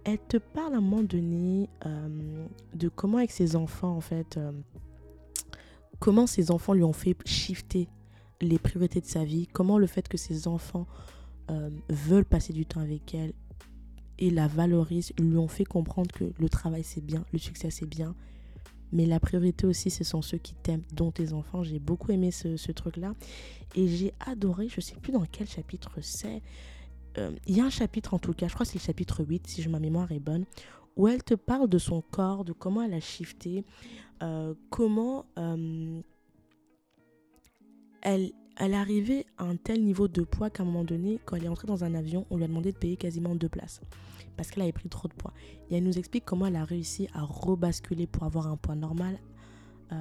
Elle 0.06 0.20
te 0.20 0.38
parle 0.38 0.74
à 0.74 0.78
un 0.78 0.82
moment 0.82 1.04
donné 1.04 1.70
euh, 1.86 2.46
de 2.74 2.90
comment 2.90 3.18
avec 3.18 3.32
ses 3.32 3.56
enfants, 3.56 3.96
en 3.96 4.02
fait, 4.02 4.38
euh, 4.38 4.52
comment 6.00 6.28
ses 6.28 6.52
enfants 6.52 6.74
lui 6.74 6.84
ont 6.84 6.94
fait 6.94 7.16
shifter 7.26 7.88
les 8.42 8.58
priorités 8.58 9.02
de 9.02 9.06
sa 9.06 9.24
vie, 9.24 9.48
comment 9.48 9.78
le 9.78 9.88
fait 9.88 10.08
que 10.08 10.18
ses 10.18 10.48
enfants 10.48 10.88
euh, 11.52 11.70
veulent 11.90 12.26
passer 12.26 12.54
du 12.54 12.66
temps 12.66 12.80
avec 12.80 13.14
elle 13.14 13.34
et 14.18 14.30
la 14.30 14.48
valorisent, 14.48 15.14
lui 15.20 15.38
ont 15.38 15.48
fait 15.48 15.66
comprendre 15.66 16.12
que 16.12 16.32
le 16.38 16.50
travail 16.50 16.84
c'est 16.84 17.04
bien, 17.04 17.26
le 17.32 17.40
succès 17.40 17.70
c'est 17.70 17.86
bien, 17.86 18.16
mais 18.92 19.06
la 19.06 19.20
priorité 19.20 19.66
aussi 19.66 19.90
ce 19.90 20.04
sont 20.04 20.22
ceux 20.22 20.38
qui 20.38 20.54
t'aiment, 20.56 20.84
dont 20.94 21.12
tes 21.12 21.34
enfants. 21.34 21.64
J'ai 21.64 21.80
beaucoup 21.80 22.12
aimé 22.12 22.32
ce, 22.32 22.72
truc-là 22.72 23.14
et 23.76 23.88
j'ai 23.88 24.14
adoré, 24.20 24.68
je 24.70 24.82
sais 24.82 24.96
plus 24.96 25.12
dans 25.12 25.26
quel 25.26 25.48
chapitre 25.48 25.92
c'est, 26.02 26.42
euh, 27.18 27.32
il 27.48 27.58
y 27.58 27.62
a 27.62 27.66
un 27.66 27.70
chapitre 27.70 28.14
en 28.14 28.20
tout 28.20 28.34
cas, 28.34 28.48
je 28.48 28.54
crois 28.54 28.66
que 28.66 28.72
c'est 28.72 28.80
le 28.80 28.84
chapitre 28.84 29.24
8 29.24 29.48
si 29.48 29.68
ma 29.68 29.80
mémoire 29.80 30.12
est 30.12 30.20
bonne, 30.20 30.46
où 30.96 31.08
elle 31.08 31.24
te 31.24 31.34
parle 31.34 31.68
de 31.68 31.78
son 31.78 32.02
corps, 32.02 32.46
de 32.46 32.54
comment 32.54 32.82
elle 32.82 32.94
a 32.94 33.00
shifté, 33.00 33.66
euh, 34.22 34.54
comment 34.70 35.26
elle, 38.02 38.32
elle 38.58 38.74
arrivait 38.74 39.26
à 39.38 39.46
un 39.46 39.56
tel 39.56 39.84
niveau 39.84 40.08
de 40.08 40.22
poids 40.24 40.50
qu'à 40.50 40.64
un 40.64 40.66
moment 40.66 40.84
donné, 40.84 41.20
quand 41.26 41.36
elle 41.36 41.46
est 41.46 41.50
entrée 41.50 41.68
dans 41.68 41.84
un 41.84 41.96
avion, 41.96 42.26
on 42.30 42.38
lui 42.38 42.44
a 42.44 42.48
demandé 42.48 42.72
de 42.72 42.78
payer 42.78 42.98
quasiment 42.98 43.36
deux 43.36 43.50
places 43.50 43.82
parce 44.40 44.52
qu'elle 44.52 44.64
avait 44.64 44.72
pris 44.72 44.88
trop 44.88 45.10
de 45.10 45.14
poids. 45.14 45.34
Et 45.70 45.76
elle 45.76 45.84
nous 45.84 45.98
explique 45.98 46.24
comment 46.24 46.46
elle 46.46 46.56
a 46.56 46.64
réussi 46.64 47.10
à 47.14 47.24
rebasculer 47.24 48.08
pour 48.08 48.24
avoir 48.24 48.48
un 48.48 48.56
poids 48.56 48.74
normal. 48.74 49.20
Euh, 49.92 49.98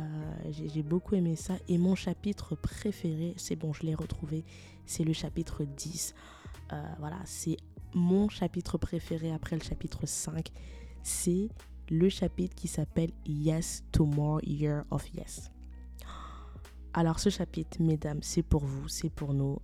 j'ai 0.49 0.85
beaucoup 0.85 1.17
aimé 1.17 1.35
ça. 1.35 1.55
Et 1.67 1.77
mon 1.77 1.97
chapitre 1.97 2.55
préféré, 2.55 3.35
c'est 3.37 3.57
bon, 3.57 3.73
je 3.73 3.83
l'ai 3.83 3.97
retrouvé, 3.97 4.45
c'est 4.87 5.03
le 5.03 5.13
chapitre 5.13 5.65
10. 5.65 6.15
Euh, 6.73 6.83
voilà, 6.99 7.19
c'est 7.25 7.57
mon 7.95 8.29
chapitre 8.29 8.79
préféré 8.79 9.33
après 9.33 9.57
le 9.57 9.63
chapitre 9.63 10.07
5. 10.07 10.51
C'est 11.03 11.49
le 11.91 12.09
chapitre 12.09 12.55
qui 12.55 12.69
s'appelle 12.69 13.11
Yes 13.27 13.85
to 13.93 14.05
More 14.05 14.41
Year 14.45 14.85
of 14.91 15.09
Yes. 15.15 15.51
Alors 16.93 17.21
ce 17.21 17.31
chapitre, 17.31 17.81
mesdames, 17.81 18.21
c'est 18.23 18.43
pour 18.43 18.65
vous, 18.65 18.89
c'est 18.89 19.11
pour 19.11 19.35
nous. 19.35 19.59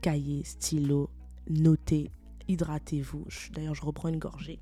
Cahier, 0.00 0.42
stylo, 0.44 1.10
notez, 1.48 2.10
hydratez-vous. 2.48 3.24
D'ailleurs, 3.52 3.74
je 3.74 3.82
reprends 3.82 4.08
une 4.08 4.18
gorgée. 4.18 4.58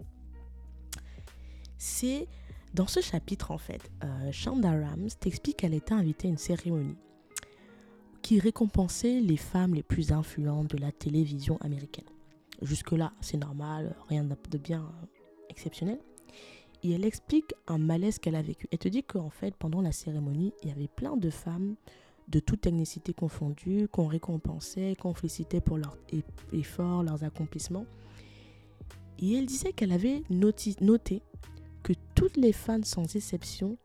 C'est 1.79 2.29
dans 2.75 2.87
ce 2.87 3.01
chapitre, 3.01 3.51
en 3.51 3.59
fait, 3.59 3.91
euh, 4.05 4.31
Shonda 4.33 4.71
Rams 4.71 5.09
t'explique 5.19 5.57
qu'elle 5.59 5.75
était 5.75 5.95
invitée 5.95 6.29
à 6.29 6.31
une 6.31 6.39
cérémonie 6.39 6.99
qui 8.31 8.39
récompensait 8.39 9.19
les 9.19 9.37
femmes 9.37 9.75
les 9.75 9.83
plus 9.83 10.13
influentes 10.13 10.71
de 10.71 10.77
la 10.77 10.93
télévision 10.93 11.59
américaine. 11.63 12.05
Jusque-là, 12.63 13.13
c'est 13.21 13.39
normal, 13.39 13.97
rien 14.09 14.23
de 14.23 14.57
bien 14.57 14.89
exceptionnel 15.49 15.99
et 16.85 16.93
elle 16.93 17.05
explique 17.05 17.55
un 17.67 17.79
malaise 17.79 18.21
qu'elle 18.21 18.37
a 18.37 18.43
vécu. 18.43 18.69
Elle 18.71 18.79
te 18.79 18.87
dit 18.87 19.03
qu'en 19.03 19.31
fait, 19.31 19.57
pendant 19.57 19.81
la 19.81 19.91
cérémonie, 19.91 20.53
il 20.63 20.69
y 20.69 20.71
avait 20.71 20.87
plein 20.87 21.17
de 21.17 21.29
femmes 21.29 21.75
de 22.29 22.39
toute 22.39 22.61
technicité 22.61 23.13
confondue 23.13 23.89
qu'on 23.91 24.07
récompensait, 24.07 24.95
qu'on 24.95 25.13
félicitait 25.13 25.61
pour 25.61 25.79
leurs 25.79 25.99
efforts, 26.53 27.03
leurs 27.03 27.25
accomplissements. 27.25 27.87
Et 29.19 29.39
elle 29.39 29.47
disait 29.47 29.73
qu'elle 29.73 29.91
avait 29.91 30.23
noté 30.31 31.21
que 31.83 31.95
toutes 32.15 32.37
les 32.37 32.53
fans, 32.53 32.85
sans 32.85 33.17
exception, 33.17 33.77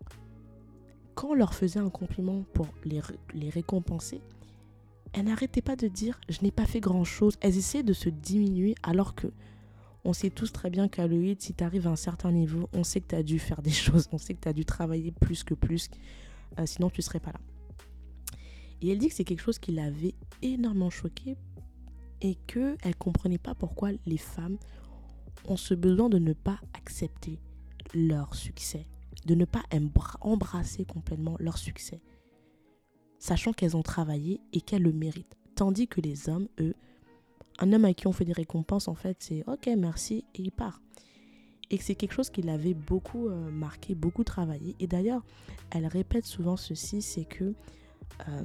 quand 1.16 1.30
on 1.30 1.34
leur 1.34 1.56
faisait 1.56 1.80
un 1.80 1.90
compliment 1.90 2.44
pour 2.54 2.68
les 2.84 3.50
récompenser, 3.50 4.22
elles 5.16 5.26
n'arrêtaient 5.26 5.62
pas 5.62 5.78
de 5.78 5.88
dire 5.88 6.20
je 6.28 6.40
n'ai 6.42 6.52
pas 6.52 6.66
fait 6.66 6.82
grand 6.82 7.06
chose. 7.06 7.36
Elles 7.40 7.58
essaient 7.58 7.84
de 7.84 7.94
se 7.94 8.10
diminuer 8.10 8.76
alors 8.84 9.16
que 9.16 9.28
on 10.04 10.14
sait 10.14 10.30
tous 10.30 10.52
très 10.52 10.70
bien 10.70 10.88
qu'à 10.88 11.08
l'OID, 11.08 11.42
si 11.42 11.54
tu 11.54 11.64
arrives 11.64 11.88
à 11.88 11.92
un 11.92 11.96
certain 11.96 12.32
niveau, 12.32 12.70
on 12.74 12.84
sait 12.84 13.02
que 13.02 13.08
tu 13.08 13.16
as 13.16 13.24
dû 13.24 13.40
faire 13.40 13.62
des 13.62 13.72
choses, 13.86 14.08
on 14.12 14.18
sait 14.18 14.36
que 14.36 14.42
tu 14.42 14.50
as 14.50 14.54
dû 14.54 14.66
travailler 14.66 15.12
plus 15.12 15.44
que 15.44 15.56
plus, 15.56 15.90
euh, 16.60 16.66
sinon 16.66 16.90
tu 16.90 17.02
serais 17.02 17.20
pas 17.20 17.32
là. 17.32 17.40
Et 18.82 18.90
elle 18.90 19.00
dit 19.00 19.08
que 19.08 19.16
c'est 19.16 19.24
quelque 19.24 19.42
chose 19.42 19.58
qui 19.58 19.72
l'avait 19.72 20.14
énormément 20.42 20.92
choquée 20.92 21.38
et 22.22 22.36
qu'elle 22.46 22.78
ne 22.86 22.94
comprenait 22.94 23.40
pas 23.40 23.56
pourquoi 23.56 23.92
les 24.06 24.18
femmes 24.18 24.58
ont 25.48 25.58
ce 25.58 25.74
besoin 25.74 26.10
de 26.10 26.20
ne 26.20 26.34
pas 26.34 26.60
accepter 26.74 27.40
leur 27.96 28.36
succès, 28.36 28.86
de 29.26 29.34
ne 29.34 29.46
pas 29.46 29.64
embrasser 30.22 30.86
complètement 30.86 31.36
leur 31.40 31.58
succès, 31.58 32.02
sachant 33.20 33.54
qu'elles 33.54 33.78
ont 33.78 33.84
travaillé 33.84 34.42
et 34.54 34.62
qu'elles 34.62 34.84
le 34.84 34.94
méritent. 34.94 35.36
Tandis 35.56 35.88
que 35.88 36.02
les 36.02 36.30
hommes, 36.30 36.48
eux, 36.60 36.76
un 37.60 37.72
homme 37.72 37.86
à 37.86 37.94
qui 37.94 38.08
on 38.08 38.12
fait 38.12 38.26
des 38.26 38.34
récompenses, 38.34 38.88
en 38.88 38.96
fait, 38.96 39.18
c'est 39.20 39.44
ok, 39.48 39.70
merci, 39.78 40.26
et 40.36 40.42
il 40.42 40.52
part. 40.52 40.82
Et 41.72 41.78
c'est 41.78 41.96
quelque 41.96 42.14
chose 42.14 42.30
qui 42.30 42.42
l'avait 42.42 42.74
beaucoup 42.74 43.28
euh, 43.28 43.50
marqué, 43.50 43.96
beaucoup 43.96 44.24
travaillé. 44.24 44.76
Et 44.80 44.88
d'ailleurs, 44.88 45.24
elle 45.72 45.88
répète 45.88 46.26
souvent 46.26 46.58
ceci, 46.58 47.02
c'est 47.02 47.26
que, 47.26 47.54
euh, 48.28 48.44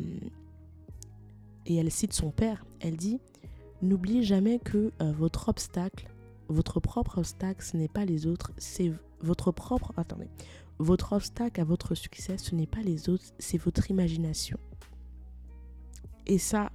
et 1.66 1.76
elle 1.76 1.90
cite 1.90 2.12
son 2.12 2.30
père, 2.30 2.64
elle 2.80 2.96
dit, 2.96 3.20
n'oubliez 3.82 4.22
jamais 4.22 4.58
que 4.58 4.92
euh, 5.02 5.12
votre 5.12 5.48
obstacle, 5.48 6.08
votre 6.48 6.80
propre 6.80 7.18
obstacle, 7.18 7.62
ce 7.62 7.76
n'est 7.76 7.88
pas 7.88 8.04
les 8.04 8.26
autres, 8.26 8.52
c'est 8.56 8.92
votre 9.20 9.52
propre... 9.52 9.92
Attendez. 9.96 10.28
Votre 10.80 11.12
obstacle 11.12 11.60
à 11.60 11.64
votre 11.64 11.94
succès, 11.94 12.38
ce 12.38 12.54
n'est 12.54 12.66
pas 12.66 12.80
les 12.80 13.10
autres, 13.10 13.24
c'est 13.38 13.58
votre 13.58 13.90
imagination. 13.90 14.58
Et 16.26 16.38
ça, 16.38 16.72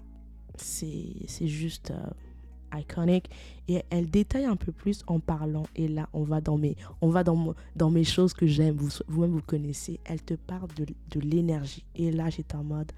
c'est 0.57 1.47
juste 1.47 1.89
euh, 1.89 2.79
iconique. 2.79 3.31
Et 3.67 3.83
elle 3.89 4.07
détaille 4.07 4.45
un 4.45 4.57
peu 4.57 4.71
plus 4.71 5.03
en 5.07 5.19
parlant. 5.19 5.65
Et 5.75 5.87
là, 5.87 6.07
on 6.13 6.21
va 6.21 6.39
dans 6.39 6.55
mes, 6.55 6.75
on 7.01 7.09
va 7.09 7.23
dans, 7.23 7.55
mes 7.89 8.03
choses 8.03 8.35
que 8.35 8.45
j'aime. 8.45 8.75
Vous, 8.75 8.89
vous-même, 9.07 9.31
vous 9.31 9.41
connaissez. 9.41 9.99
Elle 10.05 10.21
te 10.21 10.35
parle 10.35 10.69
de, 10.75 10.85
de 10.85 11.19
l'énergie. 11.19 11.83
Et 11.95 12.11
là, 12.11 12.29
j'étais 12.29 12.55
en 12.55 12.63
mode... 12.63 12.91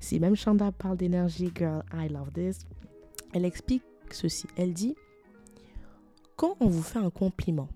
Si 0.00 0.18
même 0.20 0.36
Chanda 0.36 0.72
parle 0.72 0.96
d'énergie, 0.96 1.50
girl, 1.54 1.82
I 1.92 2.08
love 2.08 2.32
this. 2.32 2.60
Elle 3.34 3.44
explique 3.44 3.82
ceci. 4.10 4.46
Elle 4.56 4.72
dit, 4.72 4.94
quand 6.36 6.56
on 6.60 6.68
vous 6.68 6.82
fait 6.82 6.98
un 6.98 7.10
compliment, 7.10 7.68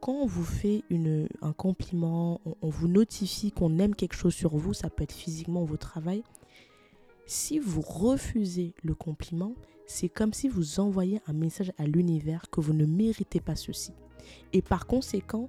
quand 0.00 0.12
on 0.12 0.26
vous 0.26 0.44
fait 0.44 0.84
une, 0.90 1.28
un 1.42 1.52
compliment, 1.52 2.40
on, 2.62 2.68
vous 2.68 2.88
notifie 2.88 3.52
qu'on 3.52 3.78
aime 3.78 3.94
quelque 3.94 4.14
chose 4.14 4.34
sur 4.34 4.56
vous, 4.56 4.72
ça 4.72 4.90
peut 4.90 5.02
être 5.02 5.12
physiquement 5.12 5.64
votre 5.64 5.88
travail. 5.88 6.22
Si 7.26 7.58
vous 7.58 7.80
refusez 7.80 8.74
le 8.82 8.94
compliment, 8.94 9.54
c'est 9.86 10.08
comme 10.08 10.32
si 10.32 10.48
vous 10.48 10.80
envoyez 10.80 11.20
un 11.26 11.32
message 11.32 11.72
à 11.78 11.86
l'univers 11.86 12.48
que 12.50 12.60
vous 12.60 12.72
ne 12.72 12.86
méritez 12.86 13.40
pas 13.40 13.56
ceci. 13.56 13.92
Et 14.52 14.62
par 14.62 14.86
conséquent, 14.86 15.48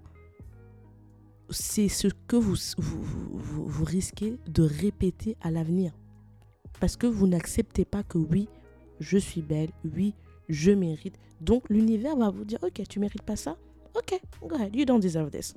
c'est 1.49 1.89
ce 1.89 2.07
que 2.27 2.35
vous, 2.35 2.55
vous, 2.77 3.65
vous 3.67 3.85
risquez 3.85 4.37
de 4.47 4.63
répéter 4.63 5.37
à 5.41 5.51
l'avenir. 5.51 5.93
Parce 6.79 6.95
que 6.95 7.07
vous 7.07 7.27
n'acceptez 7.27 7.85
pas 7.85 8.03
que 8.03 8.17
oui, 8.17 8.47
je 8.99 9.17
suis 9.17 9.41
belle, 9.41 9.71
oui, 9.95 10.13
je 10.47 10.71
mérite. 10.71 11.17
Donc 11.41 11.69
l'univers 11.69 12.15
va 12.15 12.29
vous 12.29 12.45
dire, 12.45 12.59
ok, 12.63 12.81
tu 12.87 12.99
mérites 12.99 13.23
pas 13.23 13.35
ça 13.35 13.57
Ok, 13.95 14.19
go 14.41 14.55
ahead, 14.55 14.75
you 14.75 14.85
don't 14.85 15.01
deserve 15.01 15.31
this. 15.31 15.53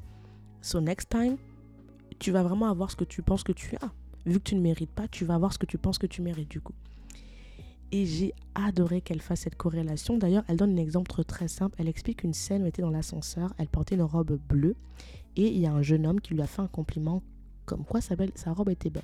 So 0.61 0.81
next 0.81 1.09
time, 1.09 1.37
tu 2.18 2.31
vas 2.31 2.42
vraiment 2.42 2.66
avoir 2.66 2.90
ce 2.90 2.97
que 2.97 3.05
tu 3.05 3.23
penses 3.23 3.42
que 3.42 3.53
tu 3.53 3.77
as. 3.77 3.92
Vu 4.25 4.38
que 4.38 4.45
tu 4.45 4.55
ne 4.55 4.61
mérites 4.61 4.90
pas, 4.90 5.09
tu 5.09 5.25
vas 5.25 5.35
avoir 5.35 5.53
ce 5.53 5.59
que 5.59 5.66
tu 5.66 5.79
penses 5.79 5.99
que 5.99 6.07
tu 6.07 6.23
mérites 6.23 6.51
du 6.51 6.61
coup. 6.61 6.75
Et 7.90 8.07
j'ai 8.07 8.33
adoré 8.55 9.03
qu'elle 9.03 9.21
fasse 9.21 9.40
cette 9.40 9.57
corrélation. 9.57 10.16
D'ailleurs, 10.16 10.45
elle 10.49 10.57
donne 10.57 10.73
un 10.73 10.83
exemple 10.83 11.25
très 11.25 11.49
simple. 11.49 11.77
Elle 11.79 11.88
explique 11.88 12.23
une 12.23 12.33
scène 12.33 12.62
où 12.62 12.64
elle 12.64 12.71
était 12.71 12.81
dans 12.81 12.90
l'ascenseur. 12.90 13.53
Elle 13.59 13.68
portait 13.68 13.97
une 13.97 14.03
robe 14.03 14.38
bleue. 14.49 14.77
Et 15.37 15.49
il 15.49 15.59
y 15.59 15.66
a 15.66 15.73
un 15.73 15.83
jeune 15.83 16.07
homme 16.07 16.21
qui 16.21 16.33
lui 16.33 16.40
a 16.40 16.47
fait 16.47 16.62
un 16.62 16.68
compliment 16.68 17.23
comme 17.66 17.85
quoi 17.85 18.01
sa, 18.01 18.14
sa 18.35 18.53
robe 18.53 18.71
était 18.71 18.88
belle. 18.88 19.03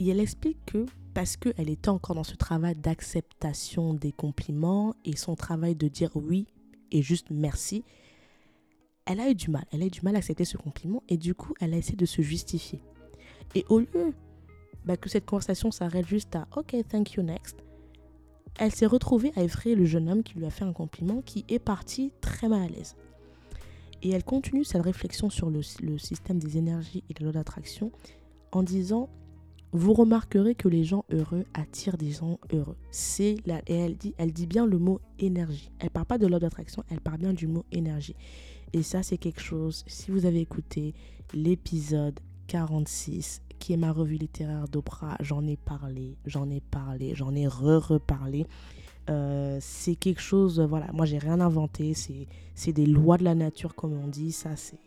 Et 0.00 0.08
elle 0.08 0.18
explique 0.18 0.64
que 0.66 0.86
parce 1.14 1.36
qu'elle 1.36 1.68
était 1.68 1.88
encore 1.88 2.16
dans 2.16 2.24
ce 2.24 2.34
travail 2.34 2.74
d'acceptation 2.74 3.94
des 3.94 4.12
compliments 4.12 4.94
et 5.04 5.14
son 5.16 5.36
travail 5.36 5.74
de 5.74 5.88
dire 5.88 6.10
oui 6.14 6.46
et 6.90 7.02
juste 7.02 7.28
merci, 7.30 7.84
elle 9.06 9.20
a 9.20 9.30
eu 9.30 9.34
du 9.34 9.50
mal. 9.50 9.64
Elle 9.72 9.82
a 9.82 9.86
eu 9.86 9.90
du 9.90 10.00
mal 10.02 10.14
à 10.14 10.18
accepter 10.18 10.44
ce 10.44 10.56
compliment 10.56 11.02
et 11.08 11.16
du 11.16 11.34
coup, 11.34 11.54
elle 11.60 11.74
a 11.74 11.76
essayé 11.76 11.96
de 11.96 12.06
se 12.06 12.22
justifier. 12.22 12.82
Et 13.54 13.64
au 13.68 13.80
lieu 13.80 14.14
bah, 14.84 14.96
que 14.96 15.08
cette 15.08 15.26
conversation 15.26 15.70
s'arrête 15.70 16.06
juste 16.06 16.34
à 16.36 16.46
OK, 16.56 16.74
thank 16.88 17.12
you, 17.12 17.22
next, 17.22 17.56
elle 18.58 18.72
s'est 18.72 18.86
retrouvée 18.86 19.32
à 19.36 19.42
effrayer 19.42 19.74
le 19.74 19.84
jeune 19.84 20.08
homme 20.08 20.22
qui 20.22 20.34
lui 20.34 20.46
a 20.46 20.50
fait 20.50 20.64
un 20.64 20.72
compliment 20.72 21.22
qui 21.22 21.44
est 21.48 21.58
parti 21.58 22.12
très 22.20 22.48
mal 22.48 22.62
à 22.62 22.68
l'aise. 22.68 22.96
Et 24.02 24.10
elle 24.10 24.24
continue 24.24 24.64
sa 24.64 24.80
réflexion 24.80 25.28
sur 25.28 25.50
le, 25.50 25.60
le 25.82 25.98
système 25.98 26.38
des 26.38 26.56
énergies 26.56 27.04
et 27.10 27.14
de 27.14 27.22
loi 27.22 27.32
d'attraction 27.32 27.92
en 28.52 28.62
disant 28.62 29.08
vous 29.72 29.92
remarquerez 29.92 30.54
que 30.54 30.68
les 30.68 30.84
gens 30.84 31.04
heureux 31.10 31.44
attirent 31.54 31.96
des 31.96 32.10
gens 32.10 32.38
heureux. 32.52 32.76
C'est 32.90 33.36
la, 33.46 33.58
et 33.66 33.74
elle 33.74 33.96
dit, 33.96 34.14
elle 34.18 34.32
dit 34.32 34.46
bien 34.46 34.66
le 34.66 34.78
mot 34.78 35.00
énergie. 35.18 35.70
Elle 35.78 35.90
parle 35.90 36.06
pas 36.06 36.18
de 36.18 36.26
l'ordre 36.26 36.46
d'attraction, 36.46 36.82
elle 36.90 37.00
parle 37.00 37.18
bien 37.18 37.32
du 37.32 37.46
mot 37.46 37.64
énergie. 37.70 38.16
Et 38.72 38.82
ça, 38.82 39.02
c'est 39.02 39.18
quelque 39.18 39.40
chose, 39.40 39.84
si 39.86 40.10
vous 40.10 40.26
avez 40.26 40.40
écouté 40.40 40.94
l'épisode 41.34 42.18
46, 42.46 43.42
qui 43.58 43.72
est 43.72 43.76
ma 43.76 43.92
revue 43.92 44.16
littéraire 44.16 44.68
d'Oprah, 44.68 45.16
j'en 45.20 45.46
ai 45.46 45.56
parlé, 45.56 46.16
j'en 46.26 46.48
ai 46.50 46.60
parlé, 46.60 47.14
j'en 47.14 47.34
ai 47.34 47.46
re-reparlé. 47.46 48.46
Euh, 49.08 49.58
c'est 49.60 49.96
quelque 49.96 50.20
chose, 50.20 50.60
voilà, 50.60 50.90
moi 50.92 51.04
j'ai 51.04 51.18
rien 51.18 51.40
inventé, 51.40 51.94
c'est 52.54 52.72
des 52.72 52.86
lois 52.86 53.18
de 53.18 53.24
la 53.24 53.34
nature 53.34 53.74
comme 53.74 53.92
on 53.92 54.06
dit, 54.06 54.30
ça 54.30 54.56
c'est 54.56 54.78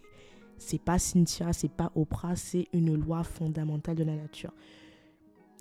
c'est 0.64 0.82
pas 0.82 1.00
Cynthia, 1.00 1.54
c'est 1.54 1.72
pas 1.72 1.92
Oprah, 1.96 2.36
c'est 2.36 2.68
une 2.74 2.96
loi 2.96 3.24
fondamentale 3.24 3.96
de 3.96 4.04
la 4.04 4.16
nature. 4.16 4.54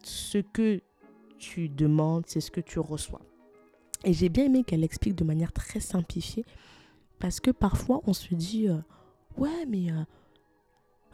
Ce 0.02 0.38
que 0.38 0.80
tu 1.38 1.68
demandes, 1.68 2.24
c'est 2.26 2.40
ce 2.40 2.50
que 2.50 2.60
tu 2.60 2.78
reçois. 2.78 3.20
Et 4.04 4.12
j'ai 4.12 4.28
bien 4.28 4.46
aimé 4.46 4.64
qu'elle 4.64 4.84
explique 4.84 5.14
de 5.14 5.24
manière 5.24 5.52
très 5.52 5.80
simplifiée, 5.80 6.44
parce 7.18 7.40
que 7.40 7.50
parfois 7.50 8.00
on 8.06 8.12
se 8.12 8.34
dit, 8.34 8.68
euh, 8.68 8.78
ouais, 9.36 9.66
mais 9.68 9.92
euh, 9.92 10.02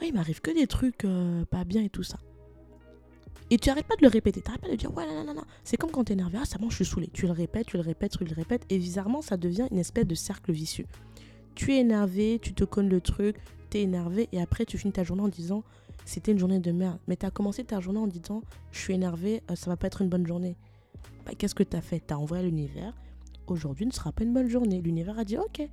il 0.03 0.15
m'arrive 0.15 0.41
que 0.41 0.51
des 0.51 0.67
trucs 0.67 1.05
euh, 1.05 1.45
pas 1.47 1.65
bien 1.65 1.83
et 1.83 1.91
tout 1.91 2.03
ça. 2.03 2.19
Et 3.51 3.57
tu 3.57 3.71
arrêtes 3.71 3.87
pas 3.87 3.97
de 3.97 4.03
le 4.03 4.09
répéter, 4.09 4.43
tu 4.43 4.49
arrêtes 4.49 4.61
pas 4.61 4.69
de 4.69 4.77
dire, 4.77 4.95
ouais, 4.95 5.07
non, 5.07 5.25
non, 5.25 5.35
non. 5.35 5.45
C'est 5.65 5.79
comme 5.79 5.91
quand 5.91 6.05
tu 6.05 6.13
es 6.13 6.15
énervé, 6.15 6.39
ah, 6.41 6.45
ça 6.45 6.59
bon, 6.59 6.69
je 6.69 6.77
suis 6.77 6.85
saoulé. 6.85 7.09
Tu 7.13 7.27
le 7.27 7.33
répètes, 7.33 7.67
tu 7.67 7.79
le 7.79 7.83
répètes, 7.83 8.19
tu 8.19 8.25
le 8.25 8.35
répètes, 8.35 8.65
et 8.69 8.79
bizarrement, 8.79 9.23
ça 9.23 9.39
devient 9.39 9.67
une 9.71 9.79
espèce 9.79 10.07
de 10.07 10.15
cercle 10.15 10.53
vicieux. 10.53 10.87
Tu 11.55 11.73
es 11.73 11.79
énervé, 11.79 12.39
tu 12.43 12.53
te 12.53 12.65
connes 12.65 12.91
le 12.91 13.01
truc, 13.01 13.37
t'es 13.69 13.83
énervé 13.83 14.29
et 14.33 14.41
après 14.41 14.65
tu 14.65 14.79
finis 14.79 14.93
ta 14.93 15.05
journée 15.05 15.23
en 15.23 15.29
disant 15.29 15.63
c'était 16.05 16.33
une 16.33 16.39
journée 16.39 16.61
de 16.61 16.73
merde. 16.73 16.99
Mais 17.07 17.17
tu 17.17 17.27
as 17.27 17.31
commencé 17.31 17.65
ta 17.65 17.81
journée 17.81 18.01
en 18.01 18.07
disant 18.07 18.43
je 18.73 18.79
suis 18.79 18.95
énervé, 18.95 19.43
euh, 19.51 19.57
ça 19.57 19.71
va 19.71 19.77
pas 19.77 19.87
être 19.87 20.03
une 20.03 20.09
bonne 20.09 20.27
journée. 20.27 20.57
Bah, 21.27 21.33
Qu'est-ce 21.37 21.55
que 21.55 21.63
tu 21.63 21.77
as 21.77 21.81
fait? 21.81 22.03
Tu 22.07 22.15
as 22.15 22.19
envoyé 22.19 22.45
l'univers 22.45 22.95
aujourd'hui 23.51 23.87
ne 23.87 23.93
sera 23.93 24.13
pas 24.13 24.25
une 24.25 24.33
bonne 24.33 24.49
journée. 24.49 24.81
L'univers 24.81 25.19
a 25.19 25.25
dit 25.25 25.37
ok, 25.37 25.69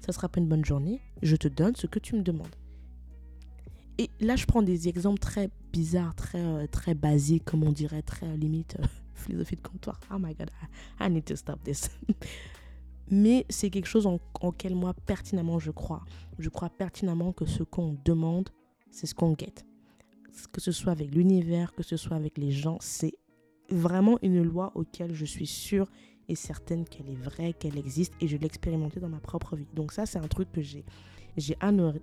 ça 0.00 0.12
sera 0.12 0.28
pas 0.28 0.40
une 0.40 0.48
bonne 0.48 0.64
journée, 0.64 1.00
je 1.22 1.36
te 1.36 1.48
donne 1.48 1.76
ce 1.76 1.86
que 1.86 1.98
tu 1.98 2.16
me 2.16 2.22
demandes. 2.22 2.54
Et 3.98 4.10
là, 4.20 4.34
je 4.34 4.46
prends 4.46 4.62
des 4.62 4.88
exemples 4.88 5.18
très 5.18 5.50
bizarres, 5.72 6.14
très, 6.14 6.40
euh, 6.40 6.66
très 6.66 6.94
basiques, 6.94 7.44
comme 7.44 7.62
on 7.64 7.72
dirait, 7.72 8.00
très 8.00 8.26
euh, 8.26 8.36
limite 8.36 8.78
philosophie 9.14 9.56
de 9.56 9.60
comptoir. 9.60 10.00
Oh 10.10 10.18
my 10.18 10.34
god, 10.34 10.50
I 10.98 11.10
need 11.10 11.24
to 11.26 11.36
stop 11.36 11.62
this. 11.62 11.90
mais 13.10 13.46
c'est 13.48 13.70
quelque 13.70 13.88
chose 13.88 14.06
en, 14.06 14.18
moi 14.70 14.94
pertinemment 15.06 15.58
je 15.58 15.70
crois. 15.70 16.04
Je 16.38 16.48
crois 16.48 16.70
pertinemment 16.70 17.32
que 17.32 17.44
ce 17.44 17.62
qu'on 17.62 17.96
demande, 18.04 18.48
c'est 18.90 19.06
ce 19.06 19.14
qu'on 19.14 19.32
guette. 19.32 19.66
Que 20.52 20.60
ce 20.60 20.72
soit 20.72 20.92
avec 20.92 21.14
l'univers, 21.14 21.74
que 21.74 21.82
ce 21.82 21.96
soit 21.96 22.16
avec 22.16 22.38
les 22.38 22.52
gens, 22.52 22.78
c'est 22.80 23.14
vraiment 23.68 24.18
une 24.22 24.42
loi 24.42 24.72
auquel 24.74 25.14
je 25.14 25.24
suis 25.24 25.46
sûre 25.46 25.88
et 26.28 26.34
certaine 26.34 26.84
qu'elle 26.84 27.08
est 27.08 27.20
vraie, 27.20 27.52
qu'elle 27.52 27.76
existe 27.76 28.14
et 28.20 28.28
je 28.28 28.36
l'ai 28.36 28.46
expérimentée 28.46 29.00
dans 29.00 29.08
ma 29.08 29.20
propre 29.20 29.56
vie. 29.56 29.66
Donc 29.74 29.92
ça, 29.92 30.06
c'est 30.06 30.18
un 30.18 30.28
truc 30.28 30.50
que 30.52 30.62
j'ai 30.62 30.84
j'ai 31.36 31.56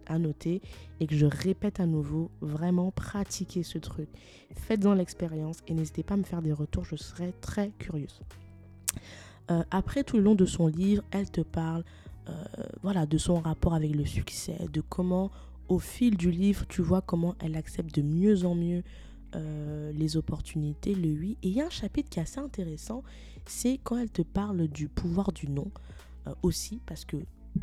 annoté 0.08 0.62
et 1.00 1.08
que 1.08 1.16
je 1.16 1.26
répète 1.26 1.80
à 1.80 1.86
nouveau, 1.86 2.32
vraiment 2.42 2.92
pratiquez 2.92 3.64
ce 3.64 3.78
truc. 3.78 4.10
Faites-en 4.54 4.94
l'expérience 4.94 5.60
et 5.68 5.74
n'hésitez 5.74 6.04
pas 6.04 6.16
à 6.16 6.18
me 6.18 6.24
faire 6.24 6.42
des 6.42 6.54
retours, 6.54 6.86
je 6.86 6.96
serai 6.96 7.34
très 7.42 7.72
curieuse. 7.78 8.22
Euh, 9.50 9.64
après, 9.72 10.04
tout 10.04 10.18
le 10.18 10.24
long 10.24 10.36
de 10.36 10.46
son 10.46 10.68
livre, 10.68 11.04
elle 11.12 11.30
te 11.30 11.42
parle 11.42 11.84
euh, 12.30 12.44
voilà, 12.82 13.06
de 13.06 13.18
son 13.18 13.40
rapport 13.40 13.74
avec 13.74 13.96
le 13.96 14.06
succès, 14.06 14.58
de 14.72 14.82
comment, 14.82 15.32
au 15.70 15.80
fil 15.80 16.18
du 16.18 16.32
livre, 16.32 16.66
tu 16.68 16.82
vois 16.82 17.02
comment 17.02 17.36
elle 17.40 17.56
accepte 17.56 17.96
de 17.96 18.02
mieux 18.02 18.46
en 18.46 18.56
mieux 18.56 18.84
euh, 19.36 19.92
les 19.94 20.18
opportunités, 20.18 20.94
le 20.94 21.10
oui. 21.18 21.38
Et 21.44 21.50
il 21.50 21.54
y 21.54 21.62
a 21.62 21.68
un 21.68 21.70
chapitre 21.70 22.10
qui 22.10 22.20
est 22.20 22.24
assez 22.24 22.40
intéressant, 22.40 23.04
c'est 23.46 23.80
quand 23.84 23.98
elle 23.98 24.12
te 24.12 24.22
parle 24.22 24.68
du 24.68 24.90
pouvoir 24.90 25.32
du 25.32 25.50
non 25.50 25.72
aussi, 26.44 26.82
parce 26.86 27.06
que 27.06 27.16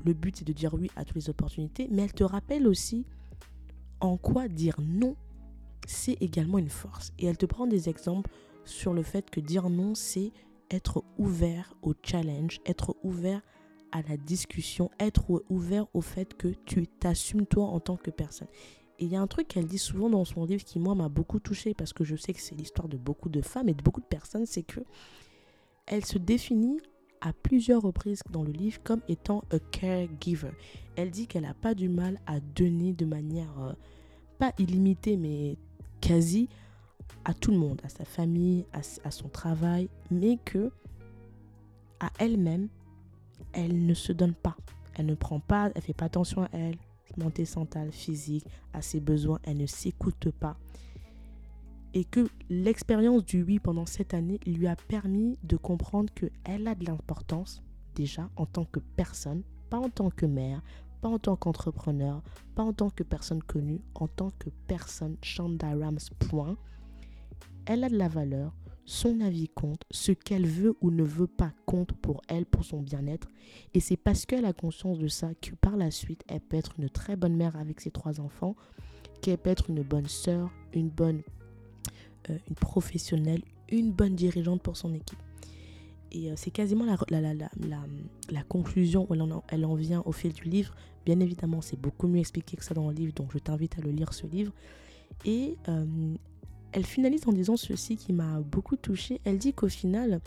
le 0.07 0.15
but 0.15 0.37
c'est 0.37 0.47
de 0.47 0.55
dire 0.55 0.73
oui 0.73 0.91
à 0.97 1.05
toutes 1.05 1.17
les 1.17 1.29
opportunités, 1.29 1.87
mais 1.91 2.03
elle 2.03 2.15
te 2.15 2.25
rappelle 2.25 2.67
aussi 2.67 3.05
en 4.01 4.17
quoi 4.17 4.49
dire 4.49 4.77
non, 4.81 5.17
c'est 5.87 6.17
également 6.23 6.57
une 6.57 6.71
force. 6.71 7.13
Et 7.19 7.27
elle 7.27 7.37
te 7.37 7.45
prend 7.45 7.67
des 7.67 7.91
exemples 7.91 8.31
sur 8.65 8.95
le 8.95 9.03
fait 9.03 9.29
que 9.31 9.41
dire 9.41 9.69
non, 9.69 9.95
c'est 9.95 10.33
être 10.71 11.05
ouvert 11.19 11.75
au 11.83 11.95
challenge, 12.03 12.61
être 12.67 12.97
ouvert 13.03 13.43
à 13.93 14.03
la 14.03 14.17
discussion, 14.17 14.91
être 14.99 15.45
ouvert 15.49 15.87
au 15.95 16.01
fait 16.01 16.35
que 16.35 16.49
tu 16.65 16.87
t'assumes 16.87 17.47
toi 17.47 17.67
en 17.67 17.81
tant 17.81 17.97
que 17.97 18.11
personne. 18.11 18.49
Et 18.99 19.05
il 19.05 19.11
y 19.11 19.17
a 19.17 19.21
un 19.21 19.27
truc 19.27 19.49
qu'elle 19.49 19.67
dit 19.67 19.79
souvent 19.79 20.09
dans 20.09 20.25
son 20.25 20.45
livre 20.45 20.65
qui 20.65 20.79
moi 20.79 20.95
m'a 20.95 21.09
beaucoup 21.09 21.39
touché 21.39 21.75
parce 21.75 21.93
que 21.93 22.05
je 22.05 22.17
sais 22.17 22.33
que 22.33 22.41
c'est 22.41 22.55
l'histoire 22.55 22.89
de 22.89 22.97
beaucoup 22.97 23.29
de 23.29 23.41
femmes 23.41 23.69
et 23.69 23.75
de 23.75 23.83
beaucoup 23.83 24.01
de 24.01 24.07
personnes, 24.07 24.47
c'est 24.47 24.63
que 24.63 24.81
elle 25.87 26.05
se 26.05 26.19
définit 26.19 26.81
à 27.21 27.33
plusieurs 27.33 27.83
reprises 27.83 28.21
dans 28.31 28.43
le 28.43 28.53
livre 28.53 28.83
comme 28.83 29.01
étant 29.09 29.45
a 29.51 29.59
caregiver. 29.59 30.51
Elle 30.97 31.11
dit 31.11 31.27
qu'elle 31.27 31.43
n'a 31.43 31.55
pas 31.55 31.75
du 31.75 31.89
mal 31.89 32.21
à 32.27 32.41
donner 32.41 32.93
de 32.93 33.05
manière 33.05 33.59
euh, 33.61 33.73
pas 34.39 34.53
illimitée 34.59 35.17
mais 35.17 35.57
quasi 36.01 36.49
à 37.25 37.35
tout 37.35 37.51
le 37.51 37.59
monde, 37.59 37.81
à 37.85 37.89
sa 37.89 38.05
famille, 38.05 38.67
à, 38.73 39.11
son 39.11 39.29
travail, 39.29 39.89
mais 40.11 40.39
que 40.45 40.71
à 42.01 42.11
elle-même, 42.19 42.69
elle 43.53 43.87
ne 43.87 43.95
se 43.95 44.13
donne 44.13 44.35
pas. 44.35 44.57
Elle 44.95 45.07
ne 45.07 45.15
prend 45.15 45.41
pas, 45.41 45.71
elle 45.75 45.83
fait 45.83 45.95
pas 45.95 46.07
attention 46.07 46.43
à 46.43 46.49
elle, 46.53 46.77
santé 47.19 47.45
mentale, 47.57 47.93
physique, 47.93 48.47
à 48.73 48.83
ses 48.83 49.01
besoins, 49.01 49.39
elle 49.45 49.57
ne 49.57 49.67
s'écoute 49.67 50.31
pas. 50.31 50.57
Et 51.95 52.05
que 52.05 52.29
l'expérience 52.51 53.25
du 53.25 53.43
oui 53.43 53.59
pendant 53.61 53.87
cette 53.87 54.15
année 54.15 54.41
lui 54.47 54.67
a 54.67 54.77
permis 54.77 55.39
de 55.45 55.57
comprendre 55.57 56.13
qu'elle 56.13 56.67
a 56.67 56.75
de 56.75 56.85
l'importance 56.85 57.63
déjà 57.95 58.29
en 58.37 58.47
tant 58.47 58.65
que 58.65 58.81
personne, 58.81 59.43
pas 59.71 59.79
en 59.79 59.89
tant 59.89 60.11
que 60.11 60.27
mère, 60.27 60.61
pas 61.01 61.09
en 61.09 61.19
tant 61.19 61.37
qu'entrepreneur, 61.37 62.23
pas 62.55 62.63
en 62.63 62.73
tant 62.73 62.91
que 62.91 63.03
personne 63.03 63.43
connue, 63.43 63.81
en 63.95 64.09
tant 64.09 64.31
que 64.39 64.51
personne 64.67 65.17
Shonda 65.23 65.69
Rhimes, 65.71 65.99
point. 66.19 66.57
Elle 67.67 67.85
a 67.85 67.89
de 67.89 67.97
la 67.97 68.09
valeur, 68.09 68.53
son 68.85 69.21
avis 69.21 69.49
compte, 69.49 69.83
ce 69.91 70.13
qu'elle 70.13 70.47
veut 70.47 70.77
ou 70.83 70.91
ne 70.91 71.03
veut 71.03 71.27
pas 71.27 71.53
compte 71.65 71.93
pour 71.93 72.21
elle, 72.29 72.45
pour 72.45 72.65
son 72.65 72.83
bien-être. 72.83 73.29
Et 73.73 73.81
c'est 73.81 73.97
parce 73.97 74.27
qu'elle 74.27 74.45
a 74.45 74.53
conscience 74.53 74.99
de 74.99 75.09
ça 75.09 75.31
que 75.41 75.55
par 75.55 75.77
la 75.77 75.91
suite, 75.91 76.23
elle 76.29 76.41
peut 76.41 76.57
être 76.57 76.75
une 76.79 76.91
très 76.91 77.17
bonne 77.17 77.37
mère 77.37 77.57
avec 77.57 77.81
ses 77.81 77.91
trois 77.91 78.21
enfants, 78.21 78.55
qu'elle 79.23 79.39
peut 79.39 79.51
être 79.51 79.71
une 79.71 79.83
bonne 79.83 80.09
sœur, 80.09 80.51
une 80.75 80.91
bonne 80.91 81.23
euh, 82.29 82.39
professionnelle, 82.61 83.43
une 83.71 83.93
bonne 83.93 84.15
dirigeante 84.15 84.63
pour 84.63 84.77
son 84.77 84.93
équipe. 84.93 85.19
Et 86.13 86.31
euh, 86.31 86.35
c'est 86.37 86.51
quasiment 86.51 86.85
la, 86.85 88.43
conclusion 88.45 89.07
où 89.09 89.15
elle 89.15 89.23
en, 89.23 89.43
elle 89.49 89.65
en 89.65 89.75
vient 89.75 90.03
au 90.05 90.13
fil 90.13 90.33
du 90.35 90.45
livre. 90.45 90.75
Bien 91.07 91.19
évidemment, 91.21 91.63
c'est 91.63 91.81
beaucoup 91.81 92.07
mieux 92.07 92.21
expliqué 92.21 92.57
que 92.57 92.65
ça 92.65 92.75
dans 92.75 92.89
le 92.89 92.95
livre, 92.95 93.15
donc 93.15 93.33
je 93.33 93.39
t'invite 93.39 93.79
à 93.79 93.83
le 93.83 93.91
lire 93.91 94.13
ce 94.13 94.27
livre. 94.27 94.53
Et 95.25 95.57
euh, 95.69 96.15
elle 96.75 96.85
finalise 96.85 97.27
en 97.29 97.33
disant 97.33 97.57
ceci 97.57 97.97
qui 97.97 98.13
m'a 98.13 98.41
beaucoup 98.41 98.77
touchée. 98.77 99.21
Elle 99.25 99.39
dit 99.39 99.53
qu'au 99.55 99.69
final, 99.69 100.21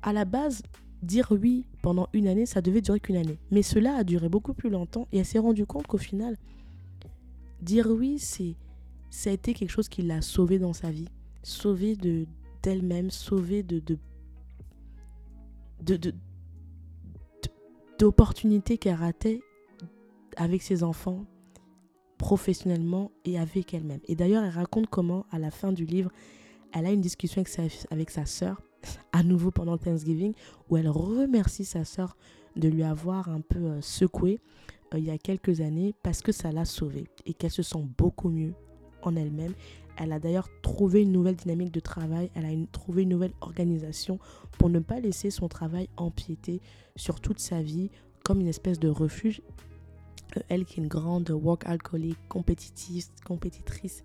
à 0.00 0.12
la 0.12 0.24
base, 0.24 0.62
dire 1.02 1.32
oui 1.32 1.66
pendant 1.82 2.08
une 2.12 2.28
année, 2.28 2.46
ça 2.46 2.62
devait 2.62 2.80
durer 2.80 3.00
qu'une 3.00 3.16
année. 3.16 3.38
Mais 3.50 3.62
cela 3.62 3.96
a 3.96 4.04
duré 4.04 4.28
beaucoup 4.28 4.54
plus 4.54 4.70
longtemps 4.70 5.08
et 5.10 5.18
elle 5.18 5.24
s'est 5.24 5.40
rendue 5.40 5.66
compte 5.66 5.88
qu'au 5.88 5.98
final, 5.98 6.36
dire 7.60 7.88
oui, 7.90 8.20
c'est 8.20 8.54
ça 9.10 9.30
a 9.30 9.32
été 9.32 9.54
quelque 9.54 9.70
chose 9.70 9.88
qui 9.88 10.02
l'a 10.02 10.22
sauvée 10.22 10.60
dans 10.60 10.72
sa 10.72 10.92
vie, 10.92 11.08
sauvée 11.42 11.96
de 11.96 12.26
d'elle-même, 12.62 13.10
sauvée 13.10 13.64
de 13.64 13.80
de 13.80 13.98
de, 15.96 16.14
d'opportunités 17.98 18.78
qu'elle 18.78 18.94
ratait 18.94 19.40
avec 20.36 20.62
ses 20.62 20.84
enfants, 20.84 21.24
professionnellement 22.20 23.10
et 23.24 23.38
avec 23.38 23.72
elle-même. 23.72 24.00
Et 24.06 24.14
d'ailleurs, 24.14 24.44
elle 24.44 24.50
raconte 24.50 24.88
comment, 24.88 25.24
à 25.30 25.38
la 25.38 25.50
fin 25.50 25.72
du 25.72 25.86
livre, 25.86 26.10
elle 26.74 26.84
a 26.84 26.92
une 26.92 27.00
discussion 27.00 27.40
avec 27.40 27.48
sa, 27.48 27.62
avec 27.90 28.10
sa 28.10 28.26
sœur, 28.26 28.60
à 29.12 29.22
nouveau 29.22 29.50
pendant 29.50 29.78
Thanksgiving, 29.78 30.34
où 30.68 30.76
elle 30.76 30.90
remercie 30.90 31.64
sa 31.64 31.86
sœur 31.86 32.18
de 32.56 32.68
lui 32.68 32.82
avoir 32.82 33.30
un 33.30 33.40
peu 33.40 33.58
euh, 33.58 33.80
secoué 33.80 34.38
euh, 34.92 34.98
il 34.98 35.06
y 35.06 35.10
a 35.10 35.16
quelques 35.16 35.62
années 35.62 35.94
parce 36.02 36.20
que 36.20 36.30
ça 36.30 36.52
l'a 36.52 36.66
sauvée 36.66 37.06
et 37.24 37.32
qu'elle 37.32 37.50
se 37.50 37.62
sent 37.62 37.86
beaucoup 37.96 38.28
mieux 38.28 38.52
en 39.00 39.16
elle-même. 39.16 39.54
Elle 39.96 40.12
a 40.12 40.18
d'ailleurs 40.18 40.50
trouvé 40.60 41.00
une 41.00 41.12
nouvelle 41.12 41.36
dynamique 41.36 41.72
de 41.72 41.80
travail, 41.80 42.30
elle 42.34 42.44
a 42.44 42.66
trouvé 42.70 43.04
une 43.04 43.08
nouvelle 43.08 43.34
organisation 43.40 44.18
pour 44.58 44.68
ne 44.68 44.80
pas 44.80 45.00
laisser 45.00 45.30
son 45.30 45.48
travail 45.48 45.88
empiéter 45.96 46.60
sur 46.96 47.20
toute 47.20 47.38
sa 47.38 47.62
vie 47.62 47.90
comme 48.24 48.40
une 48.40 48.48
espèce 48.48 48.78
de 48.78 48.88
refuge. 48.88 49.40
Euh, 50.36 50.40
elle 50.48 50.64
qui 50.64 50.80
est 50.80 50.82
une 50.82 50.88
grande 50.88 51.30
work 51.30 51.66
alcoolique, 51.66 52.18
compétitrice, 52.28 54.04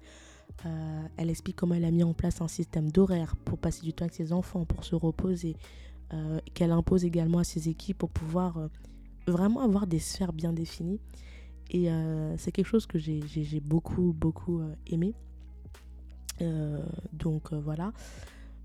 euh, 0.65 1.01
elle 1.17 1.29
explique 1.29 1.55
comment 1.55 1.75
elle 1.75 1.85
a 1.85 1.91
mis 1.91 2.03
en 2.03 2.13
place 2.13 2.41
un 2.41 2.47
système 2.47 2.91
d'horaire 2.91 3.35
pour 3.35 3.57
passer 3.57 3.81
du 3.81 3.93
temps 3.93 4.05
avec 4.05 4.15
ses 4.15 4.31
enfants, 4.31 4.65
pour 4.65 4.83
se 4.83 4.95
reposer, 4.95 5.55
euh, 6.13 6.39
qu'elle 6.53 6.71
impose 6.71 7.03
également 7.05 7.39
à 7.39 7.43
ses 7.43 7.69
équipes 7.69 7.97
pour 7.97 8.09
pouvoir 8.09 8.69
vraiment 9.27 9.61
avoir 9.61 9.87
des 9.87 9.99
sphères 9.99 10.33
bien 10.33 10.53
définies. 10.53 10.99
Et 11.71 11.89
c'est 12.37 12.51
quelque 12.51 12.67
chose 12.67 12.85
que 12.85 12.99
j'ai 12.99 13.59
beaucoup, 13.59 14.13
beaucoup 14.13 14.61
aimé. 14.85 15.15
Donc 17.11 17.51
voilà. 17.53 17.91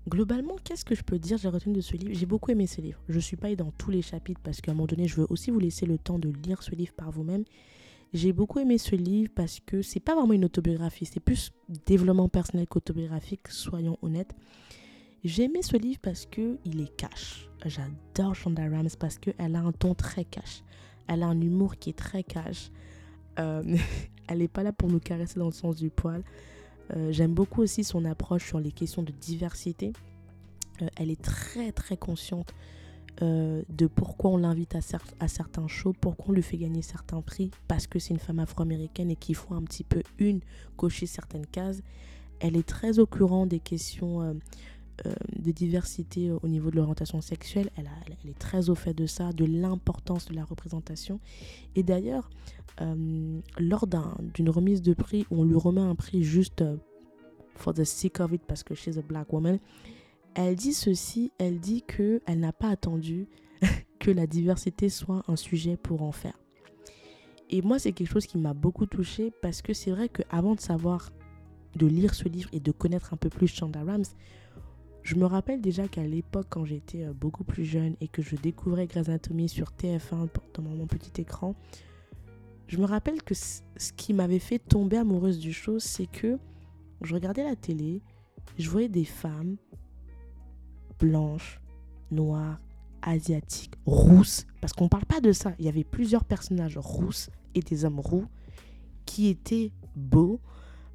Globalement, 0.09 0.55
qu'est-ce 0.63 0.83
que 0.83 0.95
je 0.95 1.03
peux 1.03 1.19
dire 1.19 1.37
J'ai 1.37 1.47
retenu 1.47 1.73
de 1.73 1.81
ce 1.81 1.95
livre? 1.95 2.13
J'ai 2.13 2.25
beaucoup 2.25 2.51
aimé 2.51 2.65
ce 2.65 2.81
livre. 2.81 2.99
Je 3.07 3.15
ne 3.15 3.19
suis 3.19 3.37
pas 3.37 3.47
allée 3.47 3.55
dans 3.55 3.71
tous 3.71 3.91
les 3.91 4.01
chapitres 4.01 4.41
parce 4.43 4.59
qu'à 4.59 4.71
un 4.71 4.73
moment 4.73 4.87
donné, 4.87 5.07
je 5.07 5.15
veux 5.15 5.27
aussi 5.29 5.51
vous 5.51 5.59
laisser 5.59 5.85
le 5.85 5.97
temps 5.97 6.17
de 6.17 6.29
lire 6.29 6.63
ce 6.63 6.73
livre 6.73 6.93
par 6.93 7.11
vous-même. 7.11 7.43
J'ai 8.13 8.33
beaucoup 8.33 8.59
aimé 8.59 8.77
ce 8.77 8.95
livre 8.95 9.31
parce 9.33 9.59
que 9.59 9.81
c'est 9.81 9.99
pas 9.99 10.15
vraiment 10.15 10.33
une 10.33 10.45
autobiographie, 10.45 11.05
c'est 11.05 11.21
plus 11.21 11.51
développement 11.85 12.27
personnel 12.27 12.67
qu'autographique, 12.67 13.47
soyons 13.47 13.97
honnêtes. 14.01 14.35
J'ai 15.23 15.43
aimé 15.43 15.61
ce 15.61 15.77
livre 15.77 15.99
parce 16.01 16.25
que 16.25 16.57
il 16.65 16.81
est 16.81 16.95
cash. 16.97 17.47
J'adore 17.65 18.35
Shonda 18.35 18.63
Rhimes 18.63 18.89
parce 18.99 19.19
qu'elle 19.19 19.55
a 19.55 19.59
un 19.59 19.71
ton 19.71 19.93
très 19.93 20.25
cash. 20.25 20.63
Elle 21.07 21.23
a 21.23 21.27
un 21.27 21.39
humour 21.39 21.77
qui 21.77 21.91
est 21.91 21.97
très 21.97 22.23
cash. 22.23 22.71
Euh, 23.39 23.63
elle 24.27 24.39
n'est 24.39 24.47
pas 24.47 24.63
là 24.63 24.73
pour 24.73 24.89
nous 24.89 24.99
caresser 24.99 25.39
dans 25.39 25.45
le 25.45 25.53
sens 25.53 25.75
du 25.75 25.89
poil. 25.89 26.23
Euh, 26.95 27.11
j'aime 27.11 27.33
beaucoup 27.33 27.61
aussi 27.61 27.83
son 27.83 28.05
approche 28.05 28.47
sur 28.47 28.59
les 28.59 28.71
questions 28.71 29.03
de 29.03 29.11
diversité. 29.11 29.93
Euh, 30.81 30.87
elle 30.97 31.09
est 31.09 31.21
très 31.21 31.71
très 31.71 31.97
consciente 31.97 32.53
de 33.19 33.85
pourquoi 33.85 34.31
on 34.31 34.37
l'invite 34.37 34.73
à, 34.73 35.27
certains 35.27 35.67
shows, 35.67 35.93
pourquoi 35.93 36.29
on 36.29 36.31
lui 36.31 36.41
fait 36.41 36.57
gagner 36.57 36.81
certains 36.81 37.21
prix, 37.21 37.51
parce 37.67 37.85
que 37.85 37.99
c'est 37.99 38.15
une 38.15 38.19
femme 38.19 38.39
afro-américaine 38.39 39.11
et 39.11 39.15
qu'il 39.15 39.35
faut 39.35 39.53
un 39.53 39.61
petit 39.61 39.83
peu 39.83 40.01
une 40.17 40.39
cocher 40.75 41.05
certaines 41.05 41.45
cases. 41.45 41.83
Elle 42.39 42.55
est 42.55 42.65
très 42.65 42.97
au 42.97 43.05
courant 43.05 43.45
des 43.45 43.59
questions 43.59 44.39
euh, 45.07 45.13
de 45.35 45.51
diversité 45.51 46.31
au 46.31 46.47
niveau 46.47 46.69
de 46.69 46.75
l'orientation 46.75 47.21
sexuelle. 47.21 47.71
Elle, 47.75 47.89
est 48.29 48.37
très 48.37 48.69
au 48.69 48.75
fait 48.75 48.93
de 48.93 49.07
ça, 49.07 49.31
de 49.31 49.45
l'importance 49.45 50.27
de 50.27 50.35
la 50.35 50.43
représentation. 50.43 51.19
Et 51.75 51.81
d'ailleurs, 51.81 52.29
euh, 52.79 53.41
lors 53.59 53.87
d'une 53.87 54.49
remise 54.49 54.81
de 54.81 54.93
prix, 54.93 55.25
où 55.29 55.41
on 55.41 55.43
lui 55.43 55.55
remet 55.55 55.81
un 55.81 55.95
prix 55.95 56.23
juste 56.23 56.61
euh, 56.61 56.77
for 57.55 57.73
the 57.73 57.83
sake 57.83 58.19
of 58.19 58.31
it 58.31 58.41
parce 58.47 58.63
que 58.63 58.73
she's 58.75 58.97
a 58.97 59.01
black 59.01 59.31
woman, 59.33 59.59
elle 60.33 60.55
dit 60.55 60.73
ceci, 60.73 61.31
elle 61.37 61.59
dit 61.59 61.83
que 61.83 62.21
elle 62.25 62.39
n'a 62.39 62.53
pas 62.53 62.69
attendu 62.69 63.27
que 63.99 64.11
la 64.11 64.27
diversité 64.27 64.89
soit 64.89 65.23
un 65.27 65.35
sujet 65.35 65.77
pour 65.77 66.01
en 66.01 66.11
faire. 66.11 66.37
Et 67.49 67.61
moi, 67.61 67.79
c'est 67.79 67.91
quelque 67.91 68.11
chose 68.11 68.25
qui 68.25 68.37
m'a 68.37 68.53
beaucoup 68.53 68.85
touchée 68.85 69.31
parce 69.41 69.61
que 69.61 69.73
c'est 69.73 69.91
vrai 69.91 70.07
qu'avant 70.07 70.55
de 70.55 70.61
savoir, 70.61 71.11
de 71.75 71.85
lire 71.85 72.15
ce 72.15 72.29
livre 72.29 72.49
et 72.53 72.61
de 72.61 72.71
connaître 72.71 73.13
un 73.13 73.17
peu 73.17 73.29
plus 73.29 73.47
Chanda 73.47 73.83
Rams, 73.83 74.05
je 75.03 75.15
me 75.15 75.25
rappelle 75.25 75.61
déjà 75.61 75.87
qu'à 75.87 76.05
l'époque, 76.05 76.47
quand 76.49 76.63
j'étais 76.63 77.03
euh, 77.03 77.13
beaucoup 77.13 77.43
plus 77.43 77.65
jeune 77.65 77.95
et 78.01 78.07
que 78.07 78.21
je 78.21 78.35
découvrais 78.35 78.87
Grey's 78.87 79.09
Anatomy 79.09 79.49
sur 79.49 79.71
TF1 79.71 80.29
dans 80.53 80.61
mon 80.61 80.85
petit 80.85 81.21
écran, 81.21 81.55
je 82.71 82.77
me 82.77 82.85
rappelle 82.85 83.21
que 83.21 83.33
ce 83.35 83.91
qui 83.97 84.13
m'avait 84.13 84.39
fait 84.39 84.57
tomber 84.57 84.95
amoureuse 84.95 85.39
du 85.39 85.51
show, 85.51 85.77
c'est 85.77 86.05
que 86.05 86.39
je 87.01 87.13
regardais 87.13 87.43
la 87.43 87.57
télé, 87.57 88.01
je 88.57 88.69
voyais 88.69 88.87
des 88.87 89.03
femmes 89.03 89.57
blanches, 90.97 91.59
noires, 92.11 92.61
asiatiques, 93.01 93.73
rousses, 93.85 94.45
parce 94.61 94.71
qu'on 94.71 94.85
ne 94.85 94.89
parle 94.89 95.03
pas 95.03 95.19
de 95.19 95.33
ça. 95.33 95.53
Il 95.59 95.65
y 95.65 95.67
avait 95.67 95.83
plusieurs 95.83 96.23
personnages 96.23 96.77
rousses 96.77 97.29
et 97.55 97.59
des 97.59 97.83
hommes 97.83 97.99
roux 97.99 98.25
qui 99.05 99.27
étaient 99.27 99.73
beaux, 99.97 100.39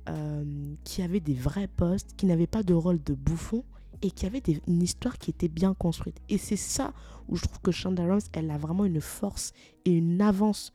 euh, 0.09 0.75
qui 0.83 1.03
avaient 1.03 1.21
des 1.21 1.35
vrais 1.35 1.69
postes, 1.69 2.15
qui 2.17 2.25
n'avaient 2.25 2.47
pas 2.47 2.63
de 2.63 2.73
rôle 2.73 3.03
de 3.03 3.13
bouffon 3.13 3.65
et 4.01 4.11
qui 4.11 4.25
avait 4.25 4.43
une 4.67 4.83
histoire 4.83 5.19
qui 5.19 5.29
était 5.29 5.49
bien 5.49 5.75
construite. 5.75 6.23
Et 6.31 6.39
c'est 6.39 6.57
ça 6.57 6.95
où 7.29 7.37
je 7.37 7.43
trouve 7.43 7.61
que 7.61 7.71
Shonda 7.71 8.03
elle 8.33 8.51
a 8.51 8.57
vraiment 8.57 8.87
une 8.87 9.03
force 9.03 9.53
et 9.85 9.91
une 9.91 10.23
avance. 10.23 10.73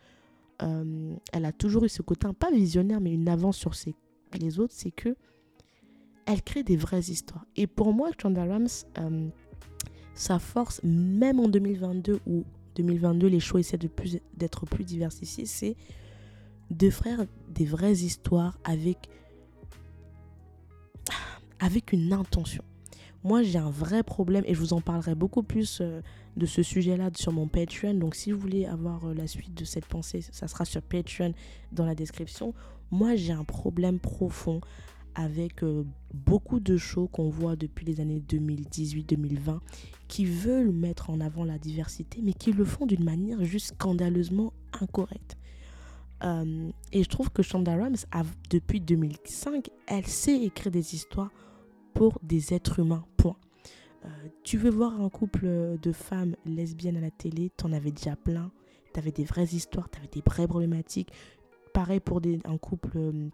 Euh, 0.64 1.16
elle 1.34 1.46
a 1.46 1.52
toujours 1.52 1.86
eu 1.86 1.90
ce 1.90 2.02
côté, 2.02 2.28
pas 2.38 2.52
visionnaire, 2.52 3.02
mais 3.02 3.14
une 3.14 3.28
avance 3.28 3.58
sur 3.58 3.74
les 4.40 4.60
autres, 4.60 4.74
c'est 4.76 4.92
que 4.92 5.16
elle 6.26 6.42
crée 6.42 6.64
des 6.64 6.78
vraies 6.78 7.00
histoires. 7.00 7.46
Et 7.56 7.68
pour 7.68 7.94
moi, 7.94 8.10
Shonda 8.20 8.44
Rhimes, 8.44 8.68
euh, 9.00 9.28
sa 10.14 10.40
force, 10.40 10.82
même 10.84 11.40
en 11.40 11.48
2022, 11.48 12.20
où 12.28 12.44
2022, 12.76 13.28
les 13.28 13.40
choix 13.40 13.60
essaient 13.60 13.78
d'être 13.78 13.96
plus, 13.96 14.22
plus 14.70 14.84
diversifiés, 14.84 15.46
c'est 15.46 15.76
de 16.70 16.90
faire 16.90 17.26
des 17.50 17.66
vraies 17.66 17.92
histoires 17.92 18.58
avec, 18.64 19.10
avec 21.60 21.92
une 21.92 22.14
intention. 22.14 22.64
Moi, 23.24 23.44
j'ai 23.44 23.60
un 23.60 23.70
vrai 23.70 24.02
problème 24.02 24.44
et 24.48 24.56
je 24.56 24.60
vous 24.60 24.74
en 24.74 24.82
parlerai 24.82 25.14
beaucoup 25.14 25.44
plus 25.44 25.80
euh, 25.82 26.02
de 26.38 26.46
ce 26.48 26.64
sujet-là 26.64 27.12
sur 27.16 27.32
mon 27.32 27.48
Patreon. 27.48 27.94
Donc, 27.94 28.16
si 28.16 28.32
vous 28.32 28.40
voulez 28.40 28.66
avoir 28.66 29.06
euh, 29.06 29.14
la 29.14 29.28
suite 29.28 29.54
de 29.54 29.64
cette 29.64 29.86
pensée, 29.86 30.22
ça 30.32 30.48
sera 30.48 30.66
sur 30.66 30.82
Patreon 30.82 31.34
dans 31.72 31.86
la 31.86 31.94
description. 31.94 32.56
Moi, 32.90 33.16
j'ai 33.16 33.34
un 33.34 33.44
problème 33.44 34.00
profond 34.00 34.60
avec 35.14 35.62
euh, 35.62 35.84
beaucoup 36.14 36.60
de 36.60 36.78
shows 36.78 37.08
qu'on 37.08 37.30
voit 37.30 37.56
depuis 37.56 37.86
les 37.86 38.00
années 38.00 38.24
2018-2020 38.28 39.60
qui 40.08 40.26
veulent 40.26 40.72
mettre 40.72 41.12
en 41.12 41.22
avant 41.22 41.44
la 41.44 41.60
diversité, 41.60 42.22
mais 42.24 42.34
qui 42.34 42.52
le 42.52 42.66
font 42.66 42.88
d'une 42.88 43.04
manière 43.04 43.44
juste 43.44 43.68
scandaleusement 43.68 44.52
incorrecte. 44.74 45.38
et 46.24 47.04
je 47.04 47.10
trouve 47.10 47.30
que 47.30 47.42
Shonda 47.42 47.76
Rhimes, 47.76 47.96
depuis 48.50 48.82
2005, 48.82 49.70
elle 49.88 50.06
sait 50.06 50.44
écrire 50.44 50.72
des 50.72 50.96
histoires 50.96 51.32
pour 51.94 52.20
des 52.24 52.54
êtres 52.54 52.80
humains, 52.80 53.06
point. 53.18 53.38
Euh, 54.06 54.10
tu 54.44 54.58
veux 54.58 54.72
voir 54.72 55.00
un 55.00 55.10
couple 55.10 55.78
de 55.80 55.92
femmes 55.92 56.36
lesbiennes 56.46 56.98
à 56.98 57.02
la 57.02 57.12
télé, 57.12 57.52
t'en 57.56 57.72
avais 57.72 57.92
déjà 57.92 58.16
plein. 58.16 58.52
T'avais 58.94 59.12
des 59.12 59.24
vraies 59.24 59.46
histoires, 59.46 59.90
t'avais 59.90 60.08
des 60.08 60.22
vraies 60.26 60.48
problématiques. 60.48 61.12
Pareil 61.74 62.00
pour 62.02 62.20
un, 62.46 62.58
couple, 62.58 62.98
euh, 62.98 63.30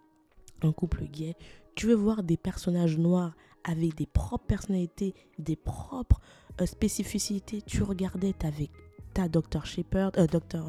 un 0.62 0.72
couple 0.72 1.04
gay. 1.04 1.34
Tu 1.74 1.86
veux 1.86 1.94
voir 1.94 2.22
des 2.22 2.36
personnages 2.36 2.98
noirs 2.98 3.34
avec 3.64 3.94
des 3.94 4.06
propres 4.06 4.46
personnalités, 4.46 5.14
des 5.38 5.56
propres 5.56 6.20
euh, 6.60 6.66
spécificités. 6.66 7.62
Tu 7.62 7.82
regardais, 7.82 8.34
tu 8.38 8.46
avais 8.46 8.70
ta 9.14 9.28
Dr. 9.28 9.64
Shepard, 9.64 10.12
euh, 10.16 10.26
Dr. 10.26 10.64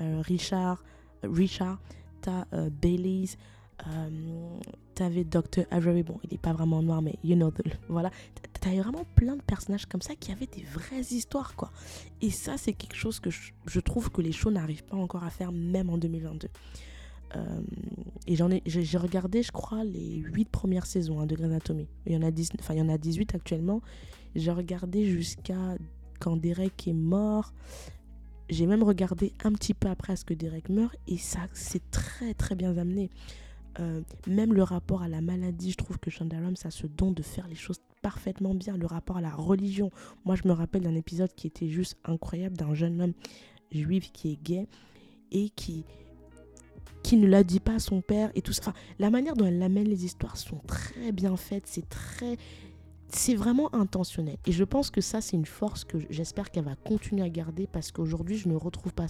Euh, 0.00 0.20
Richard, 0.20 0.82
Richard, 1.22 1.80
ta 2.20 2.46
Baileys, 2.82 3.36
tu 4.94 5.02
avais 5.02 5.24
Dr. 5.24 5.64
Avery, 5.70 6.02
bon, 6.02 6.18
il 6.24 6.30
n'est 6.32 6.38
pas 6.38 6.52
vraiment 6.52 6.82
noir, 6.82 7.02
mais 7.02 7.18
you 7.22 7.36
know, 7.36 7.52
voilà. 7.88 8.10
Tu 8.60 8.68
avais 8.68 8.80
vraiment 8.80 9.04
plein 9.14 9.36
de 9.36 9.42
personnages 9.42 9.86
comme 9.86 10.02
ça 10.02 10.14
qui 10.14 10.32
avaient 10.32 10.46
des 10.46 10.64
vraies 10.64 11.02
histoires, 11.12 11.54
quoi. 11.54 11.70
Et 12.20 12.30
ça, 12.30 12.56
c'est 12.56 12.72
quelque 12.72 12.96
chose 12.96 13.20
que 13.20 13.30
je, 13.30 13.52
je 13.66 13.80
trouve 13.80 14.10
que 14.10 14.20
les 14.20 14.32
shows 14.32 14.50
n'arrivent 14.50 14.84
pas 14.84 14.96
encore 14.96 15.24
à 15.24 15.30
faire, 15.30 15.52
même 15.52 15.90
en 15.90 15.98
2022. 15.98 16.48
Euh, 17.34 17.60
et 18.26 18.36
j'en 18.36 18.50
ai, 18.50 18.62
j'ai 18.66 18.98
regardé, 18.98 19.42
je 19.42 19.52
crois, 19.52 19.84
les 19.84 20.16
8 20.16 20.48
premières 20.48 20.86
saisons 20.86 21.20
hein, 21.20 21.26
de 21.26 21.34
Grey's 21.34 21.50
Anatomy. 21.50 21.88
Il 22.06 22.12
y 22.12 22.16
en 22.16 22.22
a 22.22 22.30
10, 22.30 22.50
enfin, 22.60 22.74
il 22.74 22.78
y 22.78 22.82
en 22.82 22.88
a 22.88 22.98
18 22.98 23.34
actuellement. 23.34 23.82
J'ai 24.34 24.50
regardé 24.50 25.06
jusqu'à 25.06 25.76
quand 26.20 26.36
Derek 26.36 26.88
est 26.88 26.92
mort. 26.92 27.52
J'ai 28.48 28.66
même 28.66 28.82
regardé 28.82 29.32
un 29.44 29.52
petit 29.52 29.74
peu 29.74 29.88
après 29.88 30.12
à 30.12 30.16
ce 30.16 30.24
que 30.24 30.34
Derek 30.34 30.68
meurt. 30.68 30.96
Et 31.08 31.18
ça, 31.18 31.40
c'est 31.52 31.90
très, 31.90 32.34
très 32.34 32.54
bien 32.54 32.76
amené. 32.76 33.10
Euh, 33.80 34.00
même 34.26 34.54
le 34.54 34.62
rapport 34.62 35.02
à 35.02 35.08
la 35.08 35.20
maladie, 35.20 35.72
je 35.72 35.76
trouve 35.76 35.98
que 35.98 36.10
Shonda 36.10 36.38
Rhimes 36.38 36.56
a 36.64 36.70
ce 36.70 36.86
don 36.86 37.10
de 37.10 37.22
faire 37.22 37.46
les 37.48 37.54
choses 37.54 37.80
parfaitement 38.02 38.54
bien. 38.54 38.76
Le 38.76 38.86
rapport 38.86 39.16
à 39.16 39.20
la 39.20 39.30
religion. 39.30 39.90
Moi, 40.24 40.34
je 40.36 40.48
me 40.48 40.52
rappelle 40.52 40.82
d'un 40.82 40.94
épisode 40.94 41.32
qui 41.34 41.46
était 41.46 41.68
juste 41.68 41.96
incroyable 42.04 42.56
d'un 42.56 42.74
jeune 42.74 43.00
homme 43.00 43.12
juif 43.72 44.12
qui 44.12 44.32
est 44.32 44.42
gay 44.42 44.66
et 45.32 45.50
qui 45.50 45.84
qui 47.02 47.16
ne 47.16 47.28
l'a 47.28 47.44
dit 47.44 47.60
pas 47.60 47.74
à 47.74 47.78
son 47.78 48.00
père 48.00 48.32
et 48.34 48.42
tout 48.42 48.52
ça. 48.52 48.72
la 48.98 49.10
manière 49.10 49.36
dont 49.36 49.46
elle 49.46 49.62
amène 49.62 49.86
les 49.86 50.04
histoires 50.04 50.36
sont 50.36 50.58
très 50.66 51.12
bien 51.12 51.36
faites, 51.36 51.66
c'est 51.66 51.88
très 51.88 52.36
c'est 53.08 53.34
vraiment 53.34 53.72
intentionnel. 53.74 54.36
Et 54.46 54.52
je 54.52 54.64
pense 54.64 54.90
que 54.90 55.00
ça, 55.00 55.20
c'est 55.20 55.36
une 55.36 55.46
force 55.46 55.84
que 55.84 55.98
j'espère 56.10 56.50
qu'elle 56.50 56.64
va 56.64 56.74
continuer 56.74 57.22
à 57.22 57.28
garder 57.28 57.66
parce 57.66 57.92
qu'aujourd'hui, 57.92 58.36
je 58.36 58.48
ne 58.48 58.56
retrouve 58.56 58.92
pas 58.92 59.06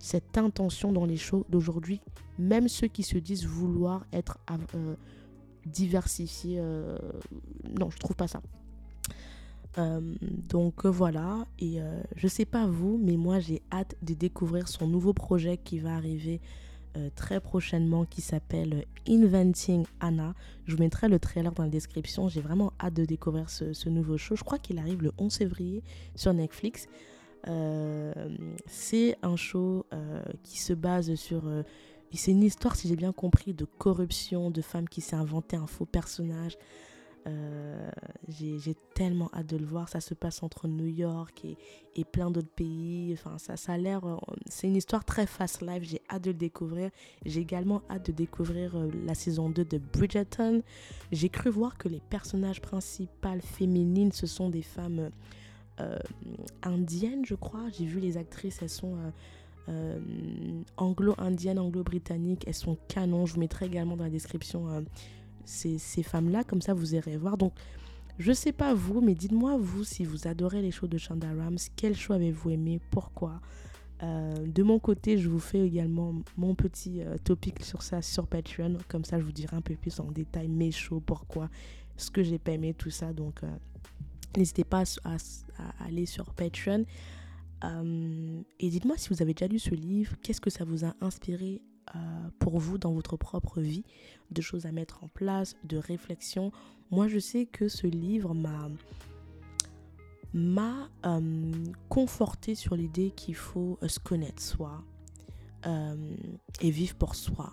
cette 0.00 0.38
intention 0.38 0.92
dans 0.92 1.04
les 1.04 1.18
shows 1.18 1.46
d'aujourd'hui. 1.48 2.00
Même 2.38 2.68
ceux 2.68 2.88
qui 2.88 3.02
se 3.02 3.18
disent 3.18 3.46
vouloir 3.46 4.06
être 4.12 4.38
euh, 4.74 4.96
diversifiés, 5.66 6.56
euh, 6.58 6.98
non, 7.78 7.90
je 7.90 7.98
trouve 7.98 8.16
pas 8.16 8.26
ça. 8.26 8.40
Euh, 9.78 10.00
donc 10.48 10.84
voilà, 10.86 11.46
et 11.60 11.78
je 12.16 12.26
sais 12.26 12.46
pas 12.46 12.66
vous, 12.66 12.98
mais 13.00 13.16
moi 13.16 13.38
j'ai 13.38 13.62
hâte 13.70 13.94
de 14.02 14.14
découvrir 14.14 14.66
son 14.66 14.88
nouveau 14.88 15.12
projet 15.12 15.58
qui 15.58 15.78
va 15.78 15.94
arriver 15.94 16.40
très 17.14 17.40
prochainement 17.40 18.04
qui 18.04 18.20
s'appelle 18.20 18.84
Inventing 19.08 19.84
Anna. 20.00 20.34
Je 20.66 20.74
vous 20.74 20.82
mettrai 20.82 21.08
le 21.08 21.20
trailer 21.20 21.52
dans 21.52 21.62
la 21.62 21.68
description. 21.68 22.28
J'ai 22.28 22.40
vraiment 22.40 22.72
hâte 22.80 22.94
de 22.94 23.04
découvrir 23.04 23.48
ce, 23.48 23.88
nouveau 23.88 24.16
show. 24.16 24.34
Je 24.34 24.42
crois 24.42 24.58
qu'il 24.58 24.76
arrive 24.78 25.00
le 25.02 25.12
11 25.16 25.32
février 25.32 25.84
sur 26.16 26.34
Netflix. 26.34 26.88
Euh, 27.48 28.12
c'est 28.66 29.16
un 29.22 29.36
show 29.36 29.86
euh, 29.92 30.22
qui 30.42 30.58
se 30.58 30.72
base 30.72 31.14
sur... 31.14 31.42
c'est 32.12 32.32
une 32.32 32.42
histoire, 32.42 32.76
si 32.76 32.88
j'ai 32.88 32.96
bien 32.96 33.12
compris, 33.12 33.54
de 33.54 33.64
corruption, 33.64 34.50
de 34.50 34.62
femme 34.62 34.88
qui 34.88 35.00
s'est 35.00 35.16
inventé 35.16 35.56
un 35.56 35.66
faux 35.66 35.86
personnage. 35.86 36.56
Euh, 37.26 37.90
j'ai 38.28 38.74
tellement 38.94 39.30
hâte 39.34 39.46
de 39.46 39.56
le 39.56 39.66
voir. 39.66 39.88
Ça 39.88 40.00
se 40.00 40.14
passe 40.14 40.42
entre 40.42 40.68
New 40.68 40.86
York 40.86 41.44
et, 41.94 42.04
plein 42.04 42.30
d'autres 42.30 42.48
pays. 42.48 43.12
Enfin, 43.12 43.36
ça, 43.38 43.72
a 43.72 43.76
l'air. 43.76 44.04
Euh, 44.04 44.16
c'est 44.46 44.66
une 44.66 44.76
histoire 44.76 45.04
très 45.04 45.26
fast 45.26 45.62
life. 45.62 45.82
J'ai 45.82 46.00
hâte 46.10 46.24
de 46.24 46.30
le 46.30 46.36
découvrir. 46.36 46.90
J'ai 47.26 47.40
également 47.40 47.82
hâte 47.90 48.06
de 48.06 48.12
découvrir 48.12 48.76
euh, 48.76 48.90
la 49.04 49.14
saison 49.14 49.50
2 49.50 49.64
de 49.64 49.78
Bridgerton. 49.78 50.62
J'ai 51.12 51.28
cru 51.28 51.50
voir 51.50 51.76
que 51.76 51.88
les 51.88 52.00
personnages 52.00 52.60
principales 52.60 53.42
féminines, 53.42 54.12
ce 54.12 54.26
sont 54.26 54.48
des 54.48 54.62
femmes 54.62 55.10
indiennes, 56.62 57.24
je 57.24 57.34
crois. 57.34 57.68
J'ai 57.76 57.84
vu 57.84 58.00
les 58.00 58.16
actrices, 58.16 58.60
elles 58.62 58.68
sont. 58.68 58.96
anglo-indiennes, 60.76 61.58
anglo-britanniques, 61.58 62.44
elles 62.46 62.54
sont 62.54 62.76
canon. 62.88 63.26
Je 63.26 63.34
vous 63.34 63.40
mettrai 63.40 63.66
également 63.66 63.96
dans 63.96 64.04
la 64.04 64.10
description 64.10 64.84
ces, 65.50 66.02
femmes-là, 66.02 66.44
comme 66.44 66.62
ça 66.62 66.74
vous 66.74 66.94
irez 66.94 67.16
voir. 67.16 67.36
Donc, 67.36 67.52
je 68.18 68.32
sais 68.32 68.52
pas 68.52 68.74
vous, 68.74 69.00
mais 69.00 69.14
dites-moi 69.14 69.56
vous 69.58 69.84
si 69.84 70.04
vous 70.04 70.26
adorez 70.26 70.62
les 70.62 70.70
shows 70.70 70.86
de 70.86 70.98
Shonda 70.98 71.28
Rams, 71.28 71.58
quel 71.76 71.96
show 71.96 72.12
avez-vous 72.12 72.50
aimé, 72.50 72.80
pourquoi? 72.90 73.40
Euh, 74.02 74.46
de 74.46 74.62
mon 74.62 74.78
côté, 74.78 75.18
je 75.18 75.28
vous 75.28 75.40
fais 75.40 75.60
également 75.60 76.14
mon 76.36 76.54
petit 76.54 77.02
euh, 77.02 77.16
topic 77.22 77.62
sur 77.62 77.82
ça 77.82 78.00
sur 78.00 78.26
Patreon. 78.26 78.78
Comme 78.88 79.04
ça, 79.04 79.18
je 79.18 79.24
vous 79.24 79.32
dirai 79.32 79.56
un 79.56 79.60
peu 79.60 79.74
plus 79.74 80.00
en 80.00 80.10
détail 80.10 80.48
mes 80.48 80.70
shows, 80.70 81.00
pourquoi, 81.04 81.50
ce 81.96 82.10
que 82.10 82.22
j'ai 82.22 82.38
pas 82.38 82.52
aimé, 82.52 82.74
tout 82.74 82.90
ça. 82.90 83.12
Donc, 83.12 83.42
euh, 83.42 83.48
n'hésitez 84.36 84.64
pas 84.64 84.84
à, 85.04 85.16
aller 85.84 86.06
sur 86.06 86.32
Patreon. 86.34 86.84
et 87.62 88.68
dites-moi 88.68 88.96
si 88.96 89.08
vous 89.10 89.22
avez 89.22 89.34
déjà 89.34 89.48
lu 89.48 89.58
ce 89.58 89.74
livre, 89.74 90.16
qu'est-ce 90.22 90.40
que 90.40 90.50
ça 90.50 90.64
vous 90.64 90.84
a 90.84 90.94
inspiré 91.00 91.62
euh, 91.96 91.98
pour 92.38 92.58
vous 92.58 92.78
dans 92.78 92.92
votre 92.92 93.16
propre 93.16 93.60
vie, 93.60 93.82
de 94.30 94.40
choses 94.40 94.64
à 94.64 94.70
mettre 94.70 95.02
en 95.02 95.08
place, 95.08 95.56
de 95.64 95.76
réflexion. 95.76 96.52
Moi, 96.92 97.08
je 97.08 97.18
sais 97.18 97.46
que 97.46 97.68
ce 97.68 97.86
livre 97.86 98.34
m'a 98.34 98.68
m'a 100.32 100.88
euh, 101.04 101.52
conforté 101.88 102.54
sur 102.54 102.76
l'idée 102.76 103.10
qu'il 103.10 103.34
faut 103.34 103.76
euh, 103.82 103.88
se 103.88 103.98
connaître 103.98 104.40
soi 104.40 104.84
et 106.62 106.70
vivre 106.70 106.94
pour 106.94 107.14
soi 107.16 107.52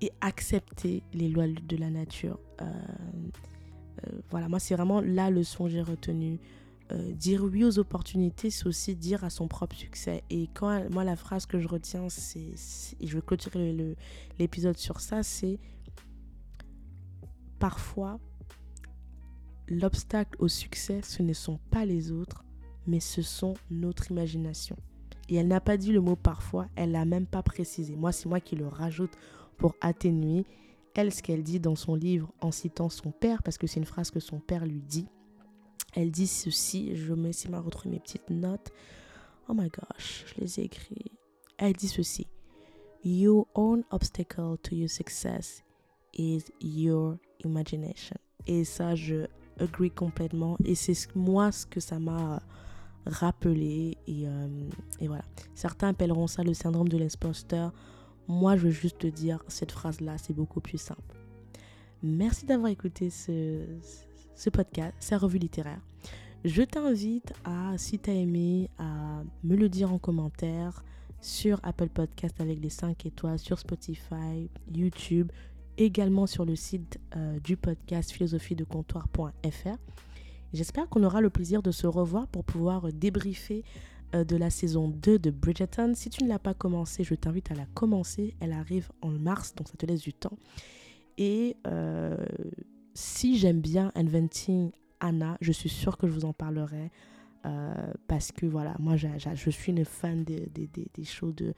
et 0.00 0.12
accepter 0.20 1.02
les 1.12 1.28
lois 1.28 1.46
de 1.46 1.76
la 1.76 1.90
nature. 1.90 2.38
voilà, 4.30 4.48
moi 4.48 4.58
c'est 4.58 4.74
vraiment 4.74 5.00
la 5.00 5.30
leçon 5.30 5.64
que 5.64 5.70
j'ai 5.70 5.82
retenue 5.82 6.38
euh, 6.90 7.12
dire 7.12 7.44
oui 7.44 7.64
aux 7.64 7.78
opportunités, 7.78 8.48
c'est 8.48 8.66
aussi 8.66 8.96
dire 8.96 9.22
à 9.22 9.28
son 9.28 9.46
propre 9.46 9.76
succès. 9.76 10.24
Et 10.30 10.48
quand 10.54 10.88
moi, 10.90 11.04
la 11.04 11.16
phrase 11.16 11.44
que 11.44 11.60
je 11.60 11.68
retiens, 11.68 12.08
c'est, 12.08 12.54
et 12.98 13.06
je 13.06 13.14
vais 13.14 13.22
clôturer 13.22 13.94
l'épisode 14.38 14.78
sur 14.78 15.00
ça, 15.00 15.22
c'est 15.22 15.58
parfois 17.58 18.18
l'obstacle 19.68 20.34
au 20.38 20.48
succès, 20.48 21.00
ce 21.02 21.22
ne 21.22 21.34
sont 21.34 21.58
pas 21.70 21.84
les 21.84 22.10
autres, 22.10 22.42
mais 22.86 23.00
ce 23.00 23.20
sont 23.20 23.52
notre 23.70 24.10
imagination. 24.10 24.76
Et 25.28 25.36
elle 25.36 25.48
n'a 25.48 25.60
pas 25.60 25.76
dit 25.76 25.92
le 25.92 26.00
mot 26.00 26.16
parfois, 26.16 26.68
elle 26.74 26.92
l'a 26.92 27.04
même 27.04 27.26
pas 27.26 27.42
précisé. 27.42 27.96
Moi, 27.96 28.12
c'est 28.12 28.30
moi 28.30 28.40
qui 28.40 28.56
le 28.56 28.66
rajoute 28.66 29.12
pour 29.58 29.74
atténuer. 29.80 30.46
Elle, 30.94 31.12
ce 31.12 31.22
qu'elle 31.22 31.42
dit 31.42 31.60
dans 31.60 31.76
son 31.76 31.94
livre 31.94 32.32
en 32.40 32.50
citant 32.50 32.88
son 32.88 33.12
père, 33.12 33.42
parce 33.42 33.58
que 33.58 33.66
c'est 33.66 33.78
une 33.78 33.86
phrase 33.86 34.10
que 34.10 34.20
son 34.20 34.40
père 34.40 34.66
lui 34.66 34.80
dit, 34.80 35.06
elle 35.94 36.10
dit 36.10 36.26
ceci, 36.26 36.96
je 36.96 37.14
me 37.14 37.28
laisse 37.28 37.46
à 37.52 37.60
retrouver 37.60 37.90
mes 37.90 38.00
petites 38.00 38.30
notes. 38.30 38.70
Oh 39.48 39.54
my 39.54 39.68
gosh, 39.68 40.24
je 40.26 40.40
les 40.40 40.60
ai 40.60 40.64
écrites. 40.64 41.12
Elle 41.56 41.72
dit 41.72 41.88
ceci. 41.88 42.26
Your 43.04 43.46
own 43.54 43.84
obstacle 43.90 44.56
to 44.62 44.74
your 44.74 44.90
success 44.90 45.62
is 46.14 46.44
your 46.60 47.16
imagination. 47.44 48.16
Et 48.46 48.64
ça, 48.64 48.94
je 48.94 49.26
agree 49.58 49.90
complètement. 49.90 50.56
Et 50.64 50.74
c'est 50.74 51.14
moi 51.14 51.52
ce 51.52 51.66
que 51.66 51.80
ça 51.80 51.98
m'a 51.98 52.42
rappelé. 53.06 53.96
Et, 54.06 54.26
euh, 54.26 54.68
et, 55.00 55.08
voilà. 55.08 55.24
Certains 55.54 55.88
appelleront 55.88 56.26
ça 56.26 56.42
le 56.42 56.54
syndrome 56.54 56.88
de 56.88 56.98
l'imposteur. 56.98 57.72
Moi, 58.28 58.56
je 58.56 58.64
veux 58.64 58.70
juste 58.70 58.98
te 58.98 59.06
dire, 59.06 59.42
cette 59.48 59.72
phrase-là, 59.72 60.18
c'est 60.18 60.34
beaucoup 60.34 60.60
plus 60.60 60.78
simple. 60.78 61.16
Merci 62.02 62.46
d'avoir 62.46 62.70
écouté 62.70 63.10
ce, 63.10 63.64
ce 64.34 64.50
podcast, 64.50 64.94
sa 65.00 65.18
revue 65.18 65.38
littéraire. 65.38 65.80
Je 66.44 66.62
t'invite 66.62 67.32
à, 67.44 67.76
si 67.78 67.98
tu 67.98 68.10
as 68.10 68.14
aimé, 68.14 68.70
à 68.78 69.22
me 69.42 69.56
le 69.56 69.68
dire 69.68 69.92
en 69.92 69.98
commentaire 69.98 70.84
sur 71.20 71.58
Apple 71.64 71.88
Podcast 71.88 72.40
avec 72.40 72.60
les 72.60 72.70
5 72.70 73.06
étoiles, 73.06 73.38
sur 73.40 73.58
Spotify, 73.58 74.48
YouTube, 74.72 75.32
également 75.76 76.26
sur 76.26 76.44
le 76.44 76.54
site 76.54 77.00
euh, 77.16 77.40
du 77.40 77.56
podcast 77.56 78.12
philosophiedecomptoir.fr. 78.12 79.76
J'espère 80.52 80.88
qu'on 80.88 81.02
aura 81.02 81.20
le 81.20 81.30
plaisir 81.30 81.62
de 81.62 81.70
se 81.70 81.86
revoir 81.86 82.28
pour 82.28 82.44
pouvoir 82.44 82.92
débriefer 82.92 83.64
de 84.12 84.36
la 84.36 84.50
saison 84.50 84.88
2 84.88 85.18
de 85.18 85.30
Bridgerton. 85.30 85.92
Si 85.94 86.10
tu 86.10 86.24
ne 86.24 86.28
l'as 86.28 86.38
pas 86.38 86.54
commencé, 86.54 87.04
je 87.04 87.14
t'invite 87.14 87.50
à 87.50 87.54
la 87.54 87.66
commencer. 87.74 88.34
Elle 88.40 88.52
arrive 88.52 88.90
en 89.02 89.10
mars, 89.10 89.54
donc 89.54 89.68
ça 89.68 89.76
te 89.76 89.86
laisse 89.86 90.02
du 90.02 90.12
temps. 90.12 90.38
Et 91.18 91.56
euh, 91.66 92.16
si 92.94 93.38
j'aime 93.38 93.60
bien 93.60 93.92
Inventing 93.94 94.70
Anna, 95.00 95.36
je 95.40 95.52
suis 95.52 95.68
sûre 95.68 95.96
que 95.96 96.06
je 96.06 96.12
vous 96.12 96.24
en 96.24 96.32
parlerai. 96.32 96.90
Euh, 97.46 97.92
parce 98.08 98.32
que 98.32 98.46
voilà, 98.46 98.74
moi 98.80 98.96
je 98.96 99.50
suis 99.50 99.72
une 99.72 99.84
fan 99.84 100.24
des, 100.24 100.40
shows 101.04 101.30
de, 101.30 101.54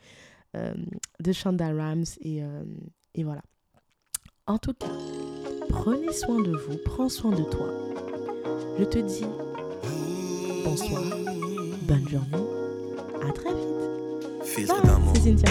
euh, 0.54 0.74
de 1.20 1.32
Shonda 1.32 1.70
euh, 1.70 2.64
et, 3.14 3.24
voilà. 3.24 3.42
En 4.46 4.58
tout 4.58 4.74
cas, 4.74 4.92
prenez 5.70 6.12
soin 6.12 6.42
de 6.42 6.54
vous, 6.54 6.76
prends 6.84 7.08
soin 7.08 7.30
de 7.30 7.42
toi. 7.44 7.68
Je 8.78 8.84
te 8.84 8.98
dis 8.98 9.24
bonsoir, 10.64 11.02
bonne 11.90 12.08
journée, 12.08 12.46
à 13.28 13.32
très 13.32 13.50
vite. 13.50 14.68
Bye, 14.68 14.76
c'est 15.12 15.20
Cynthia. 15.22 15.50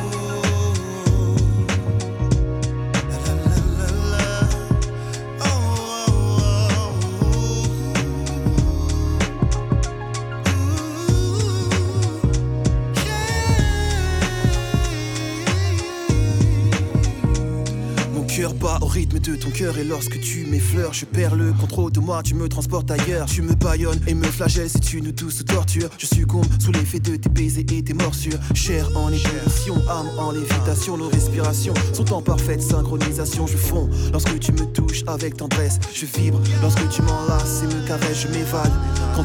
Rythme 18.63 19.19
de 19.19 19.35
ton 19.35 19.49
cœur 19.49 19.77
et 19.77 19.83
lorsque 19.83 20.19
tu 20.21 20.45
m'effleures, 20.45 20.93
je 20.93 21.05
perds 21.05 21.35
le 21.35 21.51
contrôle 21.53 21.91
de 21.91 21.99
moi, 21.99 22.21
tu 22.23 22.35
me 22.35 22.47
transportes 22.47 22.91
ailleurs. 22.91 23.25
Tu 23.25 23.41
me 23.41 23.53
baillonnes 23.53 23.99
et 24.07 24.13
me 24.13 24.25
flagelles, 24.25 24.69
c'est 24.69 24.93
une 24.93 25.11
douce 25.11 25.43
torture. 25.45 25.89
Je 25.97 26.05
succombe 26.05 26.45
sous 26.59 26.71
l'effet 26.71 26.99
de 26.99 27.15
tes 27.15 27.29
baisers 27.29 27.65
et 27.71 27.83
tes 27.83 27.93
morsures. 27.93 28.39
Chair 28.53 28.87
en 28.95 29.07
ébullition, 29.07 29.75
âme 29.89 30.09
en 30.17 30.31
lévitation, 30.31 30.97
nos 30.97 31.09
respirations 31.09 31.73
sont 31.93 32.13
en 32.13 32.21
parfaite 32.21 32.61
synchronisation. 32.61 33.47
Je 33.47 33.57
fonds 33.57 33.89
lorsque 34.11 34.39
tu 34.39 34.51
me 34.51 34.65
touches 34.71 35.03
avec 35.07 35.37
tendresse, 35.37 35.79
je 35.93 36.05
vibre 36.05 36.39
lorsque 36.61 36.87
tu 36.89 37.01
m'enlaces 37.01 37.63
et 37.63 37.67
me 37.67 37.87
caresses, 37.87 38.21
je 38.21 38.27
m'évade. 38.27 38.71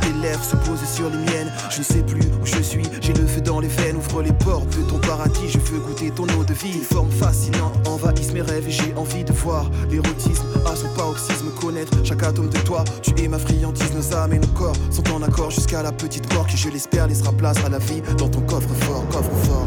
Tes 0.01 0.13
lèvres 0.23 0.45
se 0.45 0.57
posent 0.57 0.85
sur 0.85 1.09
les 1.11 1.17
miennes, 1.17 1.53
je 1.71 1.79
ne 1.79 1.85
sais 1.85 2.03
plus 2.03 2.21
où 2.21 2.45
je 2.45 2.61
suis, 2.63 2.85
j'ai 3.01 3.13
le 3.13 3.27
feu 3.27 3.41
dans 3.41 3.61
les 3.61 3.69
veines, 3.69 3.97
ouvre 3.97 4.23
les 4.23 4.33
portes 4.33 4.69
de 4.77 4.83
ton 4.83 4.99
paradis, 4.99 5.49
je 5.49 5.59
veux 5.59 5.79
goûter 5.79 6.11
ton 6.11 6.25
eau 6.25 6.45
de 6.45 6.53
vie. 6.53 6.81
Forme 6.91 7.11
fascinante 7.11 7.87
envahissent 7.89 8.33
mes 8.33 8.43
rêves 8.43 8.69
et 8.69 8.71
j'ai 8.71 8.95
envie 8.97 9.25
de 9.25 9.33
voir 9.33 9.71
l'érotisme 9.91 10.45
à 10.67 10.77
son 10.77 10.89
paroxysme, 10.95 11.51
connaître 11.61 11.93
chaque 12.05 12.23
atome 12.23 12.51
de 12.51 12.59
toi. 12.59 12.85
Tu 13.03 13.13
es 13.23 13.29
ma 13.29 13.39
friandise, 13.39 13.93
nos 13.95 14.15
âmes 14.15 14.35
et 14.35 14.39
nos 14.39 14.47
corps 14.49 14.77
sont 14.91 15.11
en 15.13 15.23
accord 15.23 15.51
jusqu'à 15.51 15.83
la 15.83 15.93
petite 15.93 16.33
mort 16.35 16.47
qui, 16.47 16.57
je 16.57 16.69
l'espère, 16.69 17.07
laissera 17.07 17.33
place 17.33 17.59
à 17.65 17.69
la 17.69 17.79
vie 17.79 18.03
dans 18.19 18.29
ton 18.29 18.41
coffre 18.43 18.75
fort, 18.81 19.07
coffre 19.09 19.37
fort. 19.45 19.67